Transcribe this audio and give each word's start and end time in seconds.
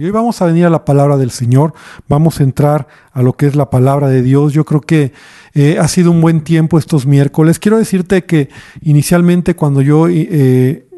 Y 0.00 0.04
hoy 0.04 0.12
vamos 0.12 0.40
a 0.40 0.46
venir 0.46 0.64
a 0.64 0.70
la 0.70 0.86
palabra 0.86 1.18
del 1.18 1.30
Señor, 1.30 1.74
vamos 2.08 2.40
a 2.40 2.42
entrar 2.42 2.88
a 3.12 3.20
lo 3.20 3.34
que 3.34 3.46
es 3.46 3.54
la 3.54 3.68
palabra 3.68 4.08
de 4.08 4.22
Dios. 4.22 4.54
Yo 4.54 4.64
creo 4.64 4.80
que 4.80 5.12
eh, 5.52 5.76
ha 5.78 5.88
sido 5.88 6.10
un 6.10 6.22
buen 6.22 6.40
tiempo 6.40 6.78
estos 6.78 7.04
miércoles. 7.04 7.58
Quiero 7.58 7.76
decirte 7.76 8.24
que 8.24 8.48
inicialmente 8.80 9.54
cuando 9.54 9.82
yo 9.82 10.08
eh, 10.08 10.88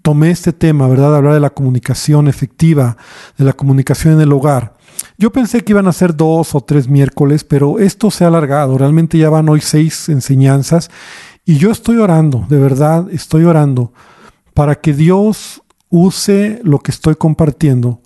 tomé 0.00 0.30
este 0.30 0.52
tema, 0.52 0.86
¿verdad? 0.86 1.16
Hablar 1.16 1.34
de 1.34 1.40
la 1.40 1.50
comunicación 1.50 2.28
efectiva, 2.28 2.96
de 3.36 3.44
la 3.44 3.52
comunicación 3.52 4.14
en 4.14 4.20
el 4.20 4.32
hogar. 4.32 4.76
Yo 5.16 5.32
pensé 5.32 5.64
que 5.64 5.72
iban 5.72 5.88
a 5.88 5.92
ser 5.92 6.14
dos 6.14 6.54
o 6.54 6.60
tres 6.60 6.86
miércoles, 6.86 7.42
pero 7.42 7.80
esto 7.80 8.12
se 8.12 8.22
ha 8.22 8.28
alargado. 8.28 8.78
Realmente 8.78 9.18
ya 9.18 9.28
van 9.28 9.48
hoy 9.48 9.60
seis 9.60 10.08
enseñanzas 10.08 10.88
y 11.44 11.56
yo 11.56 11.72
estoy 11.72 11.96
orando, 11.96 12.46
de 12.48 12.60
verdad, 12.60 13.08
estoy 13.10 13.42
orando 13.42 13.92
para 14.54 14.76
que 14.76 14.92
Dios 14.92 15.64
use 15.90 16.60
lo 16.62 16.78
que 16.80 16.90
estoy 16.90 17.16
compartiendo, 17.16 18.00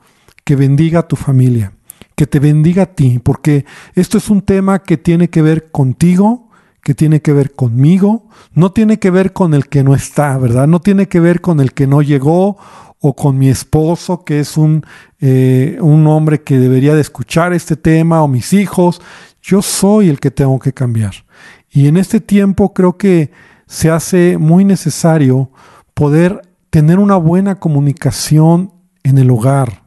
que 0.45 0.57
bendiga 0.57 1.01
a 1.01 1.09
tu 1.09 1.17
familia, 1.17 1.73
que 2.17 2.27
te 2.27 2.39
bendiga 2.39 2.85
a 2.85 2.95
ti, 2.95 3.19
porque 3.19 3.65
esto 3.95 4.19
es 4.19 4.31
un 4.31 4.43
tema 4.43 4.81
que 4.81 4.97
tiene 4.97 5.31
que 5.31 5.43
ver 5.43 5.71
contigo, 5.71 6.51
que 6.83 6.95
tiene 6.95 7.23
que 7.23 7.33
ver 7.33 7.53
conmigo, 7.53 8.29
no 8.55 8.73
tiene 8.73 8.99
que 8.99 9.11
ver 9.11 9.33
con 9.33 9.55
el 9.55 9.69
que 9.69 9.85
no 9.85 9.95
está, 9.95 10.37
¿verdad? 10.37 10.67
No 10.67 10.81
tiene 10.81 11.09
que 11.09 11.21
ver 11.21 11.41
con 11.41 11.61
el 11.61 11.73
que 11.73 11.87
no 11.87 12.03
llegó 12.03 12.57
o 13.01 13.17
con 13.17 13.39
mi 13.39 13.49
esposo, 13.49 14.25
que 14.25 14.41
es 14.41 14.57
un, 14.57 14.85
eh, 15.21 15.79
un 15.81 16.07
hombre 16.07 16.43
que 16.43 16.59
debería 16.59 16.95
de 16.95 17.01
escuchar 17.01 17.53
este 17.53 17.77
tema, 17.77 18.23
o 18.23 18.29
mis 18.29 18.53
hijos. 18.53 19.01
Yo 19.43 19.63
soy 19.63 20.09
el 20.09 20.21
que 20.21 20.31
tengo 20.31 20.59
que 20.59 20.73
cambiar. 20.73 21.13
Y 21.71 21.89
en 21.89 21.97
este 21.97 22.21
tiempo 22.21 22.73
creo 22.73 22.97
que 22.97 23.31
se 23.67 23.91
hace 23.91 24.39
muy 24.39 24.65
necesario 24.65 25.51
poder 25.95 26.43
tener 26.73 26.99
una 26.99 27.17
buena 27.17 27.57
comunicación 27.57 28.73
en 29.03 29.19
el 29.19 29.31
hogar, 29.31 29.83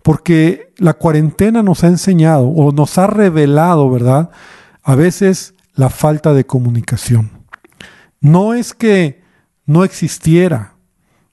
porque 0.00 0.72
la 0.76 0.94
cuarentena 0.94 1.64
nos 1.64 1.82
ha 1.82 1.88
enseñado 1.88 2.46
o 2.46 2.70
nos 2.70 2.98
ha 2.98 3.08
revelado, 3.08 3.90
¿verdad? 3.90 4.30
A 4.84 4.94
veces 4.94 5.54
la 5.74 5.90
falta 5.90 6.32
de 6.32 6.46
comunicación. 6.46 7.32
No 8.20 8.54
es 8.54 8.74
que 8.74 9.24
no 9.66 9.82
existiera, 9.82 10.74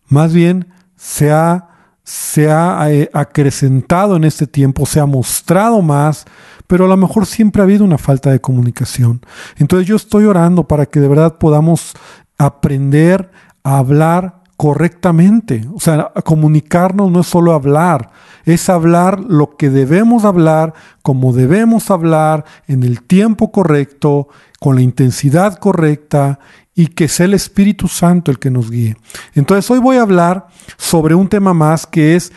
más 0.08 0.34
bien 0.34 0.74
se 0.96 1.32
ha, 1.32 1.70
se 2.04 2.50
ha 2.50 2.92
eh, 2.92 3.08
acrecentado 3.14 4.16
en 4.16 4.24
este 4.24 4.48
tiempo, 4.48 4.88
se 4.88 5.00
ha 5.00 5.06
mostrado 5.06 5.84
más, 5.84 6.26
pero 6.66 6.86
a 6.86 6.88
lo 6.88 6.98
mejor 6.98 7.28
siempre 7.28 7.62
ha 7.62 7.66
habido 7.66 7.86
una 7.86 8.00
falta 8.00 8.32
de 8.32 8.42
comunicación. 8.42 9.22
Entonces 9.58 9.88
yo 9.88 9.96
estoy 9.96 10.26
orando 10.26 10.68
para 10.68 10.88
que 10.88 11.00
de 11.00 11.08
verdad 11.08 11.38
podamos 11.38 11.94
aprender 12.40 13.30
a 13.62 13.78
hablar 13.78 14.37
correctamente. 14.58 15.66
O 15.74 15.80
sea, 15.80 16.12
comunicarnos 16.26 17.12
no 17.12 17.22
es 17.22 17.28
solo 17.28 17.54
hablar, 17.54 18.10
es 18.44 18.70
hablar 18.70 19.20
lo 19.20 19.56
que 19.56 19.70
debemos 19.70 20.26
hablar, 20.26 20.74
como 21.04 21.32
debemos 21.32 21.92
hablar, 21.92 22.44
en 22.68 22.84
el 22.84 23.04
tiempo 23.04 23.52
correcto, 23.52 24.28
con 24.60 24.76
la 24.76 24.82
intensidad 24.82 25.60
correcta 25.60 26.40
y 26.74 26.88
que 26.88 27.08
sea 27.08 27.28
el 27.28 27.36
Espíritu 27.36 27.88
Santo 27.88 28.32
el 28.32 28.40
que 28.40 28.52
nos 28.52 28.72
guíe. 28.72 28.98
Entonces 29.36 29.70
hoy 29.70 29.80
voy 29.80 29.98
a 29.98 30.02
hablar 30.02 30.48
sobre 30.78 31.16
un 31.16 31.30
tema 31.30 31.54
más 31.54 31.86
que 31.86 32.16
es 32.16 32.34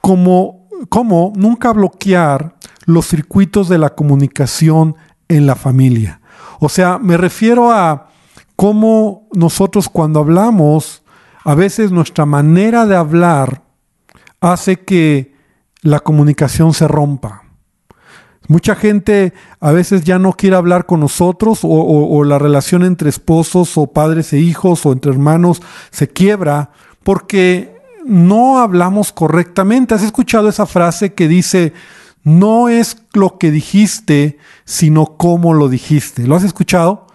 cómo, 0.00 0.68
cómo 0.88 1.32
nunca 1.36 1.72
bloquear 1.72 2.54
los 2.84 3.08
circuitos 3.08 3.68
de 3.68 3.78
la 3.78 3.90
comunicación 3.90 4.94
en 5.28 5.46
la 5.46 5.56
familia. 5.56 6.20
O 6.60 6.68
sea, 6.68 6.98
me 6.98 7.16
refiero 7.16 7.72
a 7.72 8.08
cómo 8.54 9.28
nosotros 9.32 9.88
cuando 9.88 10.20
hablamos 10.20 11.02
a 11.46 11.54
veces 11.54 11.92
nuestra 11.92 12.26
manera 12.26 12.86
de 12.86 12.96
hablar 12.96 13.62
hace 14.40 14.80
que 14.80 15.32
la 15.80 16.00
comunicación 16.00 16.74
se 16.74 16.88
rompa. 16.88 17.44
Mucha 18.48 18.74
gente 18.74 19.32
a 19.60 19.70
veces 19.70 20.02
ya 20.02 20.18
no 20.18 20.32
quiere 20.32 20.56
hablar 20.56 20.86
con 20.86 20.98
nosotros 20.98 21.60
o, 21.62 22.24
la 22.24 22.40
relación 22.40 22.82
entre 22.82 23.10
esposos 23.10 23.78
o 23.78 23.86
padres 23.86 24.32
e 24.32 24.38
hijos 24.38 24.84
o 24.86 24.92
entre 24.92 25.12
hermanos 25.12 25.62
se 25.92 26.08
quiebra 26.08 26.72
porque 27.04 27.76
no 28.04 28.58
hablamos 28.58 29.12
correctamente. 29.12 29.94
¿Has 29.94 30.02
escuchado 30.02 30.48
esa 30.48 30.66
frase 30.66 31.14
que 31.14 31.28
dice, 31.28 31.72
no 32.24 32.68
es 32.68 33.04
lo 33.12 33.38
que 33.38 33.52
dijiste, 33.52 34.38
sino 34.64 35.16
cómo 35.16 35.54
lo 35.54 35.68
dijiste? 35.68 36.26
¿Lo 36.26 36.34
has 36.34 36.42
escuchado? 36.42 37.05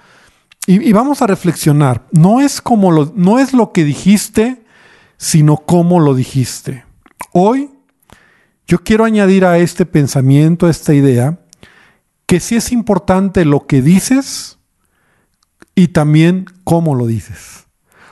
Y, 0.68 0.94
vamos 0.94 1.22
a 1.22 1.28
reflexionar. 1.28 2.08
No 2.12 2.40
es 2.40 2.62
como 2.62 2.92
lo, 2.92 3.12
no 3.16 3.40
es 3.40 3.54
lo 3.54 3.72
que 3.72 3.84
dijiste, 3.84 4.64
sino 5.18 5.58
cómo 5.58 6.00
lo 6.00 6.14
dijiste. 6.14 6.86
Hoy 7.32 7.70
yo 8.68 8.84
quiero 8.84 9.04
añadir 9.04 9.46
a 9.46 9.58
este 9.58 9.86
pensamiento, 9.86 10.68
a 10.68 10.70
esta 10.70 10.94
idea, 10.94 11.40
que 12.26 12.40
sí 12.40 12.56
es 12.56 12.72
importante 12.72 13.44
lo 13.44 13.66
que 13.66 13.82
dices 13.82 14.60
y 15.76 15.90
también 15.90 16.46
cómo 16.64 16.96
lo 16.96 17.08
dices. 17.08 17.66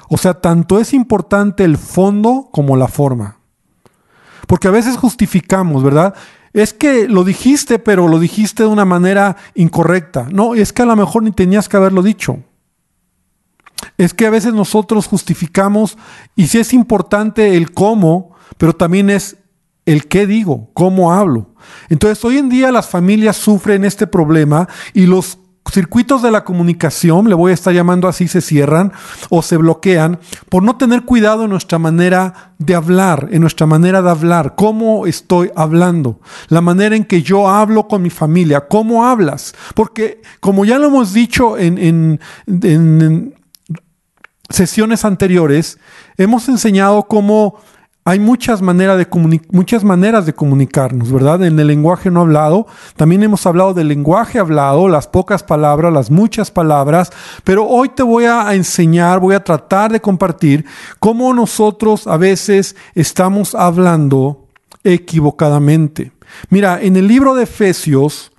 O 0.10 0.18
sea, 0.18 0.42
tanto 0.42 0.80
es 0.80 0.94
importante 0.94 1.64
el 1.64 1.78
fondo 1.78 2.50
como 2.52 2.76
la 2.76 2.88
forma. 2.88 3.38
Porque 4.48 4.68
a 4.68 4.72
veces 4.72 4.98
justificamos, 4.98 5.84
¿verdad? 5.84 6.16
Es 6.54 6.74
que 6.74 7.08
lo 7.08 7.24
dijiste, 7.24 7.80
pero 7.80 8.08
lo 8.08 8.20
dijiste 8.20 8.64
de 8.64 8.70
una 8.70 8.86
manera 8.86 9.38
incorrecta. 9.56 10.28
No, 10.32 10.56
es 10.56 10.74
que 10.74 10.82
a 10.82 10.86
lo 10.86 10.96
mejor 10.96 11.24
ni 11.24 11.32
tenías 11.32 11.70
que 11.70 11.78
haberlo 11.78 12.02
dicho. 12.02 12.40
Es 13.98 14.14
que 14.14 14.26
a 14.26 14.30
veces 14.30 14.54
nosotros 14.54 15.08
justificamos 15.08 15.98
y 16.36 16.48
sí 16.48 16.58
es 16.58 16.74
importante 16.74 17.56
el 17.56 17.72
cómo, 17.72 18.32
pero 18.58 18.74
también 18.74 19.10
es 19.10 19.38
el 19.86 20.08
qué 20.08 20.28
digo, 20.28 20.70
cómo 20.74 21.14
hablo. 21.14 21.54
Entonces 21.90 22.24
hoy 22.24 22.38
en 22.38 22.50
día 22.50 22.72
las 22.72 22.90
familias 22.90 23.38
sufren 23.38 23.86
este 23.86 24.08
problema 24.08 24.68
y 24.94 25.06
los 25.06 25.40
circuitos 25.72 26.22
de 26.22 26.32
la 26.32 26.44
comunicación, 26.44 27.30
le 27.30 27.36
voy 27.36 27.52
a 27.52 27.54
estar 27.54 27.74
llamando 27.74 28.08
así, 28.08 28.28
se 28.28 28.42
cierran 28.42 28.92
o 29.30 29.42
se 29.42 29.58
bloquean 29.58 30.20
por 30.50 30.64
no 30.64 30.78
tener 30.78 31.04
cuidado 31.04 31.44
en 31.44 31.50
nuestra 31.50 31.80
manera 31.80 32.54
de 32.58 32.76
hablar, 32.76 33.30
en 33.32 33.42
nuestra 33.42 33.66
manera 33.66 34.02
de 34.02 34.10
hablar, 34.10 34.56
cómo 34.56 35.06
estoy 35.06 35.52
hablando, 35.56 36.20
la 36.48 36.62
manera 36.62 36.96
en 36.96 37.06
que 37.06 37.22
yo 37.22 37.50
hablo 37.50 37.88
con 37.88 38.02
mi 38.02 38.10
familia, 38.10 38.68
cómo 38.68 39.06
hablas. 39.06 39.56
Porque 39.76 40.22
como 40.40 40.66
ya 40.66 40.80
lo 40.80 40.88
hemos 40.88 41.14
dicho 41.14 41.58
en, 41.58 41.78
en, 41.78 42.20
en 42.48 43.36
sesiones 44.50 45.06
anteriores, 45.06 45.80
hemos 46.18 46.50
enseñado 46.50 47.04
cómo 47.04 47.60
hay 48.10 48.18
muchas, 48.18 48.64
maneras 48.64 48.98
de 48.98 49.08
muchas 49.52 49.84
maneras 49.84 50.26
de 50.26 50.34
comunicarnos, 50.34 51.12
¿verdad? 51.12 51.44
En 51.44 51.60
el 51.60 51.68
lenguaje 51.68 52.10
no 52.10 52.22
hablado, 52.22 52.66
también 52.96 53.22
hemos 53.22 53.46
hablado 53.46 53.76
del 53.76 53.88
lenguaje 53.88 54.40
hablado, 54.40 54.90
las 54.90 55.06
pocas 55.06 55.44
palabras, 55.44 55.94
las 55.94 56.10
muchas 56.10 56.50
palabras, 56.50 57.12
pero 57.44 57.68
hoy 57.68 57.90
te 57.90 58.02
voy 58.02 58.26
a 58.26 58.52
enseñar, 58.56 59.20
voy 59.20 59.36
a 59.36 59.44
tratar 59.44 59.92
de 59.92 60.02
compartir 60.02 60.66
cómo 61.00 61.32
nosotros 61.36 62.08
a 62.08 62.18
veces 62.18 62.76
estamos 62.96 63.54
hablando 63.54 64.48
equivocadamente. 64.84 66.12
Mira, 66.50 66.82
en 66.82 66.98
el 66.98 67.08
libro 67.08 67.36
de 67.36 67.44
Efesios, 67.44 68.32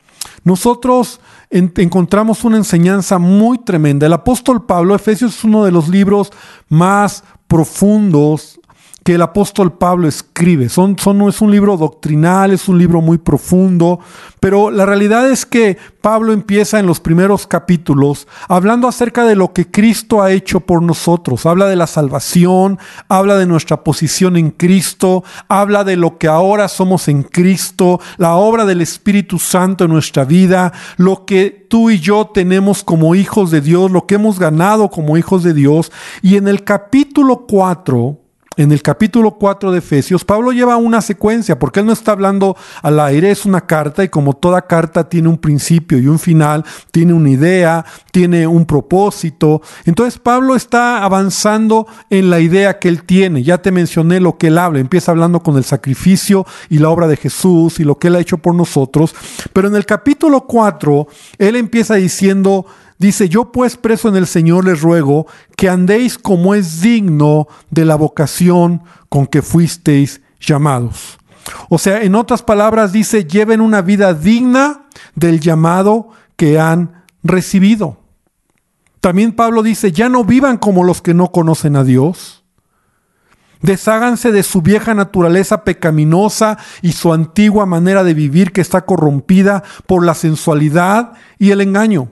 nosotros 0.43 1.21
encontramos 1.49 2.43
una 2.43 2.57
enseñanza 2.57 3.21
muy 3.21 3.59
tremenda. 3.59 4.07
El 4.09 4.15
apóstol 4.15 4.67
Pablo, 4.67 4.97
Efesios 4.97 5.37
es 5.37 5.45
uno 5.45 5.65
de 5.65 5.71
los 5.71 5.87
libros 5.89 6.33
más 6.69 7.23
profundos 7.47 8.60
que 9.05 9.15
el 9.15 9.23
apóstol 9.23 9.73
Pablo 9.73 10.09
escribe. 10.09 10.69
Son, 10.69 10.99
son, 10.99 11.19
no 11.19 11.29
es 11.29 11.41
un 11.41 11.51
libro 11.51 11.77
doctrinal, 11.77 12.51
es 12.53 12.69
un 12.69 12.79
libro 12.79 13.01
muy 13.01 13.19
profundo, 13.19 14.01
pero 14.41 14.71
la 14.71 14.85
realidad 14.85 15.31
es 15.31 15.47
que 15.47 15.79
Pablo 16.01 16.33
empieza 16.33 16.79
en 16.79 16.87
los 16.87 17.01
primeros 17.01 17.47
capítulos 17.47 18.27
hablando 18.49 18.89
acerca 18.89 19.25
de 19.25 19.37
lo 19.37 19.53
que 19.53 19.71
Cristo 19.71 20.23
ha 20.23 20.33
hecho 20.33 20.61
por 20.61 20.83
nosotros. 20.83 21.47
Habla 21.47 21.67
de 21.67 21.77
la 21.77 21.87
salvación, 21.87 22.79
habla 23.09 23.37
de 23.37 23.47
nuestra 23.47 23.85
posición 23.85 24.37
en 24.37 24.51
Cristo, 24.51 25.25
habla 25.49 25.85
de 25.85 25.97
lo 25.97 26.19
que 26.19 26.29
ahora 26.29 26.69
somos 26.69 27.09
en 27.09 27.23
Cristo, 27.23 28.01
la 28.19 28.35
obra 28.35 28.65
del 28.65 28.81
Espíritu 28.81 29.39
Santo 29.39 29.85
en 29.85 29.93
nuestra 29.93 30.25
vida, 30.25 30.73
lo 30.97 31.25
que 31.25 31.51
tú 31.69 31.91
y 31.91 32.01
yo 32.01 32.31
tenemos 32.33 32.85
como 32.85 33.15
hijos 33.15 33.51
de 33.51 33.61
Dios, 33.61 33.91
lo 33.91 34.07
que 34.07 34.17
hemos 34.17 34.39
ganado 34.39 34.91
como 34.91 35.17
hijos 35.17 35.43
de 35.43 35.55
Dios. 35.55 35.91
Y 36.23 36.37
en 36.37 36.49
el 36.49 36.65
capítulo 36.65 37.47
4, 37.47 38.20
en 38.63 38.73
el 38.73 38.83
capítulo 38.83 39.37
4 39.37 39.73
de 39.73 39.79
Efesios, 39.79 40.23
Pablo 40.23 40.53
lleva 40.53 40.77
una 40.77 41.01
secuencia, 41.01 41.59
porque 41.59 41.81
él 41.81 41.87
no 41.87 41.95
está 41.95 42.13
hablando 42.13 42.59
al 42.83 43.01
aire, 43.01 43.31
es 43.31 43.47
una 43.47 43.63
carta 43.63 44.05
y 44.05 44.11
como 44.11 44.35
toda 44.35 44.67
carta 44.67 45.09
tiene 45.09 45.29
un 45.29 45.39
principio 45.39 45.99
y 45.99 46.07
un 46.07 46.19
final, 46.19 46.63
tiene 46.91 47.15
una 47.15 47.31
idea, 47.31 47.87
tiene 48.13 48.47
un 48.47 48.67
propósito. 48.67 49.63
Entonces 49.87 50.19
Pablo 50.19 50.57
está 50.57 51.03
avanzando 51.03 51.87
en 52.11 52.29
la 52.29 52.41
idea 52.41 52.79
que 52.79 52.89
él 52.89 53.05
tiene. 53.05 53.43
Ya 53.43 53.63
te 53.63 53.73
mencioné 53.73 54.21
lo 54.21 54.37
que 54.37 54.49
él 54.49 54.59
habla, 54.59 54.79
empieza 54.79 55.13
hablando 55.13 55.43
con 55.43 55.57
el 55.57 55.65
sacrificio 55.65 56.45
y 56.69 56.81
la 56.81 56.91
obra 56.91 57.07
de 57.07 57.17
Jesús 57.17 57.81
y 57.81 57.85
lo 57.85 57.99
que 57.99 58.09
él 58.09 58.17
ha 58.17 58.21
hecho 58.21 58.37
por 58.37 58.55
nosotros, 58.55 59.15
pero 59.55 59.69
en 59.69 59.77
el 59.77 59.87
capítulo 59.87 60.43
4 60.43 61.07
él 61.39 61.57
empieza 61.57 61.95
diciendo, 61.95 62.67
Dice, 63.01 63.31
yo 63.31 63.51
pues 63.51 63.79
preso 63.79 64.11
en 64.11 64.17
el 64.17 64.27
Señor 64.27 64.67
les 64.67 64.83
ruego 64.83 65.27
que 65.57 65.71
andéis 65.71 66.19
como 66.19 66.55
es 66.55 66.83
digno 66.83 67.49
de 67.71 67.87
la 67.87 67.97
vocación 67.97 68.83
con 69.09 69.27
que 69.27 69.41
fuisteis 69.41 70.21
llamados. 70.39 71.19
O 71.71 71.79
sea, 71.79 72.03
en 72.03 72.15
otras 72.15 72.43
palabras 72.43 72.93
dice, 72.93 73.25
lleven 73.25 73.63
una 73.63 73.81
vida 73.81 74.13
digna 74.13 74.83
del 75.15 75.41
llamado 75.41 76.11
que 76.37 76.61
han 76.61 77.05
recibido. 77.23 77.97
También 79.01 79.33
Pablo 79.33 79.63
dice, 79.63 79.93
ya 79.93 80.11
no 80.11 80.23
vivan 80.23 80.59
como 80.59 80.85
los 80.85 81.01
que 81.01 81.15
no 81.15 81.33
conocen 81.33 81.77
a 81.77 81.85
Dios. 81.85 82.45
Desháganse 83.63 84.31
de 84.31 84.43
su 84.43 84.61
vieja 84.61 84.93
naturaleza 84.93 85.65
pecaminosa 85.65 86.59
y 86.83 86.93
su 86.93 87.15
antigua 87.15 87.65
manera 87.65 88.05
de 88.05 88.13
vivir 88.13 88.53
que 88.53 88.61
está 88.61 88.85
corrompida 88.85 89.63
por 89.87 90.05
la 90.05 90.13
sensualidad 90.13 91.15
y 91.39 91.53
el 91.53 91.63
engaño. 91.63 92.11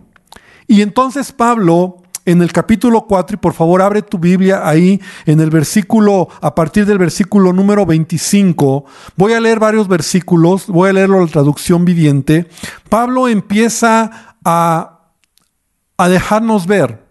Y 0.69 0.83
entonces 0.83 1.33
Pablo 1.33 2.03
en 2.29 2.43
el 2.43 2.53
capítulo 2.53 3.07
4, 3.07 3.37
y 3.37 3.39
por 3.39 3.55
favor 3.55 3.81
abre 3.81 4.03
tu 4.03 4.19
Biblia 4.19 4.69
ahí 4.69 5.01
en 5.25 5.41
el 5.41 5.49
versículo, 5.49 6.29
a 6.43 6.55
partir 6.55 6.85
del 6.85 6.99
versículo 6.99 7.55
número 7.55 7.87
25, 7.87 8.85
voy 9.17 9.33
a 9.33 9.41
leer 9.41 9.59
varios 9.59 9.89
versículos, 9.89 10.67
voy 10.67 10.91
a 10.91 10.93
leerlo 10.93 11.23
la 11.23 11.27
traducción 11.27 11.87
viviente. 11.87 12.47
Pablo 12.91 13.29
empieza 13.29 14.37
a, 14.45 15.15
a 15.97 16.09
dejarnos 16.11 16.67
ver 16.67 17.03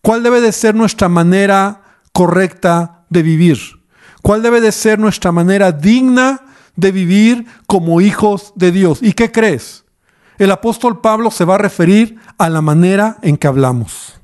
cuál 0.00 0.22
debe 0.22 0.40
de 0.40 0.52
ser 0.52 0.74
nuestra 0.74 1.10
manera 1.10 1.82
correcta 2.14 3.04
de 3.10 3.22
vivir, 3.22 3.58
cuál 4.22 4.42
debe 4.42 4.62
de 4.62 4.72
ser 4.72 4.98
nuestra 4.98 5.32
manera 5.32 5.70
digna 5.70 6.46
de 6.76 6.92
vivir 6.92 7.44
como 7.66 8.00
hijos 8.00 8.54
de 8.56 8.72
Dios. 8.72 9.02
¿Y 9.02 9.12
qué 9.12 9.30
crees? 9.30 9.79
El 10.40 10.50
apóstol 10.52 11.02
Pablo 11.02 11.30
se 11.30 11.44
va 11.44 11.56
a 11.56 11.58
referir 11.58 12.16
a 12.38 12.48
la 12.48 12.62
manera 12.62 13.18
en 13.20 13.36
que 13.36 13.46
hablamos. 13.46 14.18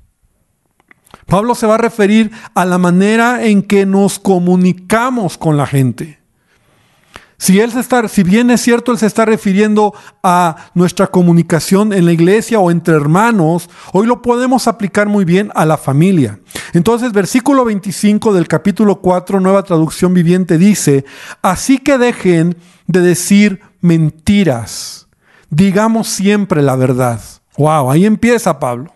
Pablo 1.26 1.54
se 1.54 1.66
va 1.66 1.74
a 1.74 1.78
referir 1.78 2.30
a 2.54 2.64
la 2.64 2.78
manera 2.78 3.44
en 3.44 3.60
que 3.60 3.84
nos 3.84 4.18
comunicamos 4.18 5.36
con 5.36 5.58
la 5.58 5.66
gente. 5.66 6.18
Si, 7.36 7.60
él 7.60 7.70
se 7.70 7.80
está, 7.80 8.08
si 8.08 8.22
bien 8.22 8.50
es 8.50 8.62
cierto, 8.62 8.92
él 8.92 8.98
se 8.98 9.04
está 9.04 9.26
refiriendo 9.26 9.92
a 10.22 10.70
nuestra 10.72 11.08
comunicación 11.08 11.92
en 11.92 12.06
la 12.06 12.12
iglesia 12.12 12.60
o 12.60 12.70
entre 12.70 12.94
hermanos, 12.94 13.68
hoy 13.92 14.06
lo 14.06 14.22
podemos 14.22 14.68
aplicar 14.68 15.08
muy 15.08 15.26
bien 15.26 15.52
a 15.54 15.66
la 15.66 15.76
familia. 15.76 16.40
Entonces, 16.72 17.12
versículo 17.12 17.62
25 17.66 18.32
del 18.32 18.48
capítulo 18.48 19.02
4, 19.02 19.38
nueva 19.38 19.64
traducción 19.64 20.14
viviente, 20.14 20.56
dice, 20.56 21.04
así 21.42 21.76
que 21.76 21.98
dejen 21.98 22.56
de 22.86 23.02
decir 23.02 23.60
mentiras, 23.82 25.05
digamos 25.50 26.08
siempre 26.08 26.62
la 26.62 26.76
verdad. 26.76 27.20
Wow, 27.56 27.90
ahí 27.90 28.04
empieza 28.04 28.58
Pablo. 28.58 28.92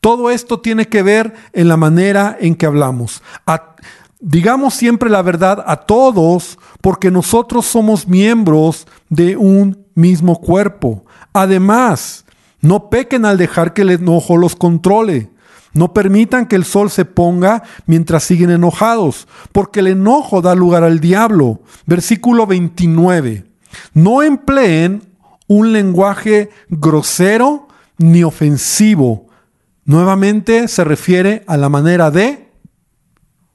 Todo 0.00 0.30
esto 0.30 0.60
tiene 0.60 0.86
que 0.86 1.02
ver 1.02 1.34
en 1.52 1.68
la 1.68 1.76
manera 1.76 2.36
en 2.40 2.54
que 2.54 2.66
hablamos. 2.66 3.22
digamos 4.20 4.74
siempre 4.74 5.10
la 5.10 5.22
verdad 5.22 5.64
a 5.66 5.76
todos 5.76 6.58
porque 6.80 7.10
nosotros 7.10 7.66
somos 7.66 8.06
miembros 8.06 8.86
de 9.08 9.36
un 9.36 9.86
mismo 9.94 10.40
cuerpo. 10.40 11.04
Además, 11.32 12.24
no 12.60 12.90
pequen 12.90 13.24
al 13.24 13.38
dejar 13.38 13.72
que 13.72 13.82
el 13.82 13.90
enojo 13.90 14.36
los 14.36 14.56
controle. 14.56 15.30
No 15.72 15.92
permitan 15.92 16.46
que 16.46 16.56
el 16.56 16.64
sol 16.64 16.90
se 16.90 17.04
ponga 17.04 17.62
mientras 17.86 18.22
siguen 18.24 18.50
enojados, 18.50 19.26
porque 19.52 19.80
el 19.80 19.88
enojo 19.88 20.40
da 20.40 20.54
lugar 20.54 20.84
al 20.84 21.00
diablo. 21.00 21.60
Versículo 21.84 22.46
29. 22.46 23.44
No 23.92 24.22
empleen 24.22 25.02
un 25.46 25.72
lenguaje 25.72 26.50
grosero 26.68 27.68
ni 27.98 28.24
ofensivo 28.24 29.24
Nuevamente 29.84 30.66
se 30.68 30.82
refiere 30.82 31.44
a 31.46 31.56
la 31.56 31.68
manera 31.68 32.10
de, 32.10 32.48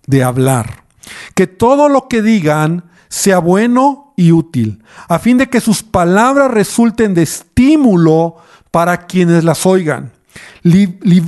de 0.05 0.23
hablar. 0.23 0.83
Que 1.33 1.47
todo 1.47 1.89
lo 1.89 2.07
que 2.07 2.21
digan 2.21 2.85
sea 3.07 3.39
bueno 3.39 4.13
y 4.15 4.31
útil, 4.31 4.83
a 5.07 5.17
fin 5.17 5.37
de 5.37 5.49
que 5.49 5.61
sus 5.61 5.81
palabras 5.81 6.51
resulten 6.51 7.15
de 7.15 7.23
estímulo 7.23 8.35
para 8.69 9.07
quienes 9.07 9.43
las 9.43 9.65
oigan. 9.65 10.11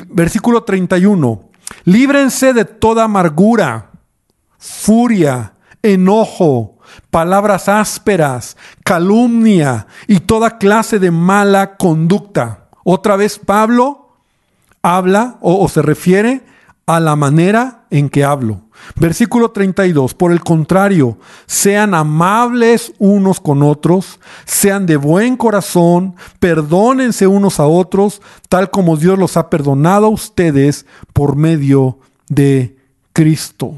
versículo 0.10 0.64
31. 0.64 1.50
Líbrense 1.86 2.54
de 2.54 2.66
toda 2.66 3.06
amargura, 3.06 3.90
furia, 4.60 5.54
enojo, 5.82 6.78
palabras 7.10 7.68
ásperas, 7.70 8.58
calumnia 8.84 9.88
y 10.08 10.22
toda 10.22 10.58
clase 10.58 11.00
de 11.00 11.12
mala 11.12 11.78
conducta. 11.78 12.66
Otra 12.84 13.16
vez 13.16 13.40
Pablo 13.40 14.10
habla 14.82 15.38
o, 15.42 15.68
se 15.70 15.82
refiere 15.82 16.44
a 16.86 17.00
la 17.00 17.16
manera 17.16 17.86
en 17.90 18.10
que 18.10 18.24
hablo. 18.24 18.62
Versículo 18.96 19.52
32, 19.52 20.16
por 20.16 20.32
el 20.32 20.42
contrario, 20.42 21.20
sean 21.46 21.94
amables 21.94 22.94
unos 22.98 23.40
con 23.40 23.62
otros, 23.62 24.20
sean 24.46 24.88
de 24.88 24.98
buen 24.98 25.38
corazón, 25.38 26.16
perdónense 26.40 27.28
unos 27.28 27.60
a 27.60 27.68
otros, 27.68 28.22
tal 28.50 28.72
como 28.72 28.98
Dios 28.98 29.20
los 29.20 29.38
ha 29.38 29.50
perdonado 29.52 30.08
a 30.08 30.10
ustedes 30.10 30.88
por 31.14 31.36
medio 31.36 32.00
de 32.28 32.76
Cristo. 33.14 33.76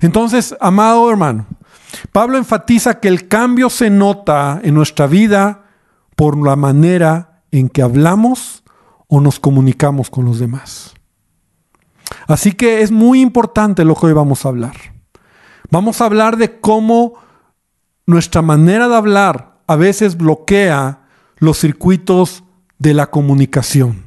Entonces, 0.00 0.54
amado 0.60 1.10
hermano, 1.10 1.46
Pablo 2.12 2.38
enfatiza 2.38 3.00
que 3.00 3.08
el 3.08 3.28
cambio 3.28 3.70
se 3.70 3.90
nota 3.90 4.60
en 4.62 4.74
nuestra 4.74 5.06
vida 5.06 5.64
por 6.16 6.36
la 6.36 6.56
manera 6.56 7.42
en 7.50 7.68
que 7.68 7.82
hablamos 7.82 8.62
o 9.08 9.20
nos 9.20 9.38
comunicamos 9.38 10.10
con 10.10 10.24
los 10.24 10.38
demás. 10.38 10.94
Así 12.26 12.52
que 12.52 12.82
es 12.82 12.90
muy 12.90 13.20
importante 13.20 13.84
lo 13.84 13.94
que 13.94 14.06
hoy 14.06 14.12
vamos 14.12 14.44
a 14.44 14.48
hablar. 14.48 14.74
Vamos 15.70 16.00
a 16.00 16.06
hablar 16.06 16.36
de 16.36 16.60
cómo 16.60 17.14
nuestra 18.06 18.42
manera 18.42 18.88
de 18.88 18.96
hablar 18.96 19.60
a 19.66 19.76
veces 19.76 20.16
bloquea 20.16 21.00
los 21.36 21.58
circuitos 21.58 22.44
de 22.78 22.94
la 22.94 23.10
comunicación. 23.10 24.04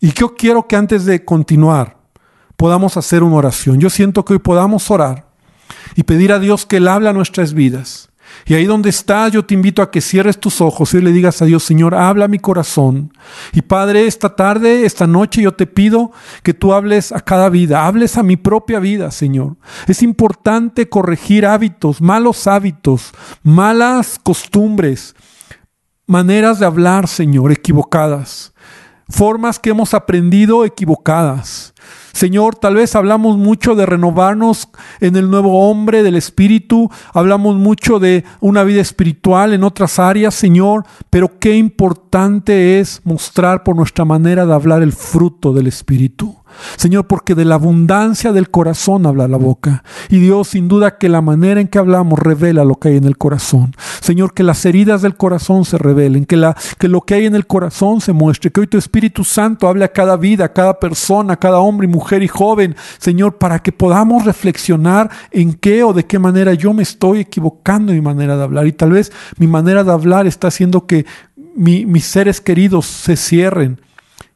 Y 0.00 0.12
yo 0.12 0.34
quiero 0.34 0.68
que 0.68 0.76
antes 0.76 1.04
de 1.04 1.24
continuar 1.24 1.96
podamos 2.56 2.96
hacer 2.96 3.22
una 3.22 3.36
oración. 3.36 3.80
Yo 3.80 3.90
siento 3.90 4.24
que 4.24 4.34
hoy 4.34 4.38
podamos 4.38 4.90
orar 4.90 5.33
y 5.96 6.02
pedir 6.04 6.32
a 6.32 6.38
Dios 6.38 6.66
que 6.66 6.78
Él 6.78 6.88
hable 6.88 7.08
a 7.08 7.12
nuestras 7.12 7.54
vidas 7.54 8.10
y 8.46 8.54
ahí 8.54 8.66
donde 8.66 8.90
estás, 8.90 9.32
yo 9.32 9.44
te 9.44 9.54
invito 9.54 9.80
a 9.80 9.90
que 9.90 10.00
cierres 10.00 10.38
tus 10.38 10.60
ojos 10.60 10.92
y 10.94 11.00
le 11.00 11.12
digas 11.12 11.40
a 11.40 11.46
Dios, 11.46 11.62
Señor, 11.62 11.94
habla 11.94 12.28
mi 12.28 12.38
corazón. 12.38 13.12
Y 13.52 13.62
Padre, 13.62 14.06
esta 14.06 14.36
tarde, 14.36 14.84
esta 14.84 15.06
noche, 15.06 15.42
yo 15.42 15.52
te 15.52 15.66
pido 15.66 16.12
que 16.42 16.52
tú 16.52 16.74
hables 16.74 17.12
a 17.12 17.20
cada 17.20 17.48
vida, 17.48 17.86
hables 17.86 18.18
a 18.18 18.22
mi 18.22 18.36
propia 18.36 18.80
vida, 18.80 19.10
Señor. 19.10 19.56
Es 19.86 20.02
importante 20.02 20.88
corregir 20.88 21.46
hábitos, 21.46 22.02
malos 22.02 22.46
hábitos, 22.46 23.12
malas 23.42 24.20
costumbres, 24.22 25.14
maneras 26.06 26.58
de 26.58 26.66
hablar, 26.66 27.08
Señor, 27.08 27.50
equivocadas, 27.50 28.52
formas 29.08 29.58
que 29.58 29.70
hemos 29.70 29.94
aprendido 29.94 30.66
equivocadas. 30.66 31.73
Señor, 32.12 32.54
tal 32.54 32.76
vez 32.76 32.94
hablamos 32.94 33.36
mucho 33.36 33.74
de 33.74 33.86
renovarnos 33.86 34.68
en 35.00 35.16
el 35.16 35.30
nuevo 35.30 35.68
hombre 35.68 36.02
del 36.02 36.14
Espíritu, 36.14 36.90
hablamos 37.12 37.56
mucho 37.56 37.98
de 37.98 38.24
una 38.40 38.62
vida 38.62 38.80
espiritual 38.80 39.52
en 39.52 39.64
otras 39.64 39.98
áreas, 39.98 40.34
Señor, 40.34 40.84
pero 41.10 41.38
qué 41.40 41.56
importante 41.56 42.78
es 42.78 43.00
mostrar 43.04 43.64
por 43.64 43.74
nuestra 43.74 44.04
manera 44.04 44.46
de 44.46 44.54
hablar 44.54 44.82
el 44.82 44.92
fruto 44.92 45.52
del 45.52 45.66
Espíritu. 45.66 46.36
Señor, 46.76 47.06
porque 47.06 47.34
de 47.34 47.44
la 47.44 47.56
abundancia 47.56 48.32
del 48.32 48.50
corazón 48.50 49.06
habla 49.06 49.28
la 49.28 49.36
boca. 49.36 49.82
Y 50.08 50.18
Dios, 50.18 50.48
sin 50.48 50.68
duda 50.68 50.98
que 50.98 51.08
la 51.08 51.20
manera 51.20 51.60
en 51.60 51.68
que 51.68 51.78
hablamos 51.78 52.18
revela 52.18 52.64
lo 52.64 52.76
que 52.76 52.88
hay 52.88 52.96
en 52.96 53.04
el 53.04 53.18
corazón. 53.18 53.74
Señor, 54.00 54.34
que 54.34 54.42
las 54.42 54.64
heridas 54.64 55.02
del 55.02 55.16
corazón 55.16 55.64
se 55.64 55.78
revelen, 55.78 56.26
que, 56.26 56.36
la, 56.36 56.56
que 56.78 56.88
lo 56.88 57.02
que 57.02 57.14
hay 57.14 57.26
en 57.26 57.34
el 57.34 57.46
corazón 57.46 58.00
se 58.00 58.12
muestre, 58.12 58.50
que 58.50 58.60
hoy 58.60 58.66
tu 58.66 58.78
Espíritu 58.78 59.24
Santo 59.24 59.68
hable 59.68 59.84
a 59.84 59.92
cada 59.92 60.16
vida, 60.16 60.46
a 60.46 60.52
cada 60.52 60.78
persona, 60.78 61.34
a 61.34 61.38
cada 61.38 61.58
hombre 61.58 61.73
y 61.82 61.88
mujer 61.88 62.22
y 62.22 62.28
joven, 62.28 62.76
Señor, 62.98 63.38
para 63.38 63.58
que 63.60 63.72
podamos 63.72 64.24
reflexionar 64.24 65.10
en 65.30 65.54
qué 65.54 65.82
o 65.82 65.92
de 65.92 66.06
qué 66.06 66.18
manera 66.18 66.54
yo 66.54 66.72
me 66.72 66.82
estoy 66.82 67.20
equivocando 67.20 67.92
en 67.92 67.98
mi 67.98 68.04
manera 68.04 68.36
de 68.36 68.44
hablar. 68.44 68.66
Y 68.66 68.72
tal 68.72 68.92
vez 68.92 69.10
mi 69.38 69.46
manera 69.46 69.82
de 69.82 69.90
hablar 69.90 70.26
está 70.26 70.48
haciendo 70.48 70.86
que 70.86 71.06
mis 71.56 72.04
seres 72.04 72.40
queridos 72.40 72.86
se 72.86 73.16
cierren 73.16 73.80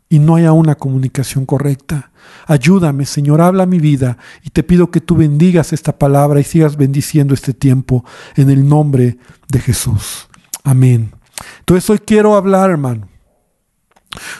y 0.09 0.18
no 0.18 0.37
haya 0.37 0.52
una 0.52 0.75
comunicación 0.75 1.47
correcta. 1.47 2.11
Ayúdame, 2.47 3.04
Señor, 3.04 3.40
habla 3.40 3.66
mi 3.66 3.78
vida 3.78 4.18
y 4.42 4.50
te 4.50 4.62
pido 4.62 4.90
que 4.90 5.00
tú 5.00 5.16
bendigas 5.16 5.73
esta 5.73 5.99
palabra 5.99 6.40
y 6.40 6.45
sigas 6.45 6.76
bendiciendo 6.76 7.35
este 7.35 7.52
tiempo 7.52 8.04
en 8.37 8.50
el 8.50 8.66
nombre 8.66 9.18
de 9.49 9.61
Jesús. 9.61 10.28
Amén. 10.64 11.12
Entonces 11.61 11.88
hoy 11.90 11.99
quiero 11.99 12.37
hablar, 12.37 12.71
hermano, 12.71 13.09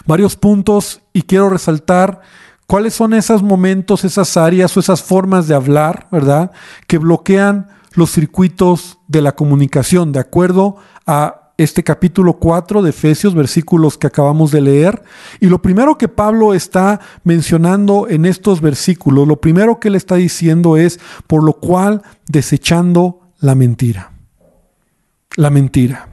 varios 0.07 0.37
puntos 0.37 1.03
y 1.13 1.23
quiero 1.23 1.51
resaltar 1.51 2.23
cuáles 2.69 2.95
son 2.95 3.15
esos 3.15 3.43
momentos, 3.43 4.05
esas 4.05 4.37
áreas 4.37 4.77
o 4.77 4.81
esas 4.81 5.03
formas 5.03 5.49
de 5.49 5.55
hablar, 5.55 6.07
¿verdad? 6.13 6.53
Que 6.87 6.99
bloquean 6.99 7.69
los 7.95 8.13
circuitos 8.13 8.99
de 9.09 9.23
la 9.23 9.35
comunicación 9.35 10.13
de 10.13 10.21
acuerdo 10.21 10.77
a 11.07 11.53
este 11.57 11.83
capítulo 11.83 12.35
4 12.35 12.83
de 12.83 12.91
Efesios, 12.91 13.35
versículos 13.35 13.97
que 13.97 14.07
acabamos 14.07 14.53
de 14.53 14.61
leer. 14.61 15.03
Y 15.41 15.47
lo 15.47 15.63
primero 15.63 15.97
que 15.97 16.09
Pablo 16.09 16.53
está 16.53 17.01
mencionando 17.25 18.07
en 18.07 18.27
estos 18.27 18.61
versículos, 18.61 19.27
lo 19.27 19.41
primero 19.41 19.81
que 19.81 19.89
él 19.89 19.95
está 19.95 20.17
diciendo 20.17 20.77
es, 20.77 21.01
por 21.27 21.43
lo 21.43 21.55
cual 21.55 22.03
desechando 22.27 23.23
la 23.41 23.55
mentira. 23.55 24.13
la 25.37 25.51
mentira. 25.51 26.08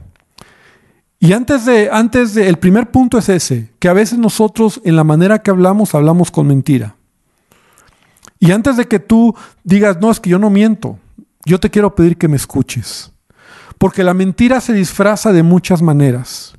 Y 1.18 1.32
antes 1.32 1.64
de, 1.64 1.88
antes 1.90 2.34
de, 2.34 2.48
el 2.48 2.58
primer 2.58 2.90
punto 2.90 3.18
es 3.18 3.28
ese, 3.28 3.72
que 3.78 3.88
a 3.88 3.92
veces 3.92 4.18
nosotros 4.18 4.80
en 4.84 4.96
la 4.96 5.04
manera 5.04 5.38
que 5.40 5.50
hablamos, 5.50 5.94
hablamos 5.94 6.30
con 6.30 6.46
mentira. 6.46 6.96
Y 8.38 8.52
antes 8.52 8.76
de 8.76 8.86
que 8.86 8.98
tú 8.98 9.34
digas, 9.64 9.98
no, 10.00 10.10
es 10.10 10.20
que 10.20 10.30
yo 10.30 10.38
no 10.38 10.50
miento, 10.50 10.98
yo 11.44 11.58
te 11.58 11.70
quiero 11.70 11.94
pedir 11.94 12.18
que 12.18 12.28
me 12.28 12.36
escuches. 12.36 13.12
Porque 13.78 14.04
la 14.04 14.14
mentira 14.14 14.60
se 14.60 14.72
disfraza 14.72 15.32
de 15.32 15.42
muchas 15.42 15.82
maneras. 15.82 16.54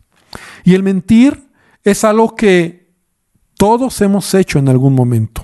Y 0.63 0.73
el 0.73 0.83
mentir 0.83 1.49
es 1.83 2.03
algo 2.03 2.35
que 2.35 2.93
todos 3.57 4.01
hemos 4.01 4.33
hecho 4.33 4.59
en 4.59 4.69
algún 4.69 4.93
momento. 4.93 5.43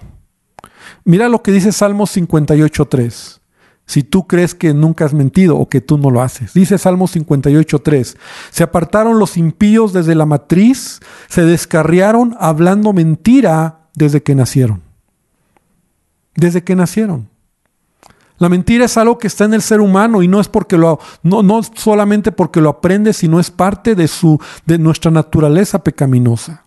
Mira 1.03 1.29
lo 1.29 1.41
que 1.43 1.51
dice 1.51 1.71
Salmo 1.71 2.05
58.3 2.05 3.42
si 3.85 4.03
tú 4.03 4.27
crees 4.27 4.55
que 4.55 4.73
nunca 4.73 5.05
has 5.05 5.13
mentido 5.13 5.57
o 5.57 5.67
que 5.67 5.81
tú 5.81 5.97
no 5.97 6.09
lo 6.09 6.21
haces. 6.21 6.53
Dice 6.53 6.77
Salmo 6.77 7.07
58.3, 7.07 8.15
se 8.49 8.63
apartaron 8.63 9.19
los 9.19 9.37
impíos 9.37 9.93
desde 9.93 10.15
la 10.15 10.25
matriz, 10.25 10.99
se 11.27 11.43
descarriaron 11.43 12.35
hablando 12.39 12.93
mentira 12.93 13.79
desde 13.95 14.23
que 14.23 14.35
nacieron. 14.35 14.81
Desde 16.35 16.63
que 16.63 16.75
nacieron. 16.75 17.29
La 18.39 18.49
mentira 18.49 18.85
es 18.85 18.97
algo 18.97 19.19
que 19.19 19.27
está 19.27 19.45
en 19.45 19.53
el 19.53 19.61
ser 19.61 19.79
humano 19.79 20.23
y 20.23 20.27
no 20.27 20.39
es 20.39 20.47
porque 20.47 20.77
lo 20.77 20.99
no, 21.21 21.43
no 21.43 21.61
solamente 21.63 22.31
porque 22.31 22.61
lo 22.61 22.69
aprende, 22.69 23.13
sino 23.13 23.39
es 23.39 23.51
parte 23.51 23.95
de 23.95 24.07
su 24.07 24.39
de 24.65 24.79
nuestra 24.79 25.11
naturaleza 25.11 25.83
pecaminosa. 25.83 26.62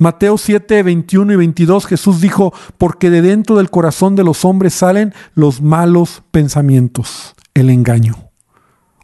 Mateo 0.00 0.38
7, 0.38 0.82
21 0.82 1.34
y 1.34 1.36
22, 1.36 1.84
Jesús 1.84 2.22
dijo, 2.22 2.54
porque 2.78 3.10
de 3.10 3.20
dentro 3.20 3.58
del 3.58 3.68
corazón 3.68 4.16
de 4.16 4.24
los 4.24 4.46
hombres 4.46 4.72
salen 4.72 5.12
los 5.34 5.60
malos 5.60 6.22
pensamientos, 6.30 7.34
el 7.52 7.68
engaño 7.68 8.30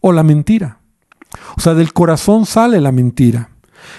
o 0.00 0.12
la 0.12 0.22
mentira. 0.22 0.80
O 1.54 1.60
sea, 1.60 1.74
del 1.74 1.92
corazón 1.92 2.46
sale 2.46 2.80
la 2.80 2.92
mentira. 2.92 3.50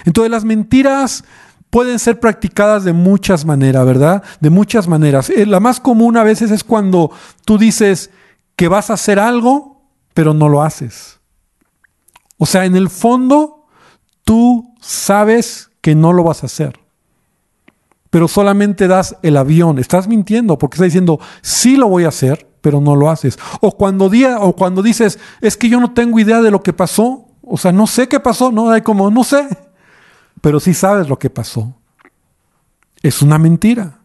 Entonces 0.06 0.28
las 0.28 0.44
mentiras 0.44 1.22
pueden 1.70 2.00
ser 2.00 2.18
practicadas 2.18 2.82
de 2.82 2.92
muchas 2.92 3.44
maneras, 3.44 3.86
¿verdad? 3.86 4.24
De 4.40 4.50
muchas 4.50 4.88
maneras. 4.88 5.30
Eh, 5.30 5.46
la 5.46 5.60
más 5.60 5.78
común 5.78 6.16
a 6.16 6.24
veces 6.24 6.50
es 6.50 6.64
cuando 6.64 7.12
tú 7.44 7.58
dices 7.58 8.10
que 8.56 8.66
vas 8.66 8.90
a 8.90 8.94
hacer 8.94 9.20
algo, 9.20 9.84
pero 10.14 10.34
no 10.34 10.48
lo 10.48 10.64
haces. 10.64 11.20
O 12.38 12.46
sea, 12.46 12.64
en 12.64 12.74
el 12.74 12.90
fondo, 12.90 13.66
tú 14.24 14.74
sabes 14.80 15.70
que 15.80 15.94
no 15.94 16.12
lo 16.12 16.24
vas 16.24 16.42
a 16.42 16.46
hacer 16.46 16.87
pero 18.10 18.28
solamente 18.28 18.88
das 18.88 19.16
el 19.22 19.36
avión. 19.36 19.78
Estás 19.78 20.08
mintiendo 20.08 20.58
porque 20.58 20.76
estás 20.76 20.86
diciendo, 20.86 21.20
sí 21.42 21.76
lo 21.76 21.88
voy 21.88 22.04
a 22.04 22.08
hacer, 22.08 22.48
pero 22.60 22.80
no 22.80 22.96
lo 22.96 23.10
haces. 23.10 23.38
O 23.60 23.76
cuando, 23.76 24.08
día, 24.08 24.38
o 24.40 24.54
cuando 24.56 24.82
dices, 24.82 25.18
es 25.40 25.56
que 25.56 25.68
yo 25.68 25.80
no 25.80 25.92
tengo 25.92 26.18
idea 26.18 26.40
de 26.40 26.50
lo 26.50 26.62
que 26.62 26.72
pasó, 26.72 27.26
o 27.42 27.56
sea, 27.56 27.72
no 27.72 27.86
sé 27.86 28.08
qué 28.08 28.20
pasó, 28.20 28.50
no 28.52 28.70
hay 28.70 28.82
como, 28.82 29.10
no 29.10 29.24
sé, 29.24 29.46
pero 30.40 30.60
sí 30.60 30.74
sabes 30.74 31.08
lo 31.08 31.18
que 31.18 31.30
pasó. 31.30 31.74
Es 33.02 33.22
una 33.22 33.38
mentira. 33.38 34.00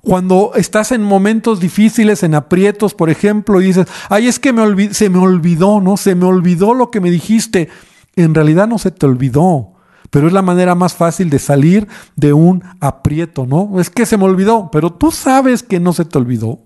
Cuando 0.00 0.52
estás 0.56 0.90
en 0.90 1.02
momentos 1.02 1.60
difíciles, 1.60 2.24
en 2.24 2.34
aprietos, 2.34 2.94
por 2.94 3.08
ejemplo, 3.08 3.60
y 3.60 3.66
dices, 3.66 3.86
ay, 4.08 4.26
es 4.26 4.40
que 4.40 4.52
se 4.92 5.10
me 5.10 5.18
olvidó, 5.18 5.80
¿no? 5.80 5.96
Se 5.96 6.16
me 6.16 6.24
olvidó 6.24 6.74
lo 6.74 6.90
que 6.90 7.00
me 7.00 7.10
dijiste. 7.10 7.68
En 8.16 8.34
realidad 8.34 8.66
no 8.66 8.78
se 8.78 8.90
te 8.90 9.06
olvidó 9.06 9.71
pero 10.12 10.26
es 10.26 10.34
la 10.34 10.42
manera 10.42 10.74
más 10.74 10.92
fácil 10.92 11.30
de 11.30 11.38
salir 11.38 11.88
de 12.16 12.34
un 12.34 12.62
aprieto, 12.80 13.46
¿no? 13.46 13.80
Es 13.80 13.88
que 13.88 14.04
se 14.04 14.18
me 14.18 14.24
olvidó, 14.24 14.68
pero 14.70 14.92
tú 14.92 15.10
sabes 15.10 15.62
que 15.62 15.80
no 15.80 15.94
se 15.94 16.04
te 16.04 16.18
olvidó. 16.18 16.58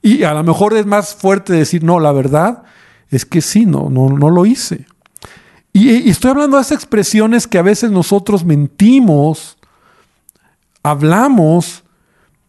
Y 0.00 0.22
a 0.22 0.32
lo 0.32 0.42
mejor 0.42 0.72
es 0.72 0.86
más 0.86 1.14
fuerte 1.14 1.52
decir, 1.52 1.84
no, 1.84 2.00
la 2.00 2.10
verdad 2.10 2.62
es 3.10 3.26
que 3.26 3.42
sí, 3.42 3.66
no, 3.66 3.90
no, 3.90 4.08
no 4.08 4.30
lo 4.30 4.46
hice. 4.46 4.86
Y, 5.74 6.08
estoy 6.08 6.30
hablando 6.30 6.56
de 6.56 6.62
esas 6.62 6.78
expresiones 6.78 7.46
que 7.46 7.58
a 7.58 7.62
veces 7.62 7.90
nosotros 7.90 8.46
mentimos, 8.46 9.58
hablamos 10.82 11.84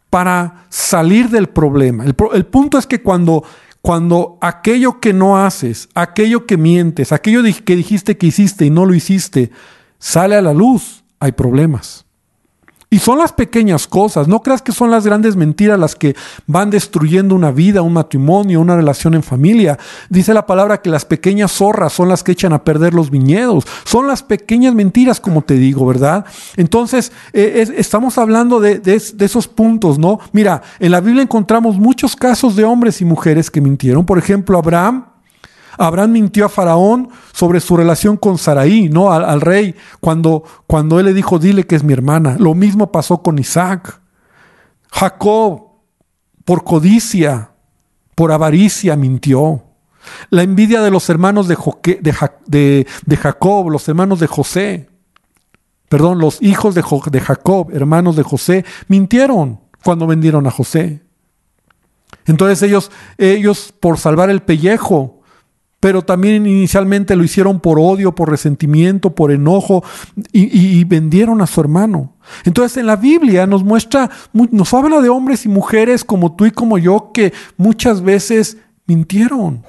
para 0.09 0.63
salir 0.69 1.29
del 1.29 1.49
problema. 1.49 2.05
El, 2.05 2.15
el 2.31 2.45
punto 2.45 2.77
es 2.77 2.87
que 2.87 3.01
cuando 3.01 3.43
cuando 3.81 4.37
aquello 4.41 5.01
que 5.01 5.11
no 5.11 5.43
haces, 5.43 5.89
aquello 5.93 6.45
que 6.45 6.55
mientes, 6.55 7.11
aquello 7.11 7.41
que 7.65 7.75
dijiste 7.75 8.15
que 8.15 8.27
hiciste 8.27 8.65
y 8.65 8.69
no 8.69 8.85
lo 8.85 8.93
hiciste, 8.93 9.51
sale 10.01 10.35
a 10.35 10.41
la 10.41 10.53
luz, 10.53 11.03
hay 11.19 11.31
problemas. 11.31 12.03
Y 12.93 12.99
son 12.99 13.19
las 13.19 13.31
pequeñas 13.31 13.87
cosas, 13.87 14.27
no 14.27 14.41
creas 14.41 14.61
que 14.61 14.73
son 14.73 14.91
las 14.91 15.05
grandes 15.05 15.37
mentiras 15.37 15.79
las 15.79 15.95
que 15.95 16.13
van 16.45 16.69
destruyendo 16.69 17.35
una 17.35 17.49
vida, 17.49 17.81
un 17.81 17.93
matrimonio, 17.93 18.59
una 18.59 18.75
relación 18.75 19.13
en 19.13 19.23
familia. 19.23 19.79
Dice 20.09 20.33
la 20.33 20.45
palabra 20.45 20.81
que 20.81 20.89
las 20.89 21.05
pequeñas 21.05 21.53
zorras 21.53 21.93
son 21.93 22.09
las 22.09 22.21
que 22.21 22.33
echan 22.33 22.51
a 22.51 22.65
perder 22.65 22.93
los 22.93 23.09
viñedos. 23.09 23.63
Son 23.85 24.07
las 24.07 24.23
pequeñas 24.23 24.75
mentiras, 24.75 25.21
como 25.21 25.41
te 25.41 25.53
digo, 25.53 25.85
¿verdad? 25.85 26.25
Entonces, 26.57 27.13
eh, 27.31 27.65
estamos 27.77 28.17
hablando 28.17 28.59
de, 28.59 28.79
de 28.79 29.25
esos 29.25 29.47
puntos, 29.47 29.97
¿no? 29.97 30.19
Mira, 30.33 30.61
en 30.77 30.91
la 30.91 30.99
Biblia 30.99 31.23
encontramos 31.23 31.77
muchos 31.77 32.17
casos 32.17 32.57
de 32.57 32.65
hombres 32.65 32.99
y 32.99 33.05
mujeres 33.05 33.49
que 33.49 33.61
mintieron. 33.61 34.05
Por 34.05 34.17
ejemplo, 34.17 34.57
Abraham 34.57 35.10
Abraham 35.77 36.11
mintió 36.11 36.45
a 36.45 36.49
Faraón 36.49 37.09
sobre 37.33 37.59
su 37.59 37.77
relación 37.77 38.17
con 38.17 38.37
Saraí, 38.37 38.89
¿no? 38.89 39.11
Al, 39.11 39.41
rey, 39.41 39.75
cuando, 39.99 40.43
cuando 40.67 40.99
él 40.99 41.05
le 41.05 41.13
dijo, 41.13 41.39
dile 41.39 41.65
que 41.65 41.75
es 41.75 41.83
mi 41.83 41.93
hermana. 41.93 42.35
Lo 42.39 42.53
mismo 42.53 42.91
pasó 42.91 43.21
con 43.21 43.39
Isaac. 43.39 44.01
Jacob, 44.91 45.69
por 46.45 46.63
codicia, 46.63 47.51
por 48.15 48.31
avaricia, 48.31 48.95
mintió. 48.95 49.63
La 50.29 50.43
envidia 50.43 50.81
de 50.81 50.91
los 50.91 51.09
hermanos 51.09 51.47
de, 51.47 51.57
de, 53.05 53.17
Jacob, 53.17 53.69
los 53.69 53.87
hermanos 53.87 54.19
de 54.19 54.27
José, 54.27 54.89
perdón, 55.89 56.19
los 56.19 56.41
hijos 56.41 56.73
de, 56.75 56.83
de 57.11 57.21
Jacob, 57.21 57.69
hermanos 57.71 58.15
de 58.15 58.23
José, 58.23 58.65
mintieron 58.87 59.59
cuando 59.83 60.07
vendieron 60.07 60.47
a 60.47 60.51
José. 60.51 61.03
Entonces 62.25 62.61
ellos, 62.63 62.91
ellos 63.17 63.73
por 63.79 63.97
salvar 63.97 64.29
el 64.29 64.41
pellejo, 64.41 65.20
pero 65.81 66.03
también 66.03 66.45
inicialmente 66.45 67.15
lo 67.15 67.23
hicieron 67.23 67.59
por 67.59 67.79
odio, 67.79 68.13
por 68.13 68.29
resentimiento, 68.29 69.15
por 69.15 69.31
enojo 69.31 69.83
y, 70.31 70.83
vendieron 70.85 71.41
a 71.41 71.47
su 71.47 71.59
hermano. 71.59 72.13
Entonces 72.45 72.77
en 72.77 72.85
la 72.85 72.95
Biblia 72.95 73.47
nos 73.47 73.63
muestra, 73.63 74.09
nos 74.31 74.73
habla 74.75 75.01
de 75.01 75.09
hombres 75.09 75.43
y 75.45 75.49
mujeres 75.49 76.05
como 76.05 76.35
tú 76.35 76.45
y 76.45 76.51
como 76.51 76.77
yo 76.77 77.11
que 77.11 77.33
muchas 77.57 78.03
veces 78.03 78.57
mintieron. 78.85 79.63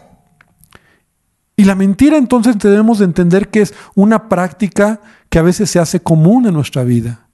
Y 1.56 1.64
la 1.64 1.74
mentira 1.74 2.18
entonces 2.18 2.58
debemos 2.58 2.98
de 2.98 3.06
entender 3.06 3.48
que 3.48 3.62
es 3.62 3.74
una 3.94 4.28
práctica 4.28 5.00
que 5.30 5.38
a 5.38 5.42
veces 5.42 5.70
se 5.70 5.78
hace 5.78 6.00
común 6.00 6.46
en 6.46 6.52
nuestra 6.52 6.84
vida. 6.84 7.26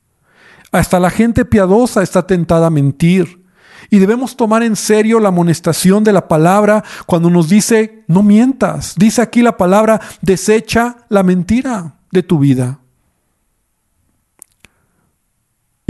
Hasta 0.70 1.00
la 1.00 1.10
gente 1.10 1.44
piadosa 1.44 2.00
está 2.04 2.28
tentada 2.28 2.68
a 2.68 2.70
mentir. 2.70 3.42
Y 3.90 3.98
debemos 3.98 4.36
tomar 4.36 4.62
en 4.62 4.76
serio 4.76 5.20
la 5.20 5.28
amonestación 5.28 6.04
de 6.04 6.12
la 6.12 6.28
palabra 6.28 6.84
cuando 7.06 7.30
nos 7.30 7.48
dice, 7.48 8.04
no 8.06 8.22
mientas. 8.22 8.94
Dice 8.96 9.22
aquí 9.22 9.42
la 9.42 9.56
palabra, 9.56 10.00
desecha 10.20 10.96
la 11.08 11.22
mentira 11.22 11.94
de 12.10 12.22
tu 12.22 12.38
vida. 12.38 12.80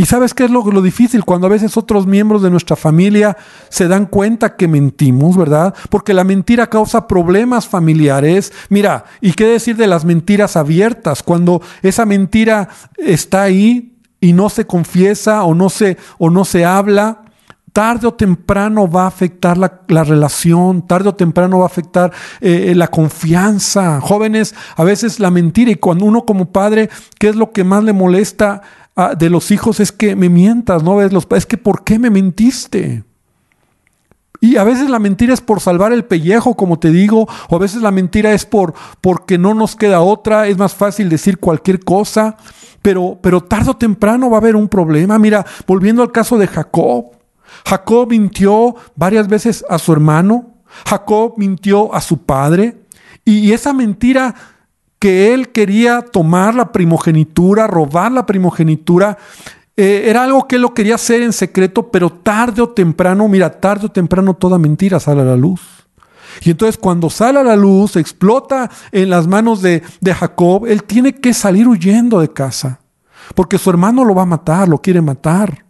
Y 0.00 0.06
sabes 0.06 0.32
qué 0.32 0.44
es 0.44 0.50
lo, 0.52 0.64
lo, 0.70 0.80
difícil 0.80 1.24
cuando 1.24 1.48
a 1.48 1.50
veces 1.50 1.76
otros 1.76 2.06
miembros 2.06 2.40
de 2.40 2.50
nuestra 2.50 2.76
familia 2.76 3.36
se 3.68 3.88
dan 3.88 4.06
cuenta 4.06 4.54
que 4.54 4.68
mentimos, 4.68 5.36
¿verdad? 5.36 5.74
Porque 5.90 6.14
la 6.14 6.22
mentira 6.22 6.70
causa 6.70 7.08
problemas 7.08 7.66
familiares. 7.66 8.52
Mira, 8.68 9.06
¿y 9.20 9.32
qué 9.32 9.46
decir 9.46 9.76
de 9.76 9.88
las 9.88 10.04
mentiras 10.04 10.56
abiertas? 10.56 11.24
Cuando 11.24 11.62
esa 11.82 12.06
mentira 12.06 12.68
está 12.96 13.42
ahí 13.42 13.98
y 14.20 14.34
no 14.34 14.50
se 14.50 14.68
confiesa 14.68 15.42
o 15.42 15.56
no 15.56 15.68
se, 15.68 15.96
o 16.18 16.30
no 16.30 16.44
se 16.44 16.64
habla, 16.64 17.24
tarde 17.78 18.08
o 18.08 18.12
temprano 18.12 18.90
va 18.90 19.04
a 19.04 19.06
afectar 19.06 19.56
la, 19.56 20.02
relación, 20.02 20.84
tarde 20.84 21.10
o 21.10 21.14
temprano 21.14 21.58
va 21.58 21.62
a 21.62 21.68
afectar 21.68 22.12
eh, 22.40 22.72
la 22.74 22.88
confianza. 22.88 24.00
Jóvenes, 24.00 24.52
a 24.74 24.82
veces 24.82 25.20
la 25.20 25.30
mentira 25.30 25.70
y 25.70 25.76
cuando 25.76 26.04
uno 26.04 26.26
como 26.26 26.50
padre, 26.50 26.90
¿qué 27.20 27.28
es 27.28 27.36
lo 27.36 27.52
que 27.52 27.62
más 27.62 27.84
le 27.84 27.92
molesta 27.92 28.62
de 29.16 29.30
los 29.30 29.52
hijos? 29.52 29.78
Es 29.78 29.92
que 29.92 30.16
me 30.16 30.28
mientas, 30.28 30.82
¿no? 30.82 30.96
ves 30.96 31.12
Es 31.36 31.46
que 31.46 31.56
¿por 31.56 31.84
qué 31.84 32.00
me 32.00 32.10
mentiste? 32.10 33.04
Y 34.40 34.56
a 34.56 34.64
veces 34.64 34.90
la 34.90 34.98
mentira 34.98 35.32
es 35.32 35.40
por 35.40 35.60
salvar 35.60 35.92
el 35.92 36.04
pellejo, 36.04 36.56
como 36.56 36.80
te 36.80 36.90
digo, 36.90 37.28
o 37.48 37.54
a 37.54 37.60
veces 37.60 37.80
la 37.80 37.92
mentira 37.92 38.32
es 38.32 38.44
por 38.44 38.74
porque 39.00 39.38
no 39.38 39.54
nos 39.54 39.76
queda 39.76 40.00
otra, 40.00 40.48
es 40.48 40.58
más 40.58 40.74
fácil 40.74 41.08
decir 41.08 41.38
cualquier 41.38 41.78
cosa, 41.78 42.38
pero, 42.82 43.20
pero 43.22 43.40
tarde 43.40 43.70
o 43.70 43.76
temprano 43.76 44.30
va 44.30 44.38
a 44.38 44.40
haber 44.40 44.56
un 44.56 44.66
problema. 44.66 45.16
Mira, 45.20 45.46
volviendo 45.64 46.02
al 46.02 46.10
caso 46.10 46.38
de 46.38 46.48
Jacob, 46.48 47.17
Jacob 47.66 48.08
mintió 48.10 48.74
varias 48.96 49.28
veces 49.28 49.64
a 49.68 49.78
su 49.78 49.92
hermano, 49.92 50.54
Jacob 50.86 51.34
mintió 51.36 51.94
a 51.94 52.00
su 52.00 52.18
padre, 52.18 52.76
y 53.24 53.52
esa 53.52 53.72
mentira 53.72 54.34
que 54.98 55.32
él 55.32 55.50
quería 55.50 56.02
tomar 56.02 56.54
la 56.54 56.72
primogenitura, 56.72 57.66
robar 57.66 58.10
la 58.10 58.26
primogenitura, 58.26 59.18
eh, 59.76 60.04
era 60.06 60.24
algo 60.24 60.48
que 60.48 60.56
él 60.56 60.62
lo 60.62 60.74
quería 60.74 60.96
hacer 60.96 61.22
en 61.22 61.32
secreto, 61.32 61.90
pero 61.90 62.10
tarde 62.10 62.62
o 62.62 62.70
temprano, 62.70 63.28
mira, 63.28 63.60
tarde 63.60 63.86
o 63.86 63.90
temprano 63.90 64.34
toda 64.34 64.58
mentira 64.58 64.98
sale 64.98 65.20
a 65.20 65.24
la 65.24 65.36
luz. 65.36 65.60
Y 66.42 66.50
entonces 66.50 66.76
cuando 66.76 67.10
sale 67.10 67.38
a 67.38 67.44
la 67.44 67.56
luz, 67.56 67.96
explota 67.96 68.70
en 68.90 69.10
las 69.10 69.26
manos 69.26 69.62
de, 69.62 69.82
de 70.00 70.14
Jacob, 70.14 70.66
él 70.66 70.82
tiene 70.82 71.14
que 71.14 71.32
salir 71.32 71.68
huyendo 71.68 72.20
de 72.20 72.32
casa, 72.32 72.80
porque 73.34 73.58
su 73.58 73.70
hermano 73.70 74.04
lo 74.04 74.14
va 74.14 74.22
a 74.22 74.26
matar, 74.26 74.68
lo 74.68 74.78
quiere 74.78 75.00
matar. 75.00 75.64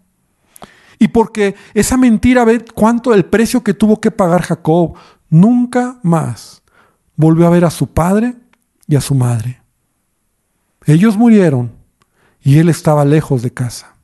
Y 0.99 1.09
porque 1.09 1.55
esa 1.75 1.97
mentira, 1.97 2.45
ve 2.45 2.65
cuánto 2.75 3.15
el 3.15 3.25
precio 3.25 3.63
que 3.63 3.75
tuvo 3.75 4.01
que 4.01 4.11
pagar 4.11 4.43
Jacob, 4.43 4.95
nunca 5.31 5.99
más 6.03 6.63
volvió 7.17 7.47
a 7.47 7.51
ver 7.51 7.65
a 7.65 7.71
su 7.71 7.89
padre 7.89 8.35
y 8.87 8.97
a 8.97 9.01
su 9.01 9.15
madre. 9.15 9.61
Ellos 10.87 11.17
murieron 11.17 11.73
y 12.43 12.59
él 12.59 12.69
estaba 12.69 13.05
lejos 13.05 13.43
de 13.43 13.53
casa. 13.53 13.95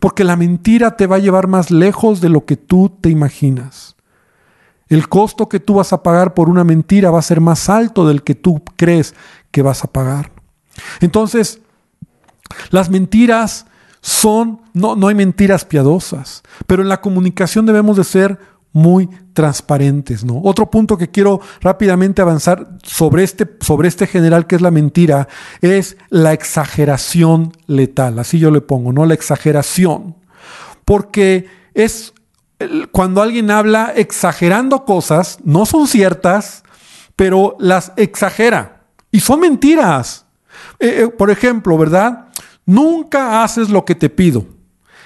Porque 0.00 0.24
la 0.24 0.36
mentira 0.36 0.96
te 0.96 1.06
va 1.06 1.16
a 1.16 1.20
llevar 1.20 1.46
más 1.46 1.70
lejos 1.70 2.20
de 2.20 2.28
lo 2.28 2.44
que 2.44 2.56
tú 2.56 2.96
te 3.00 3.08
imaginas. 3.10 3.94
El 4.88 5.08
costo 5.08 5.48
que 5.48 5.60
tú 5.60 5.74
vas 5.74 5.92
a 5.92 6.02
pagar 6.02 6.34
por 6.34 6.48
una 6.48 6.64
mentira 6.64 7.10
va 7.10 7.18
a 7.18 7.22
ser 7.22 7.40
más 7.40 7.68
alto 7.68 8.06
del 8.06 8.22
que 8.22 8.34
tú 8.34 8.62
crees 8.76 9.14
que 9.50 9.62
vas 9.62 9.84
a 9.84 9.92
pagar. 9.92 10.32
Entonces, 11.00 11.60
las 12.70 12.90
mentiras 12.90 13.66
son, 14.02 14.60
no, 14.74 14.96
no 14.96 15.08
hay 15.08 15.14
mentiras 15.14 15.64
piadosas, 15.64 16.42
pero 16.66 16.82
en 16.82 16.88
la 16.88 17.00
comunicación 17.00 17.64
debemos 17.64 17.96
de 17.96 18.04
ser 18.04 18.38
muy 18.72 19.08
transparentes, 19.32 20.24
¿no? 20.24 20.40
Otro 20.42 20.70
punto 20.70 20.98
que 20.98 21.10
quiero 21.10 21.40
rápidamente 21.60 22.20
avanzar 22.20 22.78
sobre 22.82 23.22
este, 23.22 23.48
sobre 23.60 23.88
este 23.88 24.06
general 24.06 24.46
que 24.46 24.56
es 24.56 24.62
la 24.62 24.70
mentira 24.70 25.28
es 25.60 25.96
la 26.10 26.32
exageración 26.32 27.52
letal, 27.66 28.18
así 28.18 28.38
yo 28.38 28.50
le 28.50 28.60
pongo, 28.60 28.92
¿no? 28.92 29.06
La 29.06 29.14
exageración. 29.14 30.16
Porque 30.84 31.46
es 31.74 32.12
cuando 32.90 33.22
alguien 33.22 33.50
habla 33.50 33.92
exagerando 33.94 34.84
cosas, 34.84 35.38
no 35.44 35.64
son 35.64 35.86
ciertas, 35.86 36.64
pero 37.14 37.56
las 37.58 37.92
exagera. 37.96 38.82
Y 39.10 39.20
son 39.20 39.40
mentiras. 39.40 40.26
Eh, 40.78 41.02
eh, 41.02 41.08
por 41.08 41.30
ejemplo, 41.30 41.76
¿verdad? 41.78 42.26
Nunca 42.64 43.42
haces 43.42 43.68
lo 43.68 43.84
que 43.84 43.94
te 43.94 44.08
pido. 44.08 44.46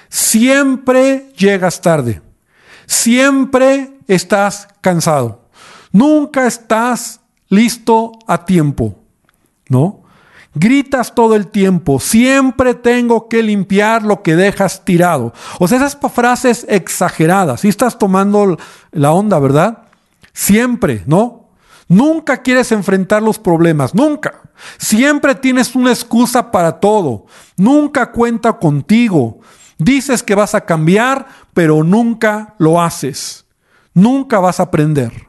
Siempre 0.09 1.31
llegas 1.37 1.81
tarde. 1.81 2.21
Siempre 2.85 3.97
estás 4.07 4.67
cansado. 4.81 5.47
Nunca 5.91 6.47
estás 6.47 7.19
listo 7.49 8.11
a 8.27 8.45
tiempo. 8.45 8.95
¿No? 9.69 10.03
Gritas 10.59 11.13
todo 11.13 11.35
el 11.35 11.47
tiempo, 11.47 11.99
siempre 11.99 12.73
tengo 12.73 13.27
que 13.29 13.43
limpiar 13.43 14.01
lo 14.01 14.23
que 14.23 14.35
dejas 14.35 14.83
tirado. 14.83 15.33
O 15.59 15.67
sea, 15.67 15.77
esas 15.77 15.97
frases 16.11 16.65
exageradas, 16.67 17.61
si 17.61 17.67
estás 17.67 17.99
tomando 17.99 18.57
la 18.91 19.11
onda, 19.11 19.37
¿verdad? 19.37 19.83
Siempre, 20.33 21.03
¿no? 21.05 21.46
Nunca 21.87 22.41
quieres 22.41 22.71
enfrentar 22.71 23.23
los 23.23 23.39
problemas, 23.39 23.95
nunca. 23.95 24.41
Siempre 24.77 25.35
tienes 25.35 25.73
una 25.75 25.91
excusa 25.91 26.51
para 26.51 26.79
todo. 26.79 27.25
Nunca 27.55 28.11
cuenta 28.11 28.53
contigo. 28.53 29.39
Dices 29.77 30.21
que 30.23 30.35
vas 30.35 30.53
a 30.55 30.61
cambiar, 30.61 31.27
pero 31.53 31.83
nunca 31.83 32.55
lo 32.57 32.81
haces. 32.81 33.45
Nunca 33.93 34.39
vas 34.39 34.59
a 34.59 34.63
aprender. 34.63 35.27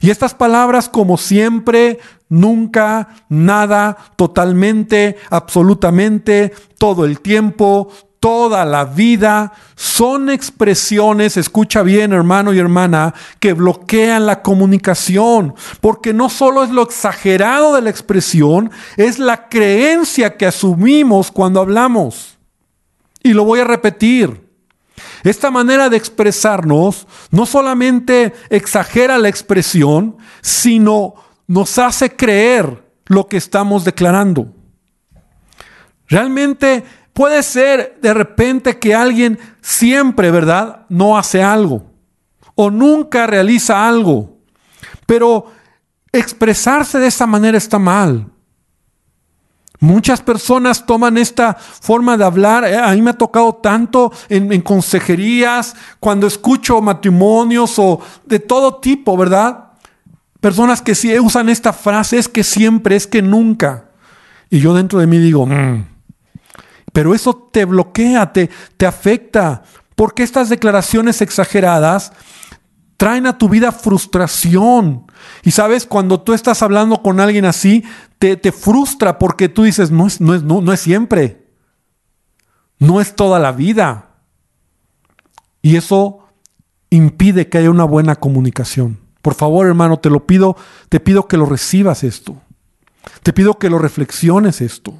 Y 0.00 0.10
estas 0.10 0.34
palabras 0.34 0.88
como 0.88 1.18
siempre, 1.18 1.98
nunca, 2.28 3.08
nada, 3.28 3.96
totalmente, 4.16 5.16
absolutamente, 5.28 6.52
todo 6.78 7.04
el 7.04 7.20
tiempo, 7.20 7.90
toda 8.20 8.66
la 8.66 8.84
vida, 8.84 9.52
son 9.74 10.28
expresiones, 10.28 11.38
escucha 11.38 11.82
bien 11.82 12.12
hermano 12.12 12.52
y 12.52 12.58
hermana, 12.58 13.14
que 13.40 13.54
bloquean 13.54 14.26
la 14.26 14.42
comunicación, 14.42 15.54
porque 15.80 16.12
no 16.12 16.28
solo 16.28 16.62
es 16.62 16.70
lo 16.70 16.82
exagerado 16.82 17.74
de 17.74 17.80
la 17.80 17.90
expresión, 17.90 18.70
es 18.98 19.18
la 19.18 19.48
creencia 19.48 20.36
que 20.36 20.44
asumimos 20.44 21.30
cuando 21.32 21.60
hablamos. 21.60 22.38
Y 23.22 23.32
lo 23.32 23.44
voy 23.44 23.60
a 23.60 23.64
repetir. 23.64 24.48
Esta 25.24 25.50
manera 25.50 25.88
de 25.88 25.96
expresarnos 25.96 27.06
no 27.30 27.46
solamente 27.46 28.34
exagera 28.50 29.16
la 29.16 29.28
expresión, 29.28 30.18
sino 30.42 31.14
nos 31.46 31.78
hace 31.78 32.14
creer 32.14 32.84
lo 33.06 33.26
que 33.26 33.38
estamos 33.38 33.84
declarando. 33.84 34.52
Realmente 36.06 36.84
puede 37.12 37.42
ser 37.42 37.98
de 38.00 38.14
repente 38.14 38.78
que 38.78 38.94
alguien 38.94 39.38
siempre, 39.60 40.30
¿verdad?, 40.30 40.86
no 40.88 41.18
hace 41.18 41.42
algo 41.42 41.90
o 42.62 42.70
nunca 42.70 43.26
realiza 43.26 43.88
algo. 43.88 44.36
Pero 45.06 45.46
expresarse 46.12 46.98
de 46.98 47.06
esa 47.06 47.26
manera 47.26 47.56
está 47.56 47.78
mal. 47.78 48.26
Muchas 49.78 50.20
personas 50.20 50.84
toman 50.84 51.16
esta 51.16 51.54
forma 51.54 52.18
de 52.18 52.24
hablar. 52.24 52.64
Eh, 52.64 52.76
a 52.76 52.92
mí 52.92 53.00
me 53.00 53.10
ha 53.10 53.18
tocado 53.18 53.54
tanto 53.54 54.12
en, 54.28 54.60
consejerías, 54.60 55.74
cuando 55.98 56.26
escucho 56.26 56.82
matrimonios 56.82 57.78
o 57.78 57.98
de 58.26 58.38
todo 58.40 58.76
tipo, 58.76 59.16
¿verdad? 59.16 59.70
Personas 60.38 60.82
que 60.82 60.94
sí 60.94 61.18
usan 61.18 61.48
esta 61.48 61.72
frase, 61.72 62.18
es 62.18 62.28
que 62.28 62.44
siempre, 62.44 62.94
es 62.94 63.06
que 63.06 63.22
nunca. 63.22 63.86
Y 64.50 64.60
yo 64.60 64.74
dentro 64.74 64.98
de 64.98 65.06
mí 65.06 65.16
digo, 65.16 65.46
mm". 65.46 65.86
Pero 66.92 67.14
eso 67.14 67.34
te 67.52 67.64
bloquea, 67.64 68.32
te, 68.32 68.50
te 68.76 68.86
afecta, 68.86 69.62
porque 69.94 70.22
estas 70.22 70.48
declaraciones 70.48 71.20
exageradas 71.20 72.12
traen 72.96 73.26
a 73.26 73.38
tu 73.38 73.48
vida 73.48 73.72
frustración. 73.72 75.06
Y 75.42 75.52
sabes, 75.52 75.86
cuando 75.86 76.20
tú 76.20 76.34
estás 76.34 76.62
hablando 76.62 77.02
con 77.02 77.20
alguien 77.20 77.46
así, 77.46 77.84
te, 78.18 78.36
te 78.36 78.52
frustra 78.52 79.18
porque 79.18 79.48
tú 79.48 79.62
dices, 79.62 79.90
no 79.90 80.06
es, 80.06 80.20
no, 80.20 80.34
es, 80.34 80.42
no, 80.42 80.60
no 80.60 80.72
es 80.72 80.80
siempre, 80.80 81.46
no 82.78 83.00
es 83.00 83.16
toda 83.16 83.38
la 83.38 83.52
vida. 83.52 84.16
Y 85.62 85.76
eso 85.76 86.26
impide 86.90 87.48
que 87.48 87.58
haya 87.58 87.70
una 87.70 87.84
buena 87.84 88.16
comunicación. 88.16 88.98
Por 89.22 89.34
favor, 89.34 89.66
hermano, 89.66 89.98
te 89.98 90.10
lo 90.10 90.26
pido, 90.26 90.56
te 90.88 91.00
pido 91.00 91.28
que 91.28 91.36
lo 91.36 91.46
recibas 91.46 92.04
esto. 92.04 92.40
Te 93.22 93.32
pido 93.32 93.58
que 93.58 93.70
lo 93.70 93.78
reflexiones 93.78 94.60
esto. 94.60 94.94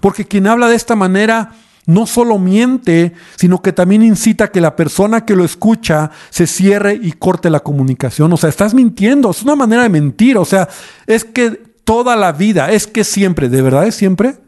Porque 0.00 0.26
quien 0.26 0.46
habla 0.46 0.68
de 0.68 0.76
esta 0.76 0.96
manera 0.96 1.52
no 1.86 2.06
solo 2.06 2.38
miente, 2.38 3.12
sino 3.36 3.60
que 3.60 3.72
también 3.72 4.02
incita 4.02 4.44
a 4.44 4.50
que 4.50 4.60
la 4.60 4.74
persona 4.76 5.24
que 5.24 5.36
lo 5.36 5.44
escucha 5.44 6.10
se 6.30 6.46
cierre 6.46 6.98
y 7.00 7.12
corte 7.12 7.50
la 7.50 7.60
comunicación. 7.60 8.32
O 8.32 8.36
sea, 8.36 8.48
estás 8.48 8.74
mintiendo, 8.74 9.30
es 9.30 9.42
una 9.42 9.56
manera 9.56 9.82
de 9.82 9.90
mentir. 9.90 10.38
O 10.38 10.44
sea, 10.44 10.68
es 11.06 11.24
que 11.24 11.50
toda 11.84 12.16
la 12.16 12.32
vida, 12.32 12.72
es 12.72 12.86
que 12.86 13.04
siempre, 13.04 13.48
¿de 13.48 13.62
verdad 13.62 13.86
es 13.86 13.94
siempre? 13.94 14.38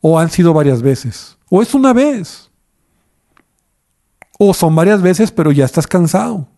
¿O 0.00 0.18
han 0.18 0.30
sido 0.30 0.54
varias 0.54 0.80
veces? 0.80 1.36
¿O 1.50 1.60
es 1.60 1.74
una 1.74 1.92
vez? 1.92 2.50
¿O 4.38 4.54
son 4.54 4.74
varias 4.74 5.02
veces, 5.02 5.30
pero 5.30 5.52
ya 5.52 5.66
estás 5.66 5.86
cansado? 5.86 6.48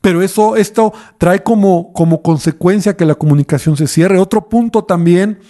Pero 0.00 0.22
eso, 0.22 0.56
esto 0.56 0.92
trae 1.18 1.42
como, 1.42 1.92
como 1.92 2.22
consecuencia 2.22 2.96
que 2.96 3.04
la 3.04 3.16
comunicación 3.16 3.76
se 3.76 3.86
cierre. 3.86 4.18
Otro 4.18 4.48
punto 4.48 4.84
también 4.84 5.40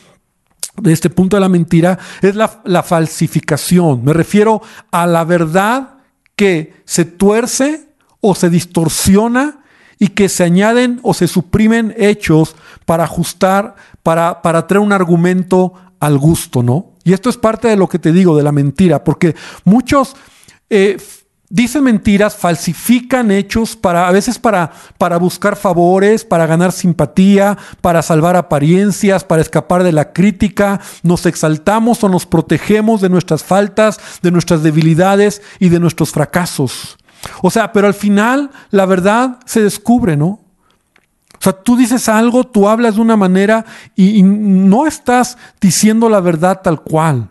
de 0.83 0.93
este 0.93 1.11
punto 1.11 1.37
de 1.37 1.40
la 1.40 1.49
mentira 1.49 1.99
es 2.23 2.35
la, 2.35 2.61
la, 2.64 2.83
falsificación. 2.83 4.05
Me 4.05 4.12
refiero 4.12 4.62
a 4.90 5.07
la 5.07 5.25
verdad 5.25 5.99
que 6.37 6.75
se 6.85 7.05
tuerce 7.05 7.88
o 8.21 8.35
se 8.35 8.51
distorsiona 8.51 9.61
y 9.99 10.09
que 10.09 10.29
se 10.29 10.45
añaden 10.45 10.99
o 11.03 11.14
se 11.14 11.29
suprimen 11.29 11.95
hechos 11.99 12.57
para 12.87 13.05
ajustar, 13.05 13.77
para, 14.03 14.43
para 14.43 14.66
traer 14.66 14.81
un 14.81 14.93
argumento 14.93 15.75
al 16.01 16.19
gusto, 16.19 16.62
¿no? 16.62 16.93
Y 17.05 17.12
esto 17.12 17.29
es 17.31 17.37
parte 17.37 17.69
de 17.69 17.77
lo 17.77 17.88
que 17.88 17.99
te 17.99 18.12
digo, 18.12 18.37
de 18.37 18.43
la 18.43 18.53
mentira, 18.53 19.05
porque 19.05 19.35
muchos 19.64 20.16
eh, 20.71 20.97
dicen 21.50 21.82
mentiras, 21.82 22.36
falsifican 22.36 23.30
hechos 23.32 23.76
para 23.76 24.08
a 24.08 24.12
veces 24.12 24.38
para, 24.38 24.70
para 24.96 25.18
buscar 25.18 25.56
favores, 25.56 26.24
para 26.24 26.46
ganar 26.46 26.72
simpatía, 26.72 27.58
para 27.80 28.02
salvar 28.02 28.36
apariencias, 28.36 29.24
para 29.24 29.42
escapar 29.42 29.82
de 29.82 29.92
la 29.92 30.12
crítica, 30.12 30.80
nos 31.02 31.26
exaltamos 31.26 32.02
o 32.04 32.08
nos 32.08 32.24
protegemos 32.24 33.00
de 33.00 33.10
nuestras 33.10 33.42
faltas, 33.42 34.00
de 34.22 34.30
nuestras 34.30 34.62
debilidades 34.62 35.42
y 35.58 35.68
de 35.68 35.80
nuestros 35.80 36.12
fracasos. 36.12 36.96
O 37.42 37.50
sea, 37.50 37.72
pero 37.72 37.88
al 37.88 37.94
final 37.94 38.50
la 38.70 38.86
verdad 38.86 39.40
se 39.44 39.62
descubre, 39.62 40.16
¿no? 40.16 40.26
O 40.26 41.42
sea, 41.42 41.52
tú 41.52 41.76
dices 41.76 42.08
algo, 42.08 42.44
tú 42.44 42.68
hablas 42.68 42.94
de 42.94 43.00
una 43.00 43.16
manera 43.16 43.64
y, 43.96 44.18
y 44.18 44.22
no 44.22 44.86
estás 44.86 45.36
diciendo 45.60 46.08
la 46.08 46.20
verdad 46.20 46.60
tal 46.62 46.80
cual. 46.80 47.28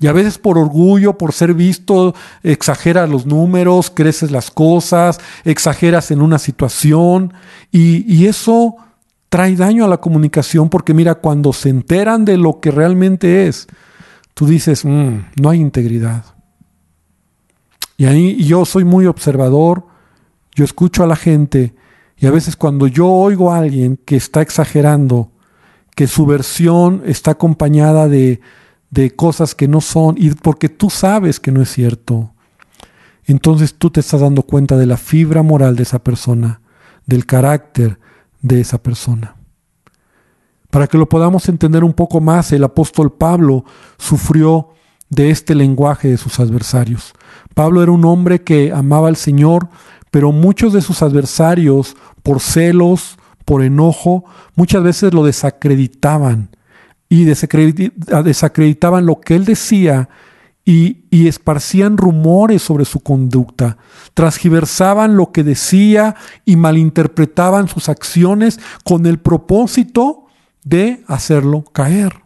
Y 0.00 0.06
a 0.06 0.12
veces 0.12 0.38
por 0.38 0.56
orgullo, 0.56 1.18
por 1.18 1.34
ser 1.34 1.52
visto, 1.52 2.14
exageras 2.42 3.08
los 3.08 3.26
números, 3.26 3.92
creces 3.94 4.30
las 4.30 4.50
cosas, 4.50 5.20
exageras 5.44 6.10
en 6.10 6.22
una 6.22 6.38
situación 6.38 7.34
y, 7.70 8.24
eso 8.24 8.76
trae 9.28 9.54
daño 9.56 9.84
a 9.84 9.88
la 9.88 9.98
comunicación 9.98 10.70
porque 10.70 10.94
mira, 10.94 11.16
cuando 11.16 11.52
se 11.52 11.68
enteran 11.68 12.24
de 12.24 12.38
lo 12.38 12.60
que 12.60 12.70
realmente 12.70 13.46
es, 13.46 13.66
tú 14.34 14.46
dices, 14.46 14.84
mm, 14.84 15.18
no 15.40 15.50
hay 15.50 15.60
integridad. 15.60 16.24
Y 17.96 18.06
ahí 18.06 18.42
yo 18.42 18.64
soy 18.64 18.84
muy 18.84 19.06
observador, 19.06 19.86
yo 20.54 20.64
escucho 20.64 21.04
a 21.04 21.06
la 21.06 21.16
gente 21.16 21.74
Y 22.16 22.26
a 22.26 22.30
veces 22.30 22.56
cuando 22.56 22.86
yo 22.86 23.06
oigo 23.06 23.52
a 23.52 23.58
alguien 23.58 23.96
que 23.96 24.16
está 24.16 24.42
exagerando, 24.42 25.32
que 25.94 26.06
su 26.06 26.26
versión 26.26 27.02
está 27.06 27.32
acompañada 27.32 28.08
de, 28.08 28.40
de 28.90 29.14
cosas 29.14 29.54
que 29.54 29.68
no 29.68 29.80
son, 29.80 30.16
y 30.18 30.30
porque 30.30 30.68
tú 30.68 30.90
sabes 30.90 31.40
que 31.40 31.52
no 31.52 31.62
es 31.62 31.70
cierto, 31.70 32.34
entonces 33.24 33.74
tú 33.74 33.90
te 33.90 34.00
estás 34.00 34.20
dando 34.20 34.42
cuenta 34.42 34.76
de 34.76 34.86
la 34.86 34.96
fibra 34.96 35.42
moral 35.42 35.76
de 35.76 35.84
esa 35.84 36.00
persona, 36.00 36.60
del 37.06 37.26
carácter 37.26 37.98
de 38.42 38.60
esa 38.60 38.82
persona. 38.82 39.36
Para 40.70 40.86
que 40.86 40.98
lo 40.98 41.08
podamos 41.08 41.48
entender 41.48 41.84
un 41.84 41.92
poco 41.92 42.20
más, 42.20 42.52
el 42.52 42.64
apóstol 42.64 43.12
Pablo 43.12 43.64
sufrió 43.98 44.70
de 45.08 45.30
este 45.30 45.54
lenguaje 45.54 46.08
de 46.08 46.16
sus 46.16 46.38
adversarios. 46.38 47.12
Pablo 47.54 47.82
era 47.82 47.92
un 47.92 48.04
hombre 48.04 48.42
que 48.42 48.72
amaba 48.72 49.08
al 49.08 49.16
Señor, 49.16 49.68
pero 50.10 50.32
muchos 50.32 50.72
de 50.72 50.80
sus 50.80 51.02
adversarios, 51.02 51.96
por 52.22 52.40
celos, 52.40 53.16
por 53.44 53.62
enojo, 53.62 54.24
muchas 54.54 54.82
veces 54.82 55.12
lo 55.12 55.24
desacreditaban 55.24 56.50
y 57.10 57.24
desacreditaban 57.24 59.04
lo 59.04 59.20
que 59.20 59.34
él 59.34 59.44
decía 59.44 60.08
y, 60.64 61.04
y, 61.10 61.26
esparcían 61.26 61.96
rumores 61.96 62.62
sobre 62.62 62.84
su 62.84 63.00
conducta, 63.00 63.76
transgiversaban 64.14 65.16
lo 65.16 65.32
que 65.32 65.42
decía 65.42 66.14
y 66.44 66.54
malinterpretaban 66.56 67.66
sus 67.66 67.88
acciones 67.88 68.60
con 68.84 69.06
el 69.06 69.18
propósito 69.18 70.26
de 70.64 71.02
hacerlo 71.08 71.64
caer. 71.64 72.22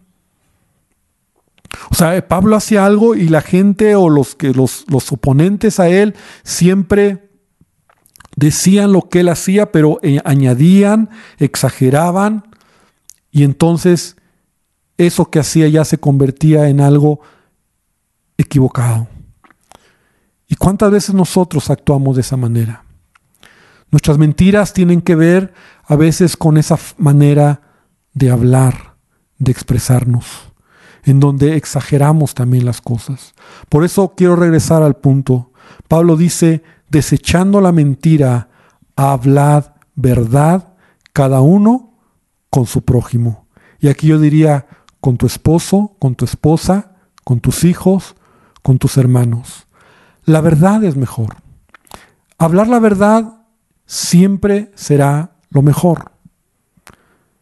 O 1.90 1.94
sea, 1.94 2.29
Pablo 2.29 2.57
hacía 2.57 2.85
algo 2.85 3.14
y 3.14 3.29
la 3.29 3.40
gente 3.40 3.94
o 3.97 4.11
los 4.11 4.35
que 4.35 4.53
los, 4.53 4.85
los 4.88 5.11
oponentes 5.12 5.81
a 5.81 5.88
él 5.88 6.14
siempre 6.42 7.31
decían 8.37 8.92
lo 8.92 9.09
que 9.09 9.20
él 9.20 9.29
hacía, 9.29 9.73
pero 9.73 9.99
eh, 10.03 10.20
añadían, 10.25 11.09
exageraban, 11.38 12.44
y 13.31 13.44
entonces 13.44 14.16
eso 14.99 15.31
que 15.31 15.41
hacía 15.41 15.69
ya 15.69 15.85
se 15.85 15.99
convertía 15.99 16.69
en 16.69 16.81
algo 16.81 17.21
equivocado. 18.37 19.09
¿Y 20.49 20.57
cuántas 20.57 20.91
veces 20.91 21.15
nosotros 21.15 21.71
actuamos 21.71 22.17
de 22.17 22.23
esa 22.23 22.37
manera? 22.37 22.85
Nuestras 23.91 24.19
mentiras 24.19 24.73
tienen 24.73 25.01
que 25.01 25.15
ver 25.15 25.55
a 25.85 25.97
veces 25.97 26.37
con 26.37 26.57
esa 26.57 26.79
manera 26.99 27.61
de 28.13 28.31
hablar, 28.31 28.97
de 29.39 29.53
expresarnos, 29.53 30.53
en 31.05 31.21
donde 31.21 31.57
exageramos 31.57 32.35
también 32.35 32.65
las 32.65 32.81
cosas. 32.81 33.35
Por 33.69 33.85
eso 33.85 34.15
quiero 34.17 34.37
regresar 34.37 34.83
al 34.83 34.97
punto. 34.97 35.53
Pablo 35.89 36.17
dice, 36.17 36.63
desechando 36.89 37.61
la 37.61 37.73
mentira, 37.73 38.49
hablad 38.97 39.75
verdad, 39.95 40.75
cada 41.13 41.41
uno 41.41 41.99
con 42.51 42.67
su 42.67 42.85
prójimo. 42.85 43.47
Y 43.81 43.89
aquí 43.89 44.09
yo 44.09 44.19
diría, 44.19 44.67
con 45.05 45.19
tu 45.19 45.27
esposo, 45.27 45.93
con 45.99 46.14
tu 46.14 46.25
esposa, 46.25 46.97
con 47.25 47.40
tus 47.40 47.64
hijos, 47.64 48.14
con 48.62 48.79
tus 48.79 48.97
hermanos. 48.97 49.67
La 50.25 50.40
verdad 50.40 50.83
es 50.83 50.97
mejor. 50.97 51.37
Hablar 52.38 52.69
la 52.69 52.79
verdad 52.79 53.43
siempre 53.85 54.71
será 54.77 55.37
lo 55.51 55.61
mejor. 55.61 56.12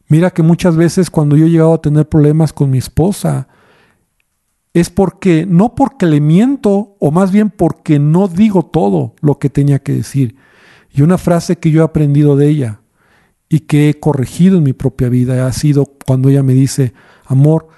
Mira 0.09 0.33
que 0.33 0.43
muchas 0.43 0.75
veces 0.75 1.09
cuando 1.09 1.37
yo 1.37 1.47
he 1.47 1.51
llegado 1.51 1.75
a 1.75 1.81
tener 1.81 2.09
problemas 2.09 2.53
con 2.53 2.69
mi 2.69 2.79
esposa, 2.79 3.47
es 4.75 4.91
porque, 4.91 5.47
no 5.47 5.77
porque 5.77 6.07
le 6.07 6.21
miento, 6.21 6.97
o 6.99 7.13
más 7.13 7.31
bien 7.31 7.49
porque 7.49 8.01
no 8.01 8.27
digo 8.27 8.65
todo 8.65 9.15
lo 9.21 9.39
que 9.39 9.51
tenía 9.51 9.79
que 9.79 9.93
decir. 9.93 10.35
Y 10.91 11.03
una 11.03 11.17
frase 11.17 11.59
que 11.59 11.71
yo 11.71 11.83
he 11.83 11.85
aprendido 11.85 12.35
de 12.35 12.49
ella 12.49 12.81
y 13.49 13.61
que 13.61 13.89
he 13.89 14.01
corregido 14.01 14.59
en 14.59 14.65
mi 14.65 14.73
propia 14.73 15.09
vida 15.09 15.47
ha 15.47 15.53
sido 15.53 15.87
cuando 16.05 16.29
ella 16.29 16.43
me 16.43 16.55
dice, 16.55 16.93
amor, 17.33 17.69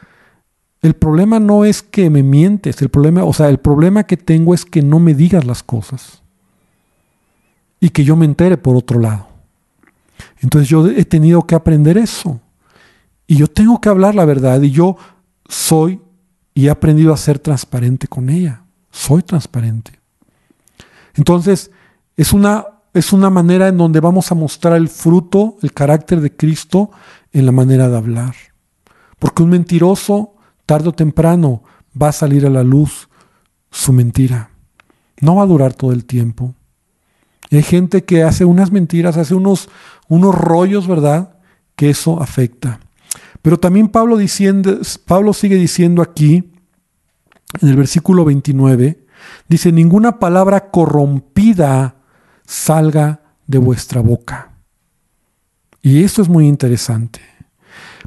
el 0.83 0.95
problema 0.95 1.41
no 1.41 1.65
es 1.65 1.83
que 1.83 2.11
me 2.11 2.23
mientes, 2.23 2.83
el 2.83 2.91
problema, 2.91 3.25
o 3.25 3.33
sea, 3.33 3.49
el 3.49 3.59
problema 3.59 4.05
que 4.05 4.17
tengo 4.17 4.53
es 4.53 4.65
que 4.65 4.83
no 4.83 5.01
me 5.01 5.15
digas 5.15 5.45
las 5.47 5.63
cosas 5.63 6.23
y 7.81 7.89
que 7.91 8.05
yo 8.05 8.17
me 8.17 8.27
entere 8.27 8.57
por 8.59 8.77
otro 8.77 9.01
lado. 9.01 9.29
Entonces 10.41 10.69
yo 10.69 10.87
he 10.87 11.05
tenido 11.05 11.47
que 11.47 11.55
aprender 11.55 11.97
eso. 11.97 12.41
Y 13.27 13.37
yo 13.37 13.47
tengo 13.47 13.81
que 13.81 13.89
hablar 13.89 14.15
la 14.15 14.25
verdad. 14.25 14.61
Y 14.61 14.71
yo 14.71 14.97
soy 15.49 16.01
y 16.53 16.67
he 16.67 16.71
aprendido 16.71 17.13
a 17.13 17.17
ser 17.17 17.39
transparente 17.39 18.07
con 18.07 18.29
ella. 18.29 18.63
Soy 18.91 19.23
transparente. 19.23 19.99
Entonces, 21.15 21.71
es 22.17 22.33
una, 22.33 22.67
es 22.93 23.13
una 23.13 23.31
manera 23.31 23.69
en 23.69 23.77
donde 23.77 24.01
vamos 24.01 24.31
a 24.31 24.35
mostrar 24.35 24.77
el 24.77 24.89
fruto, 24.89 25.57
el 25.63 25.73
carácter 25.73 26.21
de 26.21 26.35
Cristo 26.35 26.91
en 27.33 27.47
la 27.47 27.53
manera 27.53 27.89
de 27.89 27.97
hablar. 27.97 28.35
Porque 29.25 29.43
un 29.43 29.49
mentiroso, 29.49 30.35
tarde 30.67 30.91
o 30.91 30.93
temprano, 30.93 31.63
va 32.01 32.09
a 32.09 32.13
salir 32.13 32.45
a 32.45 32.51
la 32.51 32.63
luz 32.63 33.09
su 33.71 33.91
mentira. 33.91 34.51
No 35.23 35.37
va 35.37 35.45
a 35.45 35.47
durar 35.47 35.73
todo 35.73 35.93
el 35.93 36.05
tiempo. 36.05 36.55
hay 37.51 37.63
gente 37.63 38.05
que 38.05 38.23
hace 38.23 38.45
unas 38.45 38.71
mentiras, 38.71 39.17
hace 39.17 39.35
unos, 39.35 39.71
unos 40.09 40.35
rollos, 40.35 40.87
¿verdad? 40.87 41.39
Que 41.75 41.89
eso 41.89 42.21
afecta. 42.21 42.81
Pero 43.41 43.59
también 43.59 43.89
Pablo, 43.89 44.19
diciendo, 44.19 44.79
Pablo 45.07 45.33
sigue 45.33 45.57
diciendo 45.57 46.03
aquí, 46.03 46.53
en 47.63 47.69
el 47.71 47.77
versículo 47.77 48.27
29, 48.27 49.07
dice, 49.49 49.73
ninguna 49.73 50.19
palabra 50.19 50.71
corrompida 50.71 51.97
salga 52.45 53.23
de 53.47 53.57
vuestra 53.57 54.03
boca. 54.03 54.51
Y 55.81 56.05
esto 56.05 56.21
es 56.21 56.29
muy 56.29 56.47
interesante. 56.47 57.34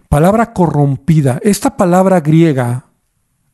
Palabra 0.10 0.54
corrompida. 0.54 1.39
Esta 1.43 1.76
palabra 1.76 2.22
griega, 2.22 2.86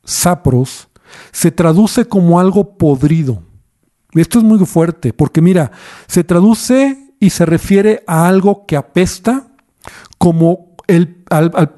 sapros, 0.04 0.90
se 1.32 1.52
traduce 1.52 2.06
como 2.06 2.40
algo 2.40 2.78
podrido. 2.78 3.44
Esto 4.14 4.40
es 4.40 4.46
muy 4.46 4.60
fuerte, 4.66 5.14
porque 5.14 5.42
mira, 5.42 5.72
se 6.08 6.24
traduce 6.24 7.16
y 7.20 7.32
se 7.32 7.46
refiere 7.46 8.04
a 8.06 8.28
algo 8.28 8.66
que 8.66 8.78
apesta 8.78 9.48
como 10.18 10.76
el, 10.88 11.24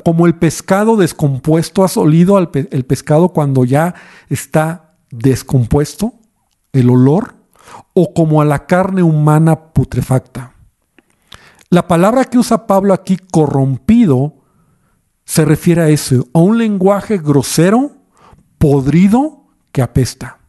como 0.03 0.25
el 0.25 0.35
pescado 0.35 0.97
descompuesto. 0.97 1.83
¿Has 1.83 1.95
olido 1.95 2.37
el 2.37 2.85
pescado 2.85 3.29
cuando 3.29 3.63
ya 3.63 3.95
está 4.29 4.95
descompuesto? 5.11 6.13
El 6.73 6.89
olor. 6.89 7.35
O 7.93 8.13
como 8.13 8.41
a 8.41 8.45
la 8.45 8.67
carne 8.67 9.01
humana 9.01 9.73
putrefacta. 9.73 10.53
La 11.69 11.87
palabra 11.87 12.25
que 12.25 12.37
usa 12.37 12.67
Pablo 12.67 12.93
aquí, 12.93 13.17
corrompido, 13.17 14.44
se 15.25 15.43
refiere 15.43 15.81
a 15.81 15.89
eso, 15.89 16.27
a 16.33 16.39
un 16.39 16.57
lenguaje 16.57 17.17
grosero, 17.17 17.91
podrido, 18.57 19.47
que 19.71 19.81
apesta. 19.81 20.39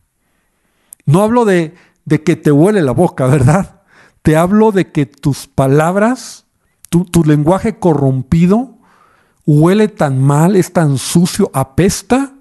No 1.06 1.22
hablo 1.22 1.44
de, 1.44 1.74
de 2.04 2.22
que 2.22 2.36
te 2.36 2.52
huele 2.52 2.82
la 2.82 2.92
boca, 2.92 3.26
¿verdad? 3.26 3.82
Te 4.22 4.36
hablo 4.36 4.72
de 4.72 4.90
que 4.90 5.06
tus 5.06 5.46
palabras, 5.46 6.46
tu, 6.88 7.24
lenguaje 7.24 7.78
corrompido, 7.78 8.78
huele 9.44 9.88
tan 9.88 10.20
mal, 10.20 10.56
es 10.56 10.72
tan 10.72 10.98
sucio, 10.98 11.50
apesta, 11.52 12.34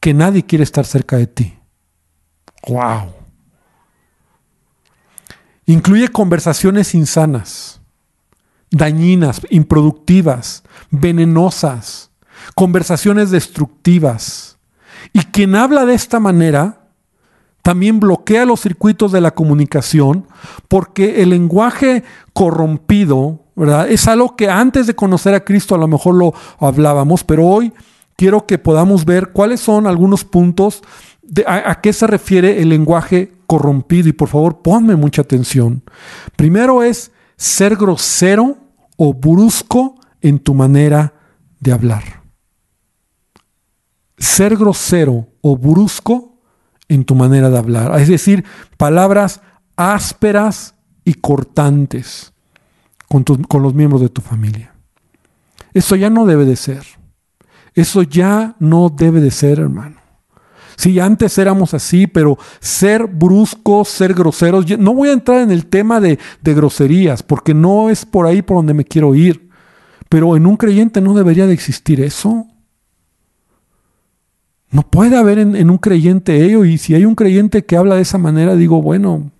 que 0.00 0.14
nadie 0.14 0.46
quiere 0.46 0.64
estar 0.64 0.86
cerca 0.86 1.16
de 1.16 1.26
ti. 1.26 1.58
¡Wow! 2.68 3.12
Incluye 5.66 6.08
conversaciones 6.08 6.94
insanas, 6.94 7.79
dañinas, 8.70 9.40
improductivas, 9.50 10.62
venenosas, 10.90 12.10
conversaciones 12.54 13.30
destructivas. 13.30 14.58
Y 15.12 15.20
quien 15.20 15.56
habla 15.56 15.84
de 15.84 15.94
esta 15.94 16.20
manera 16.20 16.80
también 17.62 18.00
bloquea 18.00 18.46
los 18.46 18.60
circuitos 18.60 19.12
de 19.12 19.20
la 19.20 19.32
comunicación 19.32 20.26
porque 20.68 21.22
el 21.22 21.30
lenguaje 21.30 22.04
corrompido, 22.32 23.44
¿verdad? 23.54 23.90
Es 23.90 24.08
algo 24.08 24.34
que 24.36 24.48
antes 24.48 24.86
de 24.86 24.94
conocer 24.94 25.34
a 25.34 25.44
Cristo 25.44 25.74
a 25.74 25.78
lo 25.78 25.88
mejor 25.88 26.14
lo 26.14 26.32
hablábamos, 26.58 27.22
pero 27.24 27.46
hoy 27.46 27.72
quiero 28.16 28.46
que 28.46 28.58
podamos 28.58 29.04
ver 29.04 29.32
cuáles 29.32 29.60
son 29.60 29.86
algunos 29.86 30.24
puntos 30.24 30.82
de 31.22 31.44
a, 31.46 31.80
qué 31.80 31.92
se 31.92 32.06
refiere 32.06 32.60
el 32.60 32.70
lenguaje 32.70 33.32
corrompido 33.46 34.08
y 34.08 34.12
por 34.12 34.28
favor 34.28 34.62
ponme 34.62 34.96
mucha 34.96 35.22
atención. 35.22 35.82
Primero 36.36 36.82
es 36.82 37.12
ser 37.40 37.74
grosero 37.74 38.58
o 38.98 39.14
brusco 39.14 39.98
en 40.20 40.40
tu 40.40 40.52
manera 40.52 41.14
de 41.58 41.72
hablar. 41.72 42.22
Ser 44.18 44.58
grosero 44.58 45.26
o 45.40 45.56
brusco 45.56 46.38
en 46.86 47.06
tu 47.06 47.14
manera 47.14 47.48
de 47.48 47.56
hablar. 47.56 47.98
Es 47.98 48.08
decir, 48.08 48.44
palabras 48.76 49.40
ásperas 49.74 50.74
y 51.02 51.14
cortantes 51.14 52.34
con, 53.08 53.24
con 53.24 53.62
los 53.62 53.72
miembros 53.72 54.02
de 54.02 54.10
tu 54.10 54.20
familia. 54.20 54.74
Eso 55.72 55.96
ya 55.96 56.10
no 56.10 56.26
debe 56.26 56.44
de 56.44 56.56
ser. 56.56 56.84
Eso 57.72 58.02
ya 58.02 58.54
no 58.58 58.90
debe 58.90 59.22
de 59.22 59.30
ser, 59.30 59.60
hermano. 59.60 59.99
Sí, 60.80 60.98
antes 60.98 61.36
éramos 61.36 61.74
así, 61.74 62.06
pero 62.06 62.38
ser 62.58 63.06
bruscos, 63.06 63.86
ser 63.86 64.14
groseros, 64.14 64.64
no 64.78 64.94
voy 64.94 65.10
a 65.10 65.12
entrar 65.12 65.42
en 65.42 65.50
el 65.50 65.66
tema 65.66 66.00
de, 66.00 66.18
groserías, 66.42 67.22
porque 67.22 67.52
no 67.52 67.90
es 67.90 68.06
por 68.06 68.24
ahí 68.24 68.40
por 68.40 68.56
donde 68.56 68.72
me 68.72 68.86
quiero 68.86 69.14
ir. 69.14 69.50
Pero 70.08 70.38
en 70.38 70.46
un 70.46 70.56
creyente 70.56 71.02
no 71.02 71.12
debería 71.12 71.46
de 71.46 71.52
existir 71.52 72.00
eso. 72.00 72.46
No 74.70 74.80
puede 74.88 75.18
haber 75.18 75.38
en, 75.38 75.68
un 75.68 75.76
creyente 75.76 76.46
ello. 76.46 76.64
Y 76.64 76.78
si 76.78 76.94
hay 76.94 77.04
un 77.04 77.14
creyente 77.14 77.66
que 77.66 77.76
habla 77.76 77.96
de 77.96 78.02
esa 78.02 78.16
manera, 78.16 78.56
digo, 78.56 78.80
bueno, 78.80 79.30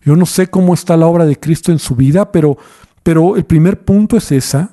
yo 0.00 0.16
no 0.16 0.24
sé 0.24 0.46
cómo 0.46 0.72
está 0.72 0.96
la 0.96 1.08
obra 1.08 1.26
de 1.26 1.38
Cristo 1.38 1.72
en 1.72 1.78
su 1.78 1.94
vida, 1.94 2.32
pero, 2.32 2.56
pero 3.02 3.36
el 3.36 3.44
primer 3.44 3.84
punto 3.84 4.16
es 4.16 4.32
esa. 4.32 4.70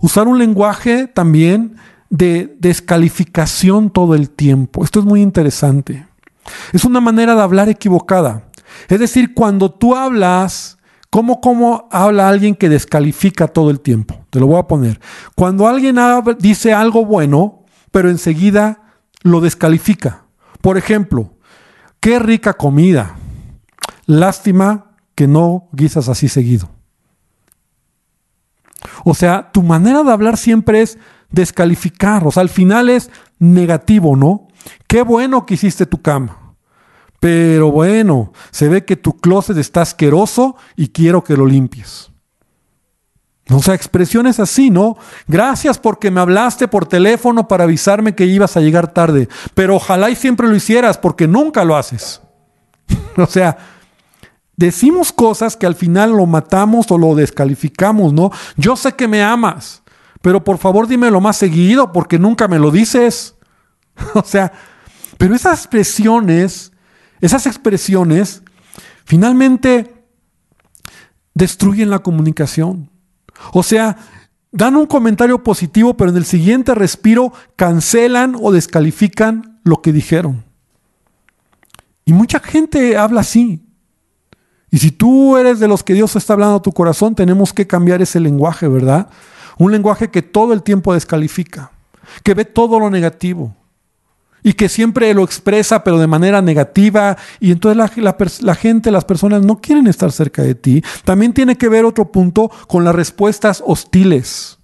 Usar 0.00 0.28
un 0.28 0.38
lenguaje 0.38 1.06
también 1.06 1.76
de 2.10 2.56
descalificación 2.58 3.90
todo 3.90 4.14
el 4.14 4.30
tiempo. 4.30 4.84
Esto 4.84 5.00
es 5.00 5.04
muy 5.04 5.22
interesante. 5.22 6.06
Es 6.72 6.84
una 6.84 7.00
manera 7.00 7.34
de 7.34 7.42
hablar 7.42 7.68
equivocada. 7.68 8.44
Es 8.88 9.00
decir, 9.00 9.34
cuando 9.34 9.70
tú 9.70 9.94
hablas, 9.96 10.78
¿cómo, 11.10 11.40
cómo 11.40 11.88
habla 11.90 12.28
alguien 12.28 12.54
que 12.54 12.68
descalifica 12.68 13.48
todo 13.48 13.70
el 13.70 13.80
tiempo? 13.80 14.24
Te 14.30 14.40
lo 14.40 14.46
voy 14.46 14.58
a 14.58 14.66
poner. 14.66 15.00
Cuando 15.34 15.66
alguien 15.66 15.96
dice 16.38 16.72
algo 16.72 17.04
bueno, 17.04 17.64
pero 17.90 18.10
enseguida 18.10 18.82
lo 19.22 19.40
descalifica. 19.40 20.24
Por 20.60 20.76
ejemplo, 20.76 21.34
qué 22.00 22.18
rica 22.18 22.54
comida. 22.54 23.16
Lástima 24.06 24.92
que 25.14 25.26
no 25.26 25.68
guisas 25.72 26.08
así 26.08 26.28
seguido. 26.28 26.68
O 29.04 29.14
sea, 29.14 29.50
tu 29.52 29.62
manera 29.62 30.02
de 30.02 30.12
hablar 30.12 30.36
siempre 30.36 30.82
es 30.82 30.98
descalificar. 31.34 32.26
O 32.26 32.30
sea, 32.30 32.42
al 32.42 32.48
final 32.48 32.88
es 32.88 33.10
negativo, 33.38 34.16
¿no? 34.16 34.48
Qué 34.86 35.02
bueno 35.02 35.44
que 35.44 35.54
hiciste 35.54 35.86
tu 35.86 36.00
cama. 36.00 36.54
Pero 37.20 37.70
bueno, 37.70 38.32
se 38.50 38.68
ve 38.68 38.84
que 38.84 38.96
tu 38.96 39.16
closet 39.16 39.56
está 39.56 39.82
asqueroso 39.82 40.56
y 40.76 40.88
quiero 40.88 41.24
que 41.24 41.36
lo 41.36 41.46
limpies. 41.46 42.10
O 43.50 43.62
sea, 43.62 43.74
expresiones 43.74 44.40
así, 44.40 44.70
¿no? 44.70 44.96
Gracias 45.26 45.78
porque 45.78 46.10
me 46.10 46.20
hablaste 46.20 46.66
por 46.66 46.86
teléfono 46.86 47.46
para 47.46 47.64
avisarme 47.64 48.14
que 48.14 48.24
ibas 48.24 48.56
a 48.56 48.60
llegar 48.60 48.92
tarde, 48.92 49.28
pero 49.54 49.76
ojalá 49.76 50.08
y 50.08 50.16
siempre 50.16 50.48
lo 50.48 50.56
hicieras 50.56 50.96
porque 50.96 51.28
nunca 51.28 51.64
lo 51.64 51.76
haces. 51.76 52.22
o 53.16 53.26
sea, 53.26 53.58
decimos 54.56 55.12
cosas 55.12 55.56
que 55.56 55.66
al 55.66 55.74
final 55.74 56.12
lo 56.12 56.24
matamos 56.24 56.90
o 56.90 56.96
lo 56.96 57.14
descalificamos, 57.14 58.14
¿no? 58.14 58.30
Yo 58.56 58.76
sé 58.76 58.92
que 58.92 59.08
me 59.08 59.22
amas, 59.22 59.82
pero 60.24 60.42
por 60.42 60.56
favor 60.56 60.88
dímelo 60.88 61.20
más 61.20 61.36
seguido 61.36 61.92
porque 61.92 62.18
nunca 62.18 62.48
me 62.48 62.58
lo 62.58 62.70
dices. 62.70 63.34
o 64.14 64.22
sea, 64.24 64.50
pero 65.18 65.34
esas 65.34 65.58
expresiones, 65.58 66.72
esas 67.20 67.46
expresiones, 67.46 68.42
finalmente 69.04 70.06
destruyen 71.34 71.90
la 71.90 71.98
comunicación. 71.98 72.88
O 73.52 73.62
sea, 73.62 73.98
dan 74.50 74.76
un 74.76 74.86
comentario 74.86 75.42
positivo, 75.42 75.94
pero 75.94 76.10
en 76.10 76.16
el 76.16 76.24
siguiente 76.24 76.74
respiro 76.74 77.34
cancelan 77.54 78.34
o 78.40 78.50
descalifican 78.50 79.60
lo 79.62 79.82
que 79.82 79.92
dijeron. 79.92 80.42
Y 82.06 82.14
mucha 82.14 82.40
gente 82.40 82.96
habla 82.96 83.20
así. 83.20 83.62
Y 84.70 84.78
si 84.78 84.90
tú 84.90 85.36
eres 85.36 85.60
de 85.60 85.68
los 85.68 85.82
que 85.82 85.92
Dios 85.92 86.16
está 86.16 86.32
hablando 86.32 86.56
a 86.56 86.62
tu 86.62 86.72
corazón, 86.72 87.14
tenemos 87.14 87.52
que 87.52 87.66
cambiar 87.66 88.00
ese 88.00 88.20
lenguaje, 88.20 88.68
¿verdad? 88.68 89.10
Un 89.58 89.72
lenguaje 89.72 90.10
que 90.10 90.22
todo 90.22 90.52
el 90.52 90.62
tiempo 90.62 90.94
descalifica, 90.94 91.70
que 92.22 92.34
ve 92.34 92.44
todo 92.44 92.78
lo 92.78 92.90
negativo, 92.90 93.54
y 94.46 94.52
que 94.52 94.68
siempre 94.68 95.12
lo 95.14 95.24
expresa 95.24 95.82
pero 95.82 95.98
de 95.98 96.06
manera 96.06 96.40
negativa 96.42 97.16
y 97.40 97.50
entonces 97.50 97.78
la, 98.42 98.54
gente, 98.54 98.90
las 98.92 99.04
personas 99.06 99.42
no 99.42 99.60
quieren 99.60 99.86
estar 99.88 100.12
cerca 100.12 100.42
de 100.42 100.54
ti. 100.54 100.84
También 101.02 101.32
tiene 101.32 101.56
que 101.56 101.68
ver 101.68 101.84
otro 101.86 102.12
punto 102.12 102.50
con 102.68 102.84
las 102.84 102.94
respuestas 102.94 103.62
hostiles. 103.66 104.58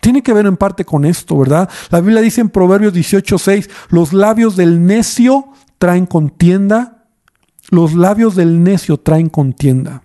Tiene 0.00 0.22
que 0.22 0.32
ver 0.32 0.46
en 0.46 0.56
parte 0.56 0.84
con 0.84 1.04
esto, 1.04 1.38
¿verdad? 1.38 1.70
La 1.90 2.00
Biblia 2.00 2.20
dice 2.20 2.40
en 2.40 2.48
Proverbios 2.48 2.92
18:6, 2.92 3.70
los 3.90 4.12
labios 4.12 4.56
del 4.56 4.84
necio 4.84 5.46
traen 5.78 6.06
contienda, 6.06 7.06
los 7.70 7.94
labios 7.94 8.34
del 8.34 8.64
necio 8.64 8.96
traen 8.96 9.28
contienda 9.28 10.02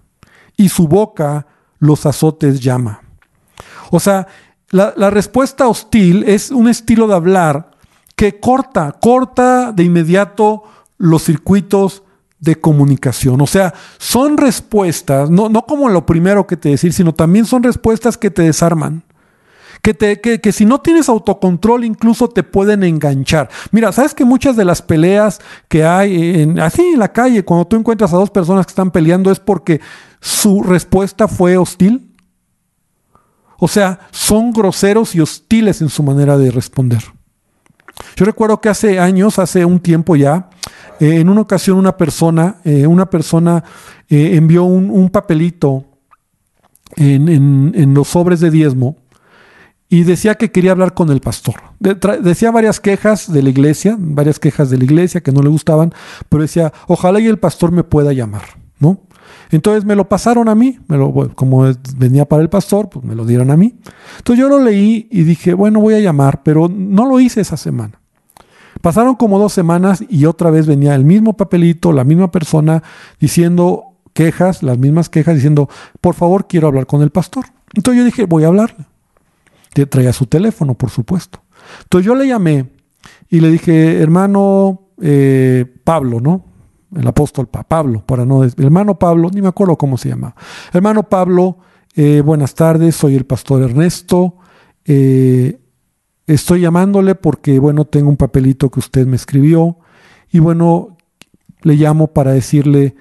y 0.55 0.69
su 0.69 0.87
boca 0.87 1.47
los 1.79 2.05
azotes 2.05 2.59
llama. 2.59 3.04
O 3.91 3.99
sea, 3.99 4.27
la 4.71 5.09
respuesta 5.09 5.67
hostil 5.67 6.23
es 6.23 6.51
un 6.51 6.67
estilo 6.67 7.07
de 7.07 7.15
hablar 7.15 7.71
que 8.15 8.39
corta, 8.39 8.95
corta 8.99 9.71
de 9.71 9.83
inmediato 9.83 10.63
los 10.97 11.23
circuitos 11.23 12.03
de 12.39 12.55
comunicación. 12.55 13.41
O 13.41 13.47
sea, 13.47 13.73
son 13.97 14.37
respuestas, 14.37 15.29
no, 15.29 15.49
no 15.49 15.65
como 15.65 15.89
lo 15.89 16.05
primero 16.05 16.47
que 16.47 16.57
te 16.57 16.69
decir, 16.69 16.93
sino 16.93 17.13
también 17.13 17.45
son 17.45 17.63
respuestas 17.63 18.17
que 18.17 18.31
te 18.31 18.43
desarman. 18.43 19.03
Que, 19.81 19.93
te, 19.93 20.19
que, 20.19 20.41
que, 20.41 20.51
si 20.51 20.65
no 20.65 20.81
tienes 20.81 21.09
autocontrol 21.09 21.83
incluso 21.83 22.27
te 22.27 22.41
pueden 22.41 22.83
enganchar. 22.83 23.49
Mira, 23.71 23.91
¿sabes 23.91 24.15
que 24.15 24.25
muchas 24.25 24.55
de 24.55 24.65
las 24.65 24.81
peleas 24.81 25.39
que 25.67 25.85
hay 25.85 26.41
en, 26.41 26.59
así 26.59 26.81
en 26.81 26.99
la 26.99 27.11
calle, 27.11 27.45
cuando 27.45 27.67
tú 27.67 27.75
encuentras 27.75 28.11
a 28.11 28.17
dos 28.17 28.31
personas 28.31 28.65
que 28.65 28.71
están 28.71 28.89
peleando 28.89 29.29
es 29.29 29.39
porque 29.39 29.81
su 30.21 30.63
respuesta 30.63 31.27
fue 31.27 31.57
hostil? 31.57 32.14
O 33.57 33.67
sea, 33.67 33.99
son 34.11 34.51
groseros 34.51 35.15
y 35.15 35.21
hostiles 35.21 35.81
en 35.81 35.89
su 35.89 36.03
manera 36.03 36.37
de 36.37 36.51
responder. 36.51 37.01
Yo 38.15 38.25
recuerdo 38.25 38.59
que 38.61 38.69
hace 38.69 38.99
años, 38.99 39.39
hace 39.39 39.65
un 39.65 39.79
tiempo 39.79 40.15
ya, 40.15 40.49
eh, 40.99 41.19
en 41.19 41.29
una 41.29 41.41
ocasión 41.41 41.77
una 41.77 41.97
persona, 41.97 42.57
eh, 42.63 42.87
una 42.87 43.09
persona 43.09 43.63
eh, 44.09 44.31
envió 44.35 44.63
un, 44.63 45.09
papelito 45.09 45.85
en, 46.95 47.93
los 47.93 48.07
sobres 48.07 48.39
de 48.39 48.51
diezmo 48.51 48.97
y 49.89 50.03
decía 50.03 50.35
que 50.35 50.51
quería 50.51 50.71
hablar 50.71 50.93
con 50.93 51.09
el 51.09 51.21
pastor. 51.21 51.55
decía 51.79 52.51
varias 52.51 52.79
quejas 52.79 53.31
de 53.31 53.43
la 53.43 53.49
iglesia, 53.49 53.95
varias 53.99 54.39
quejas 54.39 54.69
de 54.69 54.77
la 54.77 54.83
iglesia 54.83 55.21
que 55.21 55.31
no 55.31 55.41
le 55.41 55.49
gustaban, 55.49 55.93
pero 56.29 56.41
decía, 56.41 56.73
ojalá 56.87 57.19
y 57.19 57.27
el 57.27 57.39
pastor 57.39 57.71
me 57.71 57.83
pueda 57.83 58.13
llamar, 58.13 58.43
¿no? 58.79 59.01
Entonces 59.51 59.85
me 59.85 59.95
lo 59.95 60.09
pasaron 60.09 60.49
a 60.49 60.55
mí, 60.55 60.79
me 60.87 60.97
lo, 60.97 61.13
como 61.35 61.65
venía 61.97 62.25
para 62.25 62.41
el 62.41 62.49
pastor, 62.49 62.89
pues 62.89 63.05
me 63.05 63.15
lo 63.15 63.25
dieron 63.25 63.51
a 63.51 63.57
mí. 63.57 63.75
Entonces 64.17 64.41
yo 64.41 64.49
lo 64.49 64.59
leí 64.59 65.07
y 65.11 65.23
dije, 65.23 65.53
bueno, 65.53 65.79
voy 65.79 65.93
a 65.93 65.99
llamar, 65.99 66.43
pero 66.43 66.67
no 66.67 67.05
lo 67.05 67.19
hice 67.19 67.41
esa 67.41 67.57
semana. 67.57 67.99
Pasaron 68.81 69.15
como 69.15 69.39
dos 69.39 69.53
semanas 69.53 70.03
y 70.09 70.25
otra 70.25 70.51
vez 70.51 70.67
venía 70.67 70.95
el 70.95 71.05
mismo 71.05 71.37
papelito, 71.37 71.91
la 71.91 72.03
misma 72.03 72.31
persona 72.31 72.83
diciendo 73.19 73.95
quejas, 74.13 74.63
las 74.63 74.77
mismas 74.77 75.09
quejas, 75.09 75.35
diciendo, 75.35 75.69
por 76.01 76.15
favor, 76.15 76.47
quiero 76.47 76.67
hablar 76.67 76.85
con 76.85 77.01
el 77.01 77.09
pastor. 77.09 77.45
Entonces 77.73 77.99
yo 77.99 78.05
dije, 78.05 78.25
voy 78.25 78.43
a 78.43 78.47
hablarle. 78.47 78.85
Traía 79.89 80.13
su 80.13 80.25
teléfono, 80.25 80.75
por 80.75 80.89
supuesto. 80.89 81.41
Entonces 81.83 82.05
yo 82.05 82.15
le 82.15 82.27
llamé 82.27 82.69
y 83.29 83.41
le 83.41 83.51
dije, 83.51 84.01
hermano 84.01 84.83
eh, 85.01 85.65
Pablo, 85.83 86.21
¿no? 86.21 86.45
El 86.95 87.07
apóstol 87.07 87.47
Pablo, 87.47 88.03
para 88.05 88.25
no 88.25 88.43
hermano 88.43 88.97
Pablo, 88.99 89.29
ni 89.33 89.41
me 89.41 89.47
acuerdo 89.47 89.77
cómo 89.77 89.97
se 89.97 90.09
llama. 90.09 90.35
Hermano 90.73 91.03
Pablo, 91.03 91.57
eh, 91.95 92.21
buenas 92.21 92.53
tardes, 92.55 92.95
soy 92.95 93.15
el 93.15 93.25
pastor 93.25 93.63
Ernesto. 93.63 94.35
Eh, 94.85 95.59
estoy 96.27 96.61
llamándole 96.61 97.15
porque, 97.15 97.59
bueno, 97.59 97.85
tengo 97.85 98.09
un 98.09 98.17
papelito 98.17 98.69
que 98.69 98.79
usted 98.79 99.07
me 99.07 99.15
escribió 99.15 99.77
y, 100.31 100.39
bueno, 100.39 100.97
le 101.61 101.75
llamo 101.75 102.07
para 102.07 102.31
decirle 102.31 102.95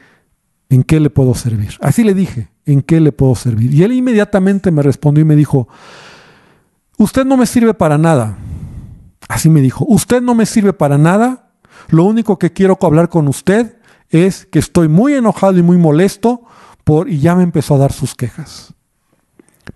en 0.69 0.83
qué 0.83 1.01
le 1.01 1.11
puedo 1.11 1.35
servir. 1.35 1.75
Así 1.81 2.05
le 2.05 2.15
dije, 2.15 2.49
en 2.67 2.83
qué 2.83 3.01
le 3.01 3.13
puedo 3.13 3.35
servir. 3.35 3.73
Y 3.75 3.83
él 3.83 3.93
inmediatamente 3.93 4.71
me 4.71 4.83
respondió 4.83 5.23
y 5.23 5.27
me 5.27 5.37
dijo, 5.37 5.69
usted 6.99 7.25
no 7.25 7.37
me 7.37 7.47
sirve 7.47 7.75
para 7.75 7.99
nada. 7.99 8.39
Así 9.29 9.49
me 9.49 9.61
dijo, 9.61 9.85
usted 9.89 10.23
no 10.23 10.35
me 10.35 10.47
sirve 10.47 10.73
para 10.73 10.99
nada. 10.99 11.44
Lo 11.89 12.05
único 12.05 12.39
que 12.39 12.53
quiero 12.53 12.79
hablar 12.81 13.09
con 13.09 13.29
usted 13.29 13.77
es 14.11 14.47
que 14.47 14.59
estoy 14.59 14.89
muy 14.89 15.15
enojado 15.15 15.59
y 15.59 15.63
muy 15.63 15.77
molesto 15.77 16.43
por, 16.85 17.09
y 17.09 17.19
ya 17.19 17.35
me 17.35 17.43
empezó 17.43 17.75
a 17.75 17.79
dar 17.79 17.93
sus 17.93 18.15
quejas. 18.15 18.75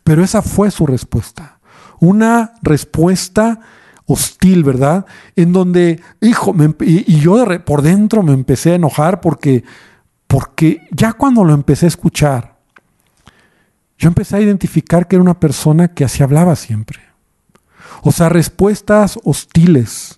Pero 0.05 0.23
esa 0.23 0.43
fue 0.43 0.71
su 0.71 0.87
respuesta. 0.87 1.61
Una 2.01 2.55
respuesta 2.63 3.61
hostil, 4.07 4.65
¿verdad? 4.65 5.07
En 5.37 5.53
donde, 5.53 6.01
hijo, 6.21 6.55
y, 6.81 7.21
yo 7.21 7.45
por 7.65 7.83
dentro 7.83 8.23
me 8.23 8.33
empecé 8.33 8.73
a 8.73 8.77
enojar 8.77 9.21
porque, 9.21 9.65
porque 10.27 10.89
ya 10.91 11.13
cuando 11.13 11.45
lo 11.45 11.53
empecé 11.53 11.87
a 11.87 11.89
escuchar, 11.89 12.59
yo 13.99 14.09
empecé 14.09 14.37
a 14.37 14.41
identificar 14.41 15.09
que 15.09 15.17
era 15.17 15.23
una 15.23 15.41
persona 15.41 15.89
que 15.89 16.05
así 16.05 16.23
hablaba 16.23 16.57
siempre. 16.57 17.01
O 18.03 18.13
sea, 18.13 18.29
respuestas 18.29 19.19
hostiles. 19.25 20.18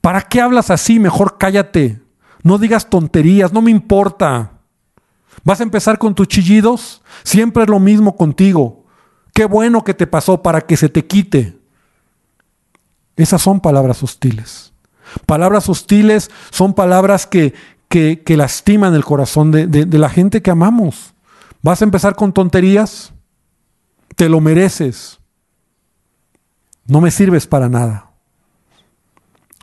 ¿Para 0.00 0.22
qué 0.22 0.40
hablas 0.40 0.70
así? 0.70 0.98
Mejor 0.98 1.38
cállate. 1.38 2.00
No 2.42 2.58
digas 2.58 2.88
tonterías, 2.88 3.52
no 3.52 3.60
me 3.60 3.70
importa. 3.70 4.52
¿Vas 5.44 5.60
a 5.60 5.62
empezar 5.62 5.98
con 5.98 6.14
tus 6.14 6.28
chillidos? 6.28 7.02
Siempre 7.22 7.64
es 7.64 7.68
lo 7.68 7.80
mismo 7.80 8.16
contigo. 8.16 8.84
Qué 9.34 9.44
bueno 9.44 9.84
que 9.84 9.94
te 9.94 10.06
pasó 10.06 10.42
para 10.42 10.62
que 10.62 10.76
se 10.76 10.88
te 10.88 11.06
quite. 11.06 11.58
Esas 13.16 13.42
son 13.42 13.60
palabras 13.60 14.02
hostiles. 14.02 14.72
Palabras 15.26 15.68
hostiles 15.68 16.30
son 16.50 16.74
palabras 16.74 17.26
que, 17.26 17.54
que, 17.88 18.36
lastiman 18.36 18.94
el 18.94 19.04
corazón 19.04 19.50
de, 19.50 19.66
de 19.66 19.98
la 19.98 20.08
gente 20.08 20.40
que 20.42 20.50
amamos. 20.50 21.14
¿Vas 21.62 21.82
a 21.82 21.84
empezar 21.84 22.14
con 22.14 22.32
tonterías? 22.32 23.12
Te 24.16 24.28
lo 24.28 24.40
mereces. 24.40 25.18
No 26.86 27.00
me 27.00 27.10
sirves 27.10 27.46
para 27.46 27.68
nada. 27.68 28.09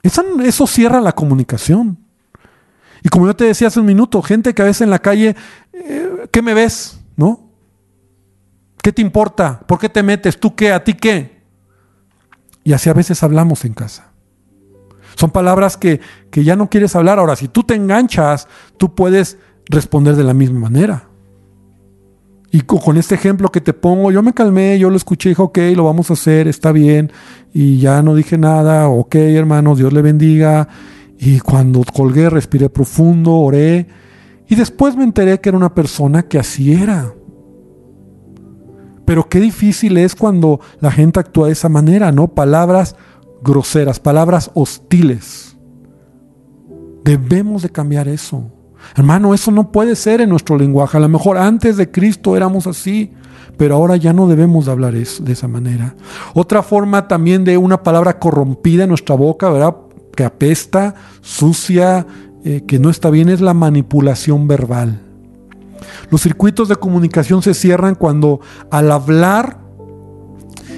Eso, 0.07 0.67
cierra 0.67 1.01
la 1.01 1.11
comunicación. 1.11 1.97
Y 3.03 3.09
como 3.09 3.27
yo 3.27 3.35
te 3.35 3.45
decía 3.45 3.67
hace 3.67 3.79
un 3.79 3.85
minuto, 3.85 4.21
gente 4.21 4.53
que 4.53 4.61
a 4.61 4.65
veces 4.65 4.81
en 4.81 4.89
la 4.89 4.99
calle, 4.99 5.35
eh, 5.73 6.27
¿qué 6.31 6.41
me 6.41 6.53
ves? 6.53 6.99
¿No? 7.15 7.51
¿Qué 8.81 8.91
te 8.91 9.01
importa? 9.01 9.59
¿Por 9.59 9.79
qué 9.79 9.89
te 9.89 10.01
metes? 10.03 10.39
¿Tú 10.39 10.55
qué? 10.55 10.71
¿A 10.71 10.83
ti 10.83 10.93
qué? 10.93 11.41
Y 12.63 12.73
así 12.73 12.89
a 12.89 12.93
veces 12.93 13.21
hablamos 13.23 13.65
en 13.65 13.73
casa. 13.73 14.11
Son 15.15 15.31
palabras 15.31 15.77
que, 15.77 15.99
que 16.31 16.43
ya 16.43 16.55
no 16.55 16.69
quieres 16.69 16.95
hablar. 16.95 17.19
Ahora, 17.19 17.35
si 17.35 17.47
tú 17.47 17.63
te 17.63 17.75
enganchas, 17.75 18.47
tú 18.77 18.93
puedes 18.95 19.37
responder 19.65 20.15
de 20.15 20.23
la 20.23 20.33
misma 20.33 20.59
manera. 20.59 21.06
Y 22.51 22.61
con 22.61 22.97
este 22.97 23.15
ejemplo 23.15 23.49
que 23.49 23.59
te 23.59 23.73
pongo, 23.73 24.11
yo 24.11 24.23
me 24.23 24.33
calmé, 24.33 24.79
yo 24.79 24.89
lo 24.89 24.95
escuché, 24.95 25.29
dije, 25.29 25.41
ok, 25.41 25.57
lo 25.75 25.83
vamos 25.83 26.09
a 26.09 26.13
hacer, 26.13 26.47
está 26.47 26.71
bien. 26.71 27.11
Y 27.53 27.79
ya 27.79 28.01
no 28.01 28.15
dije 28.15 28.37
nada, 28.37 28.87
ok, 28.87 29.15
hermano, 29.15 29.75
Dios 29.75 29.91
le 29.91 30.01
bendiga. 30.01 30.67
Y 31.19 31.39
cuando 31.39 31.83
colgué, 31.93 32.29
respiré 32.29 32.69
profundo, 32.69 33.33
oré. 33.33 33.87
Y 34.47 34.55
después 34.55 34.95
me 34.95 35.03
enteré 35.03 35.41
que 35.41 35.49
era 35.49 35.57
una 35.57 35.73
persona 35.73 36.23
que 36.23 36.39
así 36.39 36.71
era. 36.71 37.13
Pero 39.05 39.27
qué 39.27 39.39
difícil 39.39 39.97
es 39.97 40.15
cuando 40.15 40.61
la 40.79 40.91
gente 40.91 41.19
actúa 41.19 41.47
de 41.47 41.53
esa 41.53 41.69
manera, 41.69 42.11
¿no? 42.11 42.29
Palabras 42.29 42.95
groseras, 43.41 43.99
palabras 43.99 44.51
hostiles. 44.53 45.57
Debemos 47.03 47.61
de 47.61 47.69
cambiar 47.69 48.07
eso. 48.07 48.51
Hermano, 48.95 49.33
eso 49.33 49.51
no 49.51 49.71
puede 49.71 49.95
ser 49.95 50.21
en 50.21 50.29
nuestro 50.29 50.57
lenguaje. 50.57 50.97
A 50.97 51.01
lo 51.01 51.09
mejor 51.09 51.37
antes 51.37 51.77
de 51.77 51.91
Cristo 51.91 52.35
éramos 52.35 52.67
así, 52.67 53.11
pero 53.57 53.75
ahora 53.75 53.97
ya 53.97 54.13
no 54.13 54.27
debemos 54.27 54.65
de 54.65 54.71
hablar 54.71 54.93
de 54.93 55.31
esa 55.31 55.47
manera. 55.47 55.95
Otra 56.33 56.63
forma 56.63 57.07
también 57.07 57.43
de 57.43 57.57
una 57.57 57.83
palabra 57.83 58.19
corrompida 58.19 58.83
en 58.83 58.89
nuestra 58.89 59.15
boca, 59.15 59.49
¿verdad? 59.49 59.75
Que 60.15 60.23
apesta, 60.23 60.95
sucia, 61.21 62.05
eh, 62.43 62.63
que 62.67 62.79
no 62.79 62.89
está 62.89 63.09
bien, 63.09 63.29
es 63.29 63.41
la 63.41 63.53
manipulación 63.53 64.47
verbal. 64.47 65.01
Los 66.09 66.21
circuitos 66.21 66.69
de 66.69 66.75
comunicación 66.75 67.41
se 67.41 67.53
cierran 67.53 67.95
cuando 67.95 68.39
al 68.71 68.91
hablar 68.91 69.59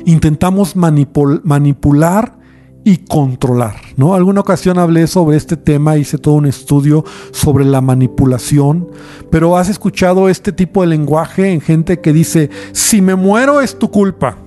intentamos 0.06 0.76
manipular 0.76 2.39
y 2.84 2.98
controlar. 2.98 3.76
¿no? 3.98 4.16
Alguna 4.16 4.42
ocasión 4.42 4.80
hablé 4.80 5.08
sobre 5.08 5.38
este 5.38 5.58
tema, 5.58 5.98
hice 5.98 6.18
todo 6.18 6.36
un 6.36 6.46
estudio 6.46 7.04
sobre 7.32 7.66
la 7.66 7.82
manipulación, 7.82 8.90
pero 9.30 9.58
has 9.58 9.70
escuchado 9.70 10.30
este 10.30 10.52
tipo 10.52 10.82
de 10.82 10.88
lenguaje 10.88 11.52
en 11.52 11.62
gente 11.62 12.00
que 12.00 12.14
dice, 12.14 12.50
si 12.72 13.02
me 13.02 13.16
muero 13.16 13.62
es 13.62 13.78
tu 13.78 13.92
culpa, 13.92 14.38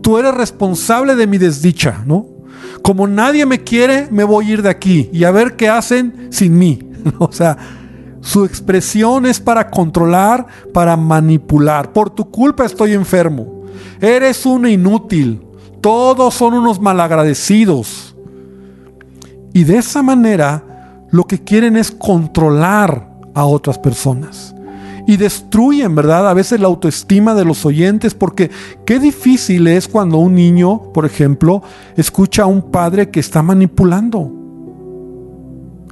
tú 0.00 0.18
eres 0.18 0.34
responsable 0.34 1.14
de 1.14 1.26
mi 1.26 1.38
desdicha, 1.38 2.02
¿no? 2.06 2.26
Como 2.82 3.06
nadie 3.06 3.46
me 3.46 3.62
quiere, 3.62 4.08
me 4.10 4.24
voy 4.24 4.46
a 4.46 4.52
ir 4.52 4.62
de 4.62 4.68
aquí 4.68 5.08
y 5.12 5.24
a 5.24 5.30
ver 5.30 5.56
qué 5.56 5.68
hacen 5.68 6.28
sin 6.30 6.58
mí. 6.58 6.78
o 7.18 7.32
sea, 7.32 7.56
su 8.20 8.44
expresión 8.44 9.26
es 9.26 9.38
para 9.38 9.70
controlar, 9.70 10.46
para 10.72 10.96
manipular. 10.96 11.92
Por 11.92 12.10
tu 12.10 12.30
culpa 12.30 12.64
estoy 12.64 12.92
enfermo. 12.92 13.64
Eres 14.00 14.44
un 14.46 14.66
inútil. 14.66 15.42
Todos 15.84 16.32
son 16.32 16.54
unos 16.54 16.80
malagradecidos. 16.80 18.16
Y 19.52 19.64
de 19.64 19.76
esa 19.76 20.02
manera 20.02 21.04
lo 21.10 21.24
que 21.24 21.44
quieren 21.44 21.76
es 21.76 21.90
controlar 21.90 23.06
a 23.34 23.44
otras 23.44 23.76
personas. 23.76 24.54
Y 25.06 25.18
destruyen, 25.18 25.94
¿verdad? 25.94 26.26
A 26.26 26.32
veces 26.32 26.58
la 26.58 26.68
autoestima 26.68 27.34
de 27.34 27.44
los 27.44 27.66
oyentes 27.66 28.14
porque 28.14 28.50
qué 28.86 28.98
difícil 28.98 29.66
es 29.66 29.86
cuando 29.86 30.16
un 30.16 30.34
niño, 30.34 30.90
por 30.94 31.04
ejemplo, 31.04 31.62
escucha 31.98 32.44
a 32.44 32.46
un 32.46 32.62
padre 32.70 33.10
que 33.10 33.20
está 33.20 33.42
manipulando. 33.42 34.32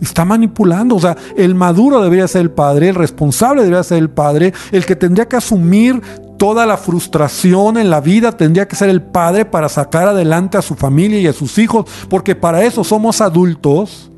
Está 0.00 0.24
manipulando. 0.24 0.96
O 0.96 1.00
sea, 1.00 1.18
el 1.36 1.54
maduro 1.54 2.02
debería 2.02 2.26
ser 2.28 2.40
el 2.40 2.50
padre, 2.50 2.88
el 2.88 2.94
responsable 2.94 3.60
debería 3.60 3.82
ser 3.82 3.98
el 3.98 4.08
padre, 4.08 4.54
el 4.70 4.86
que 4.86 4.96
tendría 4.96 5.28
que 5.28 5.36
asumir 5.36 6.00
toda 6.42 6.66
la 6.66 6.76
frustración 6.76 7.78
en 7.78 7.88
la 7.88 8.00
vida 8.00 8.32
tendría 8.32 8.66
que 8.66 8.74
ser 8.74 8.88
el 8.88 9.00
padre 9.00 9.44
para 9.44 9.68
sacar 9.68 10.08
adelante 10.08 10.58
a 10.58 10.62
su 10.62 10.74
familia 10.74 11.20
y 11.20 11.28
a 11.28 11.32
sus 11.32 11.56
hijos, 11.56 11.86
porque 12.08 12.34
para 12.34 12.64
eso 12.64 12.82
somos 12.82 13.20
adultos. 13.20 14.10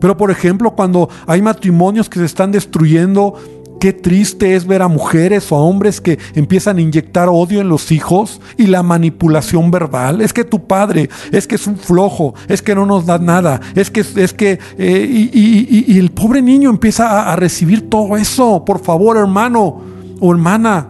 Pero 0.00 0.16
por 0.16 0.30
ejemplo, 0.30 0.76
cuando 0.76 1.08
hay 1.26 1.42
matrimonios 1.42 2.08
que 2.08 2.20
se 2.20 2.24
están 2.24 2.52
destruyendo, 2.52 3.34
qué 3.80 3.92
triste 3.92 4.54
es 4.54 4.64
ver 4.64 4.80
a 4.80 4.86
mujeres 4.86 5.50
o 5.50 5.56
a 5.56 5.60
hombres 5.60 6.00
que 6.00 6.20
empiezan 6.36 6.78
a 6.78 6.82
inyectar 6.82 7.28
odio 7.28 7.60
en 7.60 7.68
los 7.68 7.90
hijos 7.90 8.40
y 8.56 8.68
la 8.68 8.84
manipulación 8.84 9.72
verbal. 9.72 10.20
Es 10.20 10.32
que 10.32 10.44
tu 10.44 10.68
padre, 10.68 11.10
es 11.32 11.48
que 11.48 11.56
es 11.56 11.66
un 11.66 11.78
flojo, 11.78 12.36
es 12.46 12.62
que 12.62 12.76
no 12.76 12.86
nos 12.86 13.06
da 13.06 13.18
nada, 13.18 13.60
es 13.74 13.90
que, 13.90 14.02
es 14.02 14.32
que, 14.32 14.60
eh, 14.78 15.30
y, 15.32 15.98
el 15.98 16.12
pobre 16.12 16.42
niño 16.42 16.70
empieza 16.70 17.28
a 17.28 17.34
recibir 17.34 17.90
todo 17.90 18.16
eso. 18.16 18.64
Por 18.64 18.78
favor, 18.78 19.16
hermano 19.16 19.95
hermana, 20.20 20.88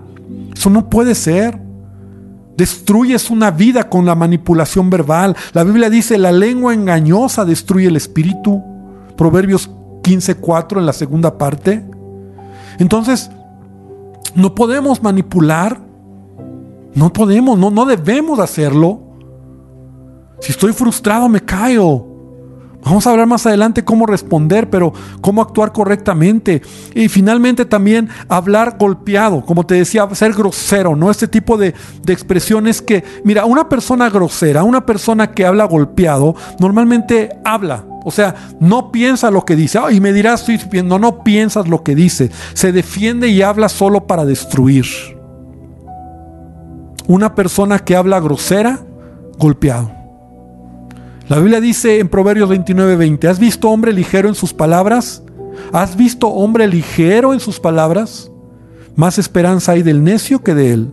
eso 0.55 0.71
no 0.71 0.89
puede 0.89 1.15
ser. 1.15 1.61
Destruyes 2.57 3.31
una 3.31 3.51
vida 3.51 3.89
con 3.89 4.07
la 4.07 4.15
manipulación 4.15 4.89
verbal. 4.89 5.37
La 5.53 5.62
Biblia 5.62 5.91
dice, 5.91 6.17
la 6.17 6.33
lengua 6.33 6.73
engañosa 6.73 7.45
destruye 7.45 7.89
el 7.89 7.97
espíritu. 7.97 8.62
Proverbios 9.17 9.71
15.4 10.03 10.79
en 10.79 10.87
la 10.87 10.93
segunda 10.93 11.37
parte. 11.37 11.85
Entonces, 12.79 13.31
no 14.35 14.55
podemos 14.55 15.03
manipular. 15.03 15.81
No 16.95 17.12
podemos, 17.12 17.59
no, 17.59 17.71
no 17.71 17.85
debemos 17.85 18.39
hacerlo. 18.39 19.01
Si 20.41 20.53
estoy 20.53 20.73
frustrado, 20.73 21.29
me 21.29 21.41
callo. 21.41 22.16
Vamos 22.87 23.05
a 23.05 23.11
hablar 23.11 23.27
más 23.27 23.44
adelante 23.44 23.85
cómo 23.85 24.07
responder, 24.07 24.70
pero 24.70 24.92
cómo 25.20 25.42
actuar 25.42 25.72
correctamente. 25.72 26.62
Y 26.94 27.09
finalmente 27.09 27.64
también 27.64 28.09
hablar 28.29 28.77
golpeado, 28.79 29.44
como 29.44 29.66
te 29.66 29.75
decía, 29.75 30.09
ser 30.14 30.33
grosero, 30.35 30.94
¿no? 30.94 31.11
Este 31.11 31.27
tipo 31.27 31.57
de, 31.57 31.75
expresiones 32.07 32.81
que, 32.81 33.03
mira, 33.25 33.44
una 33.44 33.68
persona 33.68 34.09
grosera, 34.09 34.62
una 34.62 34.87
persona 34.87 35.33
que 35.33 35.44
habla 35.44 35.64
golpeado, 35.64 36.37
normalmente 36.61 37.31
habla, 37.44 37.85
o 38.05 38.12
sea, 38.12 38.37
no 38.61 38.92
piensa 38.92 39.33
lo 39.33 39.44
que 39.44 39.57
dice. 39.57 39.81
y 39.90 40.01
me 40.01 40.12
dirás, 40.12 40.49
estoy 40.49 40.83
no, 40.85 41.01
no 41.01 41.25
piensas 41.25 41.66
lo 41.66 41.83
que 41.83 41.96
dice. 41.96 42.31
Se 42.55 42.70
defiende 42.70 43.27
y 43.27 43.42
habla 43.42 43.68
solo 43.68 44.07
para 44.07 44.25
destruir. 44.25 44.87
Una 47.09 47.35
persona 47.35 47.81
que 47.81 47.96
habla 47.96 48.20
grosera, 48.20 48.79
golpeado. 49.38 49.96
La 51.29 51.39
Biblia 51.39 51.61
dice 51.61 51.99
en 51.99 52.09
Proverbios 52.09 52.49
29:20, 52.49 53.29
¿has 53.29 53.41
visto 53.41 53.69
hombre 53.69 53.93
ligero 53.93 54.29
en 54.29 54.37
sus 54.37 54.55
palabras? 54.55 55.25
¿Has 55.73 55.97
visto 55.97 56.29
hombre 56.29 56.69
ligero 56.69 57.33
en 57.33 57.41
sus 57.41 57.59
palabras? 57.59 58.31
Más 58.95 59.19
esperanza 59.19 59.73
hay 59.73 59.83
del 59.83 60.05
necio 60.05 60.43
que 60.45 60.55
de 60.55 60.73
él. 60.73 60.91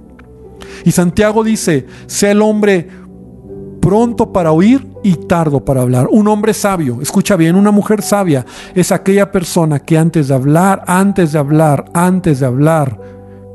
Y 0.85 0.91
Santiago 0.91 1.43
dice, 1.43 1.85
sea 2.07 2.31
el 2.31 2.41
hombre 2.41 2.89
pronto 3.79 4.33
para 4.33 4.51
oír 4.51 4.87
y 5.03 5.15
tardo 5.15 5.63
para 5.63 5.81
hablar. 5.81 6.07
Un 6.09 6.27
hombre 6.27 6.53
sabio, 6.53 6.99
escucha 7.01 7.35
bien, 7.35 7.55
una 7.55 7.71
mujer 7.71 8.01
sabia 8.01 8.45
es 8.73 8.91
aquella 8.91 9.31
persona 9.31 9.79
que 9.79 9.97
antes 9.97 10.29
de 10.29 10.33
hablar, 10.33 10.83
antes 10.87 11.33
de 11.33 11.39
hablar, 11.39 11.85
antes 11.93 12.39
de 12.39 12.45
hablar, 12.47 12.99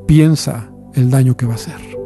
piensa 0.06 0.70
el 0.94 1.10
daño 1.10 1.36
que 1.36 1.46
va 1.46 1.52
a 1.52 1.56
hacer 1.56 1.97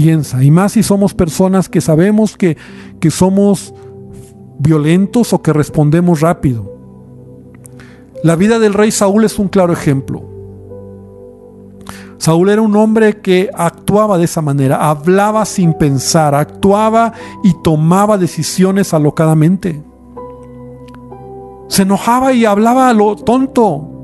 piensa. 0.00 0.42
Y 0.42 0.50
más 0.50 0.72
si 0.72 0.82
somos 0.82 1.12
personas 1.12 1.68
que 1.68 1.82
sabemos 1.82 2.36
que, 2.38 2.56
que 3.00 3.10
somos 3.10 3.74
violentos 4.58 5.34
o 5.34 5.42
que 5.42 5.52
respondemos 5.52 6.20
rápido. 6.20 6.72
La 8.22 8.34
vida 8.34 8.58
del 8.58 8.72
rey 8.72 8.90
Saúl 8.92 9.24
es 9.24 9.38
un 9.38 9.48
claro 9.48 9.74
ejemplo. 9.74 10.22
Saúl 12.16 12.48
era 12.48 12.62
un 12.62 12.76
hombre 12.76 13.20
que 13.20 13.50
actuaba 13.54 14.16
de 14.16 14.24
esa 14.24 14.40
manera, 14.42 14.88
hablaba 14.88 15.44
sin 15.44 15.74
pensar, 15.74 16.34
actuaba 16.34 17.12
y 17.44 17.54
tomaba 17.62 18.16
decisiones 18.16 18.94
alocadamente. 18.94 19.82
Se 21.68 21.82
enojaba 21.82 22.32
y 22.32 22.46
hablaba 22.46 22.88
a 22.88 22.94
lo 22.94 23.16
tonto. 23.16 23.99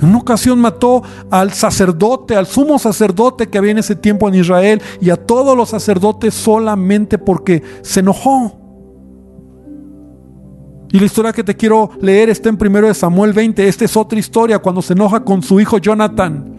En 0.00 0.08
una 0.08 0.18
ocasión 0.18 0.60
mató 0.60 1.02
al 1.30 1.52
sacerdote, 1.52 2.36
al 2.36 2.46
sumo 2.46 2.78
sacerdote 2.78 3.48
que 3.48 3.58
había 3.58 3.70
en 3.70 3.78
ese 3.78 3.96
tiempo 3.96 4.28
en 4.28 4.34
Israel 4.34 4.82
y 5.00 5.10
a 5.10 5.16
todos 5.16 5.56
los 5.56 5.70
sacerdotes 5.70 6.34
solamente 6.34 7.18
porque 7.18 7.62
se 7.82 8.00
enojó. 8.00 8.52
Y 10.92 10.98
la 10.98 11.06
historia 11.06 11.32
que 11.32 11.44
te 11.44 11.56
quiero 11.56 11.90
leer 12.00 12.30
está 12.30 12.48
en 12.48 12.58
1 12.60 12.94
Samuel 12.94 13.32
20. 13.32 13.66
Esta 13.66 13.84
es 13.84 13.96
otra 13.96 14.18
historia 14.18 14.58
cuando 14.58 14.82
se 14.82 14.92
enoja 14.92 15.24
con 15.24 15.42
su 15.42 15.60
hijo 15.60 15.78
Jonathan. 15.78 16.52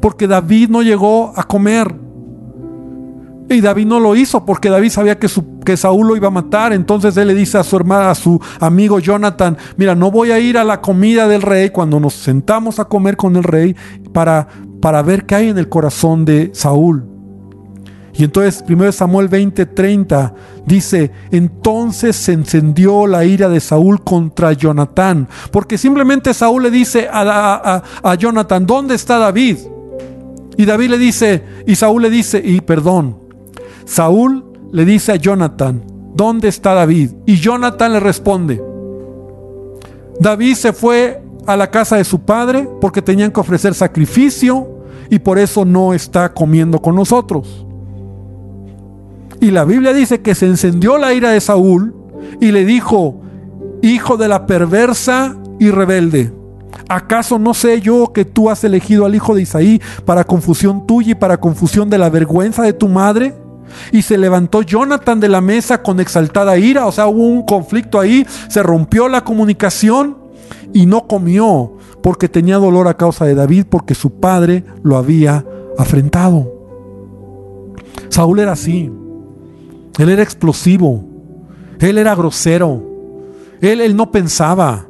Porque 0.00 0.26
David 0.26 0.70
no 0.70 0.82
llegó 0.82 1.32
a 1.36 1.42
comer. 1.44 2.07
Y 3.50 3.60
David 3.62 3.86
no 3.86 3.98
lo 3.98 4.14
hizo 4.14 4.44
porque 4.44 4.68
David 4.68 4.90
sabía 4.90 5.18
que, 5.18 5.28
Saúl 5.76 6.08
lo 6.08 6.16
iba 6.16 6.28
a 6.28 6.32
matar. 6.32 6.72
Entonces 6.72 7.16
él 7.16 7.28
le 7.28 7.34
dice 7.34 7.58
a 7.58 7.64
su 7.64 7.76
hermana, 7.76 8.10
a 8.10 8.14
su 8.14 8.40
amigo 8.60 8.98
Jonathan, 8.98 9.56
mira, 9.76 9.94
no 9.94 10.10
voy 10.10 10.32
a 10.32 10.38
ir 10.38 10.58
a 10.58 10.64
la 10.64 10.80
comida 10.80 11.26
del 11.28 11.42
rey 11.42 11.70
cuando 11.70 11.98
nos 11.98 12.14
sentamos 12.14 12.78
a 12.78 12.84
comer 12.84 13.16
con 13.16 13.36
el 13.36 13.44
rey 13.44 13.74
para, 14.12 14.48
para 14.80 15.02
ver 15.02 15.24
qué 15.24 15.34
hay 15.34 15.48
en 15.48 15.58
el 15.58 15.68
corazón 15.68 16.24
de 16.24 16.50
Saúl. 16.52 17.04
Y 18.12 18.24
entonces 18.24 18.64
1 18.68 18.90
Samuel 18.92 19.30
20:30 19.30 20.32
dice, 20.66 21.12
entonces 21.30 22.16
se 22.16 22.32
encendió 22.32 23.06
la 23.06 23.24
ira 23.24 23.48
de 23.48 23.60
Saúl 23.60 24.02
contra 24.02 24.52
Jonatán, 24.52 25.28
porque 25.52 25.78
simplemente 25.78 26.34
Saúl 26.34 26.64
le 26.64 26.70
dice 26.72 27.08
a, 27.10 27.82
a 28.02 28.14
Jonathan, 28.16 28.66
¿dónde 28.66 28.96
está 28.96 29.18
David? 29.18 29.58
Y 30.56 30.64
David 30.64 30.90
le 30.90 30.98
dice, 30.98 31.44
y 31.64 31.76
Saúl 31.76 32.02
le 32.02 32.10
dice, 32.10 32.42
y 32.44 32.60
perdón, 32.60 33.27
Saúl 33.88 34.44
le 34.70 34.84
dice 34.84 35.12
a 35.12 35.16
Jonathan, 35.16 35.82
¿dónde 36.14 36.48
está 36.48 36.74
David? 36.74 37.12
Y 37.24 37.36
Jonathan 37.36 37.94
le 37.94 38.00
responde, 38.00 38.62
David 40.20 40.54
se 40.56 40.74
fue 40.74 41.22
a 41.46 41.56
la 41.56 41.70
casa 41.70 41.96
de 41.96 42.04
su 42.04 42.20
padre 42.20 42.68
porque 42.82 43.00
tenían 43.00 43.30
que 43.30 43.40
ofrecer 43.40 43.72
sacrificio 43.72 44.68
y 45.08 45.18
por 45.20 45.38
eso 45.38 45.64
no 45.64 45.94
está 45.94 46.34
comiendo 46.34 46.82
con 46.82 46.96
nosotros. 46.96 47.66
Y 49.40 49.52
la 49.52 49.64
Biblia 49.64 49.94
dice 49.94 50.20
que 50.20 50.34
se 50.34 50.44
encendió 50.44 50.98
la 50.98 51.14
ira 51.14 51.30
de 51.30 51.40
Saúl 51.40 51.94
y 52.42 52.52
le 52.52 52.66
dijo, 52.66 53.22
hijo 53.80 54.18
de 54.18 54.28
la 54.28 54.44
perversa 54.44 55.34
y 55.58 55.70
rebelde, 55.70 56.30
¿acaso 56.90 57.38
no 57.38 57.54
sé 57.54 57.80
yo 57.80 58.12
que 58.12 58.26
tú 58.26 58.50
has 58.50 58.62
elegido 58.64 59.06
al 59.06 59.14
hijo 59.14 59.34
de 59.34 59.42
Isaí 59.42 59.80
para 60.04 60.24
confusión 60.24 60.86
tuya 60.86 61.12
y 61.12 61.14
para 61.14 61.40
confusión 61.40 61.88
de 61.88 61.96
la 61.96 62.10
vergüenza 62.10 62.64
de 62.64 62.74
tu 62.74 62.88
madre? 62.88 63.47
Y 63.92 64.02
se 64.02 64.18
levantó 64.18 64.62
Jonathan 64.62 65.20
de 65.20 65.28
la 65.28 65.40
mesa 65.40 65.82
con 65.82 66.00
exaltada 66.00 66.58
ira, 66.58 66.86
o 66.86 66.92
sea, 66.92 67.06
hubo 67.06 67.24
un 67.24 67.42
conflicto 67.42 68.00
ahí, 68.00 68.26
se 68.48 68.62
rompió 68.62 69.08
la 69.08 69.24
comunicación 69.24 70.18
y 70.72 70.86
no 70.86 71.06
comió 71.06 71.74
porque 72.02 72.28
tenía 72.28 72.56
dolor 72.56 72.88
a 72.88 72.96
causa 72.96 73.24
de 73.24 73.34
David, 73.34 73.66
porque 73.68 73.94
su 73.94 74.20
padre 74.20 74.64
lo 74.82 74.96
había 74.96 75.44
afrentado. 75.78 76.52
Saúl 78.08 78.38
era 78.40 78.52
así. 78.52 78.90
Él 79.98 80.08
era 80.08 80.22
explosivo. 80.22 81.04
Él 81.80 81.98
era 81.98 82.14
grosero. 82.14 82.82
Él, 83.60 83.80
él 83.80 83.96
no 83.96 84.10
pensaba. 84.10 84.86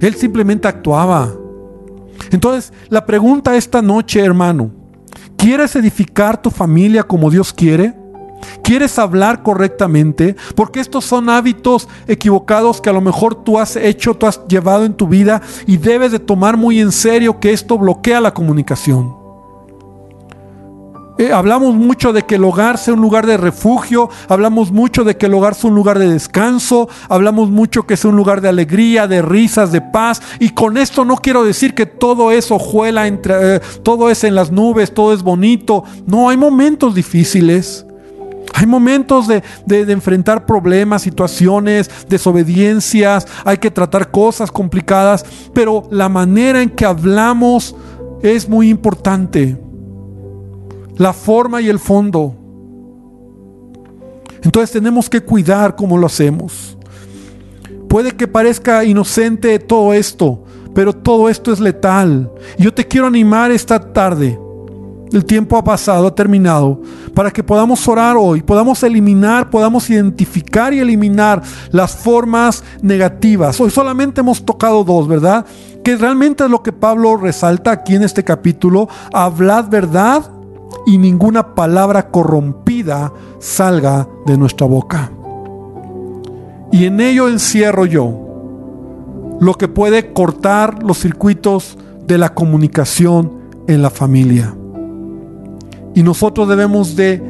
Él 0.00 0.14
simplemente 0.14 0.68
actuaba. 0.68 1.32
Entonces, 2.30 2.72
la 2.88 3.04
pregunta 3.06 3.56
esta 3.56 3.82
noche, 3.82 4.20
hermano, 4.20 4.70
¿quieres 5.36 5.76
edificar 5.76 6.40
tu 6.40 6.50
familia 6.50 7.02
como 7.02 7.30
Dios 7.30 7.52
quiere? 7.52 7.94
¿Quieres 8.62 8.98
hablar 8.98 9.42
correctamente? 9.42 10.36
Porque 10.54 10.80
estos 10.80 11.04
son 11.04 11.30
hábitos 11.30 11.88
equivocados 12.06 12.80
que 12.80 12.90
a 12.90 12.92
lo 12.92 13.00
mejor 13.00 13.34
tú 13.44 13.58
has 13.58 13.76
hecho, 13.76 14.14
tú 14.14 14.26
has 14.26 14.46
llevado 14.48 14.84
en 14.84 14.94
tu 14.94 15.06
vida 15.06 15.40
y 15.66 15.76
debes 15.76 16.12
de 16.12 16.18
tomar 16.18 16.56
muy 16.56 16.80
en 16.80 16.92
serio 16.92 17.38
que 17.40 17.52
esto 17.52 17.78
bloquea 17.78 18.20
la 18.20 18.34
comunicación. 18.34 19.26
Eh, 21.18 21.32
hablamos 21.32 21.74
mucho 21.74 22.12
de 22.12 22.26
que 22.26 22.34
el 22.34 22.44
hogar 22.44 22.76
sea 22.76 22.92
un 22.92 23.00
lugar 23.00 23.26
de 23.26 23.38
refugio, 23.38 24.10
hablamos 24.28 24.70
mucho 24.70 25.02
de 25.02 25.16
que 25.16 25.26
el 25.26 25.34
hogar 25.34 25.54
sea 25.54 25.70
un 25.70 25.76
lugar 25.76 25.98
de 25.98 26.10
descanso, 26.10 26.90
hablamos 27.08 27.48
mucho 27.48 27.86
que 27.86 27.96
sea 27.96 28.10
un 28.10 28.16
lugar 28.16 28.42
de 28.42 28.50
alegría, 28.50 29.06
de 29.06 29.22
risas, 29.22 29.72
de 29.72 29.80
paz. 29.80 30.20
Y 30.40 30.50
con 30.50 30.76
esto 30.76 31.06
no 31.06 31.16
quiero 31.16 31.42
decir 31.42 31.74
que 31.74 31.86
todo 31.86 32.32
eso 32.32 32.58
juela 32.58 33.06
entre, 33.06 33.56
eh, 33.56 33.60
todo 33.82 34.10
es 34.10 34.24
en 34.24 34.34
las 34.34 34.52
nubes, 34.52 34.92
todo 34.92 35.14
es 35.14 35.22
bonito. 35.22 35.84
No, 36.06 36.28
hay 36.28 36.36
momentos 36.36 36.94
difíciles. 36.94 37.85
Hay 38.58 38.64
momentos 38.64 39.28
de, 39.28 39.42
enfrentar 39.68 40.46
problemas, 40.46 41.02
situaciones, 41.02 41.90
desobediencias, 42.08 43.26
hay 43.44 43.58
que 43.58 43.70
tratar 43.70 44.10
cosas 44.10 44.50
complicadas, 44.50 45.26
pero 45.52 45.86
la 45.90 46.08
manera 46.08 46.62
en 46.62 46.70
que 46.70 46.86
hablamos 46.86 47.76
es 48.22 48.48
muy 48.48 48.70
importante 48.70 49.58
la 50.96 51.12
forma 51.12 51.60
y 51.60 51.68
el 51.68 51.78
fondo. 51.78 52.34
Entonces 54.42 54.70
tenemos 54.70 55.10
que 55.10 55.20
cuidar 55.20 55.76
cómo 55.76 55.98
lo 55.98 56.06
hacemos. 56.06 56.78
Puede 57.90 58.12
que 58.12 58.26
parezca 58.26 58.86
inocente 58.86 59.58
todo 59.58 59.92
esto, 59.92 60.44
pero 60.74 60.94
todo 60.94 61.28
esto 61.28 61.52
es 61.52 61.60
letal. 61.60 62.32
Yo 62.56 62.72
te 62.72 62.88
quiero 62.88 63.06
animar 63.06 63.50
esta 63.50 63.92
tarde. 63.92 64.38
El 65.12 65.24
tiempo 65.24 65.56
ha 65.56 65.62
pasado, 65.64 66.08
ha 66.08 66.14
terminado, 66.14 66.80
para 67.14 67.30
que 67.30 67.42
podamos 67.42 67.86
orar 67.86 68.16
hoy, 68.18 68.42
podamos 68.42 68.82
eliminar, 68.82 69.50
podamos 69.50 69.88
identificar 69.88 70.74
y 70.74 70.80
eliminar 70.80 71.42
las 71.70 71.94
formas 71.94 72.64
negativas. 72.82 73.60
Hoy 73.60 73.70
solamente 73.70 74.20
hemos 74.20 74.44
tocado 74.44 74.82
dos, 74.82 75.06
¿verdad? 75.06 75.46
Que 75.84 75.96
realmente 75.96 76.44
es 76.44 76.50
lo 76.50 76.62
que 76.62 76.72
Pablo 76.72 77.16
resalta 77.16 77.70
aquí 77.70 77.94
en 77.94 78.02
este 78.02 78.24
capítulo. 78.24 78.88
Hablad 79.12 79.68
verdad 79.68 80.28
y 80.86 80.98
ninguna 80.98 81.54
palabra 81.54 82.10
corrompida 82.10 83.12
salga 83.38 84.08
de 84.26 84.36
nuestra 84.36 84.66
boca. 84.66 85.12
Y 86.72 86.84
en 86.84 87.00
ello 87.00 87.28
encierro 87.28 87.86
yo 87.86 88.22
lo 89.40 89.54
que 89.54 89.68
puede 89.68 90.12
cortar 90.12 90.82
los 90.82 90.98
circuitos 90.98 91.76
de 92.06 92.18
la 92.18 92.34
comunicación 92.34 93.32
en 93.66 93.82
la 93.82 93.90
familia. 93.90 94.54
Y 95.96 96.02
nosotros 96.02 96.46
debemos 96.46 96.94
de 96.94 97.22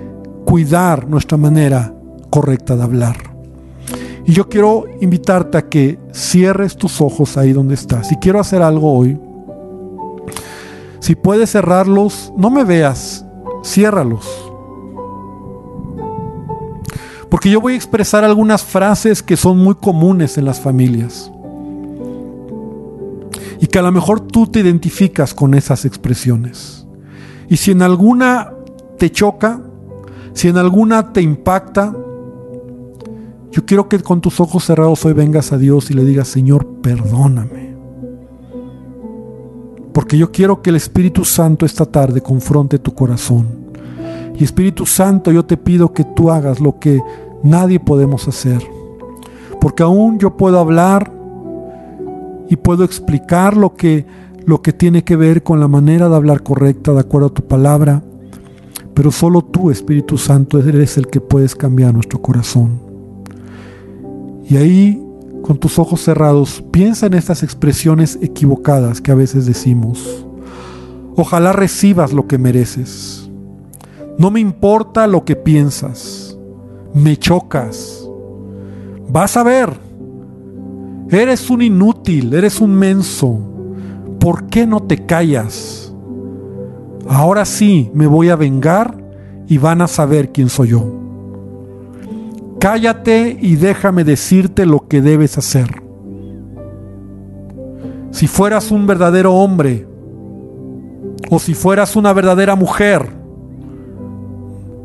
cuidar 0.45 1.09
nuestra 1.09 1.39
manera 1.39 1.95
correcta 2.31 2.75
de 2.75 2.83
hablar. 2.83 3.17
Y 4.27 4.33
yo 4.33 4.49
quiero 4.49 4.87
invitarte 5.01 5.57
a 5.57 5.69
que 5.69 6.01
cierres 6.13 6.77
tus 6.77 7.01
ojos 7.01 7.37
ahí 7.37 7.53
donde 7.53 7.75
estás. 7.75 8.09
Si 8.09 8.17
quiero 8.17 8.41
hacer 8.41 8.63
algo 8.63 8.93
hoy, 8.93 9.17
si 10.99 11.15
puedes 11.15 11.53
cerrarlos, 11.53 12.33
no 12.37 12.51
me 12.51 12.65
veas, 12.65 13.25
ciérralos. 13.65 14.27
Porque 17.31 17.49
yo 17.49 17.61
voy 17.61 17.75
a 17.75 17.77
expresar 17.77 18.25
algunas 18.25 18.65
frases 18.65 19.23
que 19.23 19.37
son 19.37 19.59
muy 19.59 19.77
comunes 19.77 20.39
en 20.39 20.45
las 20.45 20.59
familias. 20.59 21.31
Y 23.61 23.69
que 23.69 23.79
a 23.79 23.83
lo 23.83 23.93
mejor 23.93 24.23
tú 24.23 24.49
te 24.49 24.59
identificas 24.59 25.35
con 25.35 25.55
esas 25.55 25.85
expresiones. 25.85 26.85
Y 27.49 27.59
si 27.59 27.71
en 27.71 27.83
alguna 27.83 28.56
te 28.99 29.11
choca, 29.11 29.61
si 30.33 30.49
en 30.49 30.59
alguna 30.59 31.13
te 31.13 31.23
impacta, 31.23 31.95
yo 33.51 33.65
quiero 33.65 33.89
que 33.89 34.01
con 34.01 34.21
tus 34.21 34.39
ojos 34.41 34.65
cerrados 34.65 35.05
hoy 35.05 35.15
vengas 35.15 35.53
a 35.53 35.59
Dios 35.59 35.91
y 35.91 35.95
le 35.95 36.05
digas, 36.05 36.29
Señor, 36.29 36.67
perdóname. 36.83 37.75
Porque 39.95 40.19
yo 40.19 40.31
quiero 40.31 40.61
que 40.61 40.69
el 40.69 40.77
Espíritu 40.77 41.25
Santo 41.25 41.65
esta 41.65 41.87
tarde 41.87 42.21
confronte 42.21 42.79
tu 42.79 42.95
corazón. 42.95 43.47
Y 44.39 44.45
Espíritu 44.45 44.85
Santo, 44.85 45.33
yo 45.33 45.47
te 45.47 45.57
pido 45.57 45.95
que 45.95 46.05
tú 46.05 46.31
hagas 46.31 46.61
lo 46.61 46.79
que 46.79 47.01
nadie 47.43 47.81
podemos 47.81 48.29
hacer. 48.29 48.63
Porque 49.59 49.83
aún 49.83 50.19
yo 50.19 50.37
puedo 50.37 50.59
hablar 50.59 51.11
y 52.51 52.57
puedo 52.57 52.85
explicar 52.85 53.57
lo 53.57 53.75
que, 53.75 54.05
lo 54.45 54.61
que 54.61 54.75
tiene 54.75 55.03
que 55.03 55.17
ver 55.17 55.43
con 55.43 55.61
la 55.61 55.69
manera 55.69 56.11
de 56.11 56.17
hablar 56.17 56.43
correcta 56.43 56.93
de 56.93 57.01
acuerdo 57.01 57.29
a 57.29 57.35
tu 57.35 57.43
palabra. 57.47 58.03
Pero 58.97 59.13
solo 59.13 59.43
tú, 59.43 59.71
Espíritu 59.71 60.19
Santo, 60.19 60.59
eres 60.59 60.97
el 60.97 61.07
que 61.07 61.21
puedes 61.21 61.55
cambiar 61.55 61.95
nuestro 61.95 62.21
corazón. 62.21 62.81
Y 64.49 64.57
ahí 64.57 65.07
con 65.47 65.59
tus 65.59 65.79
ojos 65.79 66.01
cerrados, 66.01 66.65
piensa 66.73 67.07
en 67.07 67.15
estas 67.15 67.45
expresiones 67.45 68.19
equivocadas 68.21 69.01
que 69.01 69.13
a 69.13 69.15
veces 69.15 69.47
decimos. 69.47 70.27
Ojalá 71.15 71.53
recibas 71.53 72.13
lo 72.13 72.27
que 72.27 72.37
mereces. 72.37 73.31
No 74.19 74.33
me 74.33 74.41
importa 74.41 75.07
lo 75.07 75.25
que 75.25 75.37
piensas. 75.37 76.37
Me 76.95 77.17
chocas. 77.17 78.09
Vas 79.09 79.37
a 79.37 79.45
ver. 79.45 79.71
Eres 81.11 81.49
un 81.49 81.63
inútil, 81.63 82.35
eres 82.35 82.61
un 82.61 82.75
menso. 82.75 83.39
¿Por 84.19 84.49
qué 84.49 84.67
no 84.67 84.83
te 84.83 85.07
callas? 85.07 85.76
Ahora 87.09 87.45
sí 87.45 87.91
me 87.95 88.07
voy 88.07 88.31
a 88.31 88.37
vengar 88.37 88.97
y 89.47 89.59
van 89.59 89.81
a 89.81 89.87
saber 89.87 90.33
quién 90.33 90.49
soy 90.49 90.69
yo. 90.69 90.85
Cállate 92.59 93.37
y 93.41 93.57
déjame 93.57 94.05
decirte 94.05 94.67
lo 94.67 94.89
que 94.89 95.01
debes 95.01 95.39
hacer. 95.39 95.83
Si 98.11 98.27
fueras 98.27 98.71
un 98.71 98.87
verdadero 98.87 99.35
hombre 99.35 99.87
o 101.31 101.39
si 101.39 101.55
fueras 101.55 101.97
una 101.97 102.13
verdadera 102.13 102.57
mujer, 102.57 103.11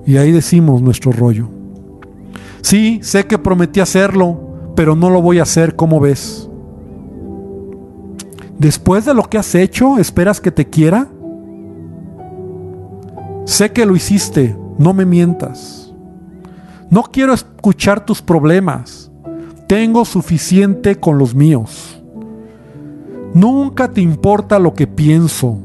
y 0.05 0.17
ahí 0.17 0.31
decimos 0.31 0.81
nuestro 0.81 1.11
rollo. 1.11 1.47
Sí, 2.61 2.99
sé 3.03 3.25
que 3.25 3.37
prometí 3.37 3.79
hacerlo, 3.79 4.73
pero 4.75 4.95
no 4.95 5.09
lo 5.09 5.21
voy 5.21 5.39
a 5.39 5.43
hacer, 5.43 5.75
como 5.75 5.99
ves? 5.99 6.49
Después 8.57 9.05
de 9.05 9.13
lo 9.13 9.23
que 9.23 9.37
has 9.37 9.55
hecho, 9.55 9.97
¿esperas 9.97 10.41
que 10.41 10.51
te 10.51 10.69
quiera? 10.69 11.07
Sé 13.45 13.71
que 13.71 13.85
lo 13.85 13.95
hiciste, 13.95 14.55
no 14.77 14.93
me 14.93 15.05
mientas. 15.05 15.93
No 16.89 17.03
quiero 17.03 17.33
escuchar 17.33 18.05
tus 18.05 18.21
problemas. 18.21 19.11
Tengo 19.67 20.05
suficiente 20.05 20.99
con 20.99 21.17
los 21.17 21.33
míos. 21.33 22.01
Nunca 23.33 23.91
te 23.91 24.01
importa 24.01 24.59
lo 24.59 24.73
que 24.73 24.87
pienso. 24.87 25.57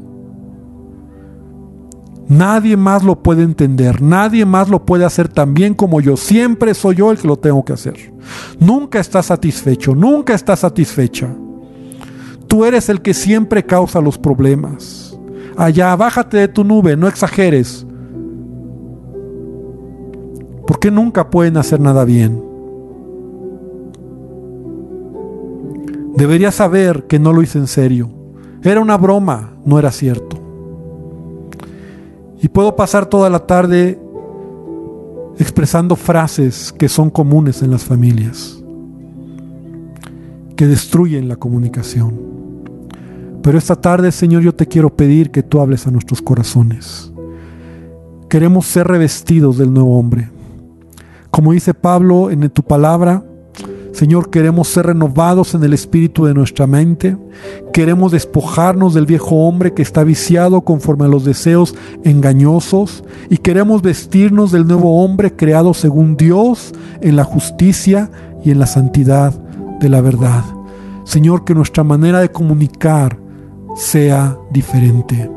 Nadie 2.29 2.75
más 2.75 3.03
lo 3.03 3.21
puede 3.23 3.43
entender, 3.43 4.01
nadie 4.01 4.45
más 4.45 4.67
lo 4.67 4.85
puede 4.85 5.05
hacer 5.05 5.29
tan 5.29 5.53
bien 5.53 5.73
como 5.73 6.01
yo. 6.01 6.17
Siempre 6.17 6.73
soy 6.73 6.95
yo 6.95 7.11
el 7.11 7.17
que 7.17 7.27
lo 7.27 7.37
tengo 7.37 7.63
que 7.63 7.73
hacer. 7.73 8.13
Nunca 8.59 8.99
estás 8.99 9.27
satisfecho, 9.27 9.95
nunca 9.95 10.33
estás 10.33 10.59
satisfecha. 10.59 11.33
Tú 12.47 12.65
eres 12.65 12.89
el 12.89 13.01
que 13.01 13.13
siempre 13.13 13.65
causa 13.65 14.01
los 14.01 14.17
problemas. 14.17 15.06
Allá, 15.57 15.95
bájate 15.95 16.37
de 16.37 16.47
tu 16.47 16.63
nube, 16.63 16.95
no 16.95 17.07
exageres. 17.07 17.85
Porque 20.67 20.91
nunca 20.91 21.31
pueden 21.31 21.57
hacer 21.57 21.79
nada 21.79 22.05
bien. 22.05 22.43
Deberías 26.15 26.53
saber 26.53 27.07
que 27.07 27.17
no 27.17 27.33
lo 27.33 27.41
hice 27.41 27.57
en 27.57 27.67
serio. 27.67 28.09
Era 28.61 28.81
una 28.81 28.97
broma, 28.97 29.53
no 29.65 29.79
era 29.79 29.91
cierto. 29.91 30.37
Y 32.39 32.49
puedo 32.49 32.75
pasar 32.75 33.07
toda 33.07 33.29
la 33.29 33.39
tarde 33.39 33.99
expresando 35.39 35.95
frases 35.95 36.71
que 36.71 36.87
son 36.87 37.09
comunes 37.09 37.63
en 37.63 37.71
las 37.71 37.83
familias, 37.83 38.61
que 40.55 40.67
destruyen 40.67 41.27
la 41.27 41.35
comunicación. 41.35 42.36
Pero 43.47 43.59
esta 43.59 43.77
tarde, 43.77 44.11
Señor, 44.11 44.43
yo 44.43 44.53
te 44.53 44.67
quiero 44.67 44.93
pedir 44.93 45.31
que 45.31 45.41
tú 45.41 45.61
hables 45.61 45.87
a 45.87 45.91
nuestros 45.91 46.21
corazones. 46.21 47.13
Queremos 48.29 48.65
ser 48.65 48.87
revestidos 48.87 49.57
del 49.57 49.73
nuevo 49.73 49.97
hombre. 49.97 50.29
Como 51.31 51.53
dice 51.53 51.73
Pablo 51.73 52.29
en 52.29 52.49
tu 52.49 52.61
palabra, 52.61 53.23
Señor, 53.93 54.31
queremos 54.31 54.67
ser 54.67 54.87
renovados 54.87 55.55
en 55.55 55.63
el 55.63 55.71
espíritu 55.71 56.25
de 56.25 56.33
nuestra 56.33 56.67
mente. 56.67 57.15
Queremos 57.71 58.11
despojarnos 58.11 58.93
del 58.93 59.05
viejo 59.05 59.47
hombre 59.47 59.73
que 59.73 59.81
está 59.81 60.03
viciado 60.03 60.59
conforme 60.59 61.05
a 61.05 61.07
los 61.07 61.23
deseos 61.23 61.73
engañosos. 62.03 63.05
Y 63.29 63.37
queremos 63.37 63.81
vestirnos 63.81 64.51
del 64.51 64.67
nuevo 64.67 65.05
hombre 65.05 65.33
creado 65.33 65.73
según 65.73 66.17
Dios 66.17 66.73
en 66.99 67.15
la 67.15 67.23
justicia 67.23 68.11
y 68.43 68.51
en 68.51 68.59
la 68.59 68.67
santidad 68.67 69.31
de 69.79 69.87
la 69.87 70.01
verdad. 70.01 70.43
Señor, 71.05 71.45
que 71.45 71.55
nuestra 71.55 71.85
manera 71.85 72.19
de 72.19 72.29
comunicar 72.29 73.25
sea 73.77 74.37
diferente. 74.51 75.29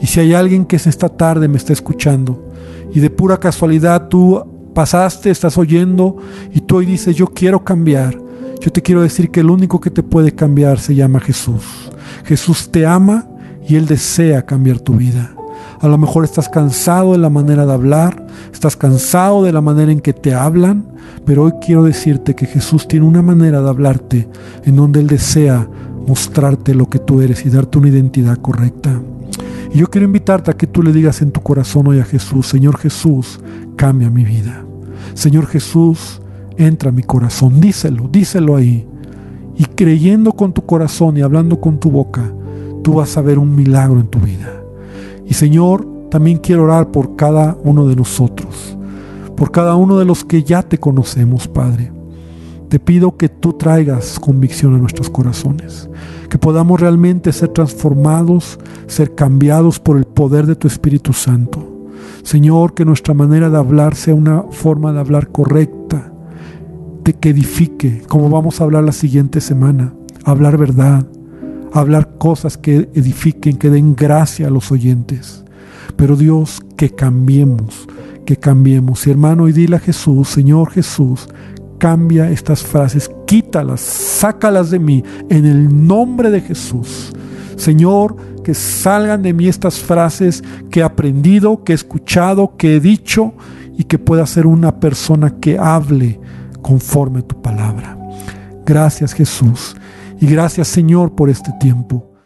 Y 0.00 0.06
si 0.06 0.20
hay 0.20 0.34
alguien 0.34 0.64
que 0.64 0.76
esta 0.76 1.08
tarde 1.08 1.48
me 1.48 1.56
está 1.56 1.72
escuchando 1.72 2.52
y 2.92 3.00
de 3.00 3.10
pura 3.10 3.38
casualidad 3.38 4.08
tú 4.08 4.70
pasaste, 4.74 5.30
estás 5.30 5.58
oyendo 5.58 6.16
y 6.52 6.60
tú 6.60 6.76
hoy 6.76 6.86
dices, 6.86 7.16
yo 7.16 7.26
quiero 7.26 7.64
cambiar. 7.64 8.16
Yo 8.60 8.70
te 8.70 8.82
quiero 8.82 9.02
decir 9.02 9.30
que 9.30 9.40
el 9.40 9.50
único 9.50 9.80
que 9.80 9.90
te 9.90 10.02
puede 10.02 10.32
cambiar 10.32 10.78
se 10.78 10.94
llama 10.94 11.20
Jesús. 11.20 11.90
Jesús 12.24 12.70
te 12.70 12.86
ama 12.86 13.28
y 13.66 13.76
Él 13.76 13.86
desea 13.86 14.44
cambiar 14.44 14.80
tu 14.80 14.94
vida. 14.94 15.32
A 15.80 15.86
lo 15.86 15.96
mejor 15.96 16.24
estás 16.24 16.48
cansado 16.48 17.12
de 17.12 17.18
la 17.18 17.30
manera 17.30 17.64
de 17.64 17.72
hablar, 17.72 18.26
estás 18.52 18.76
cansado 18.76 19.44
de 19.44 19.52
la 19.52 19.60
manera 19.60 19.92
en 19.92 20.00
que 20.00 20.12
te 20.12 20.34
hablan, 20.34 20.86
pero 21.24 21.44
hoy 21.44 21.52
quiero 21.64 21.84
decirte 21.84 22.34
que 22.34 22.46
Jesús 22.46 22.88
tiene 22.88 23.06
una 23.06 23.22
manera 23.22 23.60
de 23.60 23.68
hablarte 23.68 24.28
en 24.64 24.76
donde 24.76 25.00
Él 25.00 25.06
desea 25.06 25.68
mostrarte 26.08 26.74
lo 26.74 26.88
que 26.88 26.98
tú 26.98 27.20
eres 27.20 27.44
y 27.44 27.50
darte 27.50 27.78
una 27.78 27.88
identidad 27.88 28.38
correcta. 28.38 29.00
Y 29.72 29.78
yo 29.78 29.88
quiero 29.88 30.06
invitarte 30.06 30.50
a 30.50 30.56
que 30.56 30.66
tú 30.66 30.82
le 30.82 30.92
digas 30.92 31.20
en 31.20 31.30
tu 31.30 31.42
corazón 31.42 31.86
hoy 31.86 32.00
a 32.00 32.04
Jesús, 32.04 32.46
Señor 32.46 32.78
Jesús, 32.78 33.38
cambia 33.76 34.08
mi 34.08 34.24
vida. 34.24 34.64
Señor 35.12 35.46
Jesús, 35.46 36.22
entra 36.56 36.88
a 36.88 36.92
mi 36.92 37.02
corazón, 37.02 37.60
díselo, 37.60 38.08
díselo 38.10 38.56
ahí. 38.56 38.86
Y 39.56 39.64
creyendo 39.64 40.32
con 40.32 40.52
tu 40.52 40.64
corazón 40.64 41.18
y 41.18 41.20
hablando 41.20 41.60
con 41.60 41.78
tu 41.78 41.90
boca, 41.90 42.32
tú 42.82 42.94
vas 42.94 43.16
a 43.18 43.22
ver 43.22 43.38
un 43.38 43.54
milagro 43.54 44.00
en 44.00 44.06
tu 44.06 44.18
vida. 44.18 44.62
Y 45.26 45.34
Señor, 45.34 45.86
también 46.10 46.38
quiero 46.38 46.64
orar 46.64 46.90
por 46.90 47.16
cada 47.16 47.58
uno 47.64 47.86
de 47.86 47.96
nosotros, 47.96 48.78
por 49.36 49.50
cada 49.50 49.76
uno 49.76 49.98
de 49.98 50.06
los 50.06 50.24
que 50.24 50.42
ya 50.42 50.62
te 50.62 50.78
conocemos, 50.78 51.48
Padre. 51.48 51.97
Te 52.68 52.78
pido 52.78 53.16
que 53.16 53.30
tú 53.30 53.54
traigas 53.54 54.20
convicción 54.20 54.74
a 54.74 54.78
nuestros 54.78 55.08
corazones, 55.08 55.88
que 56.28 56.36
podamos 56.36 56.80
realmente 56.80 57.32
ser 57.32 57.48
transformados, 57.48 58.58
ser 58.86 59.14
cambiados 59.14 59.80
por 59.80 59.96
el 59.96 60.04
poder 60.04 60.46
de 60.46 60.54
tu 60.54 60.68
Espíritu 60.68 61.14
Santo. 61.14 61.66
Señor, 62.22 62.74
que 62.74 62.84
nuestra 62.84 63.14
manera 63.14 63.48
de 63.48 63.56
hablar 63.56 63.94
sea 63.94 64.14
una 64.14 64.42
forma 64.50 64.92
de 64.92 65.00
hablar 65.00 65.28
correcta, 65.28 66.12
de 67.04 67.14
que 67.14 67.30
edifique, 67.30 68.02
como 68.06 68.28
vamos 68.28 68.60
a 68.60 68.64
hablar 68.64 68.84
la 68.84 68.92
siguiente 68.92 69.40
semana, 69.40 69.94
hablar 70.24 70.58
verdad, 70.58 71.06
hablar 71.72 72.18
cosas 72.18 72.58
que 72.58 72.90
edifiquen, 72.94 73.56
que 73.56 73.70
den 73.70 73.96
gracia 73.96 74.48
a 74.48 74.50
los 74.50 74.70
oyentes. 74.70 75.42
Pero 75.96 76.16
Dios, 76.16 76.60
que 76.76 76.90
cambiemos, 76.90 77.88
que 78.26 78.36
cambiemos. 78.36 79.06
Y 79.06 79.10
hermano, 79.10 79.48
y 79.48 79.52
dile 79.52 79.76
a 79.76 79.80
Jesús, 79.80 80.28
Señor 80.28 80.70
Jesús, 80.70 81.28
cambia 81.78 82.30
estas 82.30 82.62
frases, 82.62 83.10
quítalas, 83.26 83.80
sácalas 83.80 84.70
de 84.70 84.78
mí 84.78 85.04
en 85.30 85.46
el 85.46 85.86
nombre 85.86 86.30
de 86.30 86.40
Jesús. 86.40 87.12
Señor, 87.56 88.16
que 88.42 88.54
salgan 88.54 89.22
de 89.22 89.32
mí 89.32 89.48
estas 89.48 89.78
frases 89.78 90.42
que 90.70 90.80
he 90.80 90.82
aprendido, 90.82 91.64
que 91.64 91.72
he 91.72 91.74
escuchado, 91.74 92.56
que 92.56 92.76
he 92.76 92.80
dicho 92.80 93.34
y 93.76 93.84
que 93.84 93.98
pueda 93.98 94.26
ser 94.26 94.46
una 94.46 94.80
persona 94.80 95.38
que 95.38 95.58
hable 95.58 96.20
conforme 96.62 97.20
a 97.20 97.22
tu 97.22 97.40
palabra. 97.40 97.96
Gracias 98.64 99.12
Jesús 99.12 99.76
y 100.20 100.26
gracias 100.26 100.68
Señor 100.68 101.14
por 101.14 101.30
este 101.30 101.52
tiempo. 101.60 102.17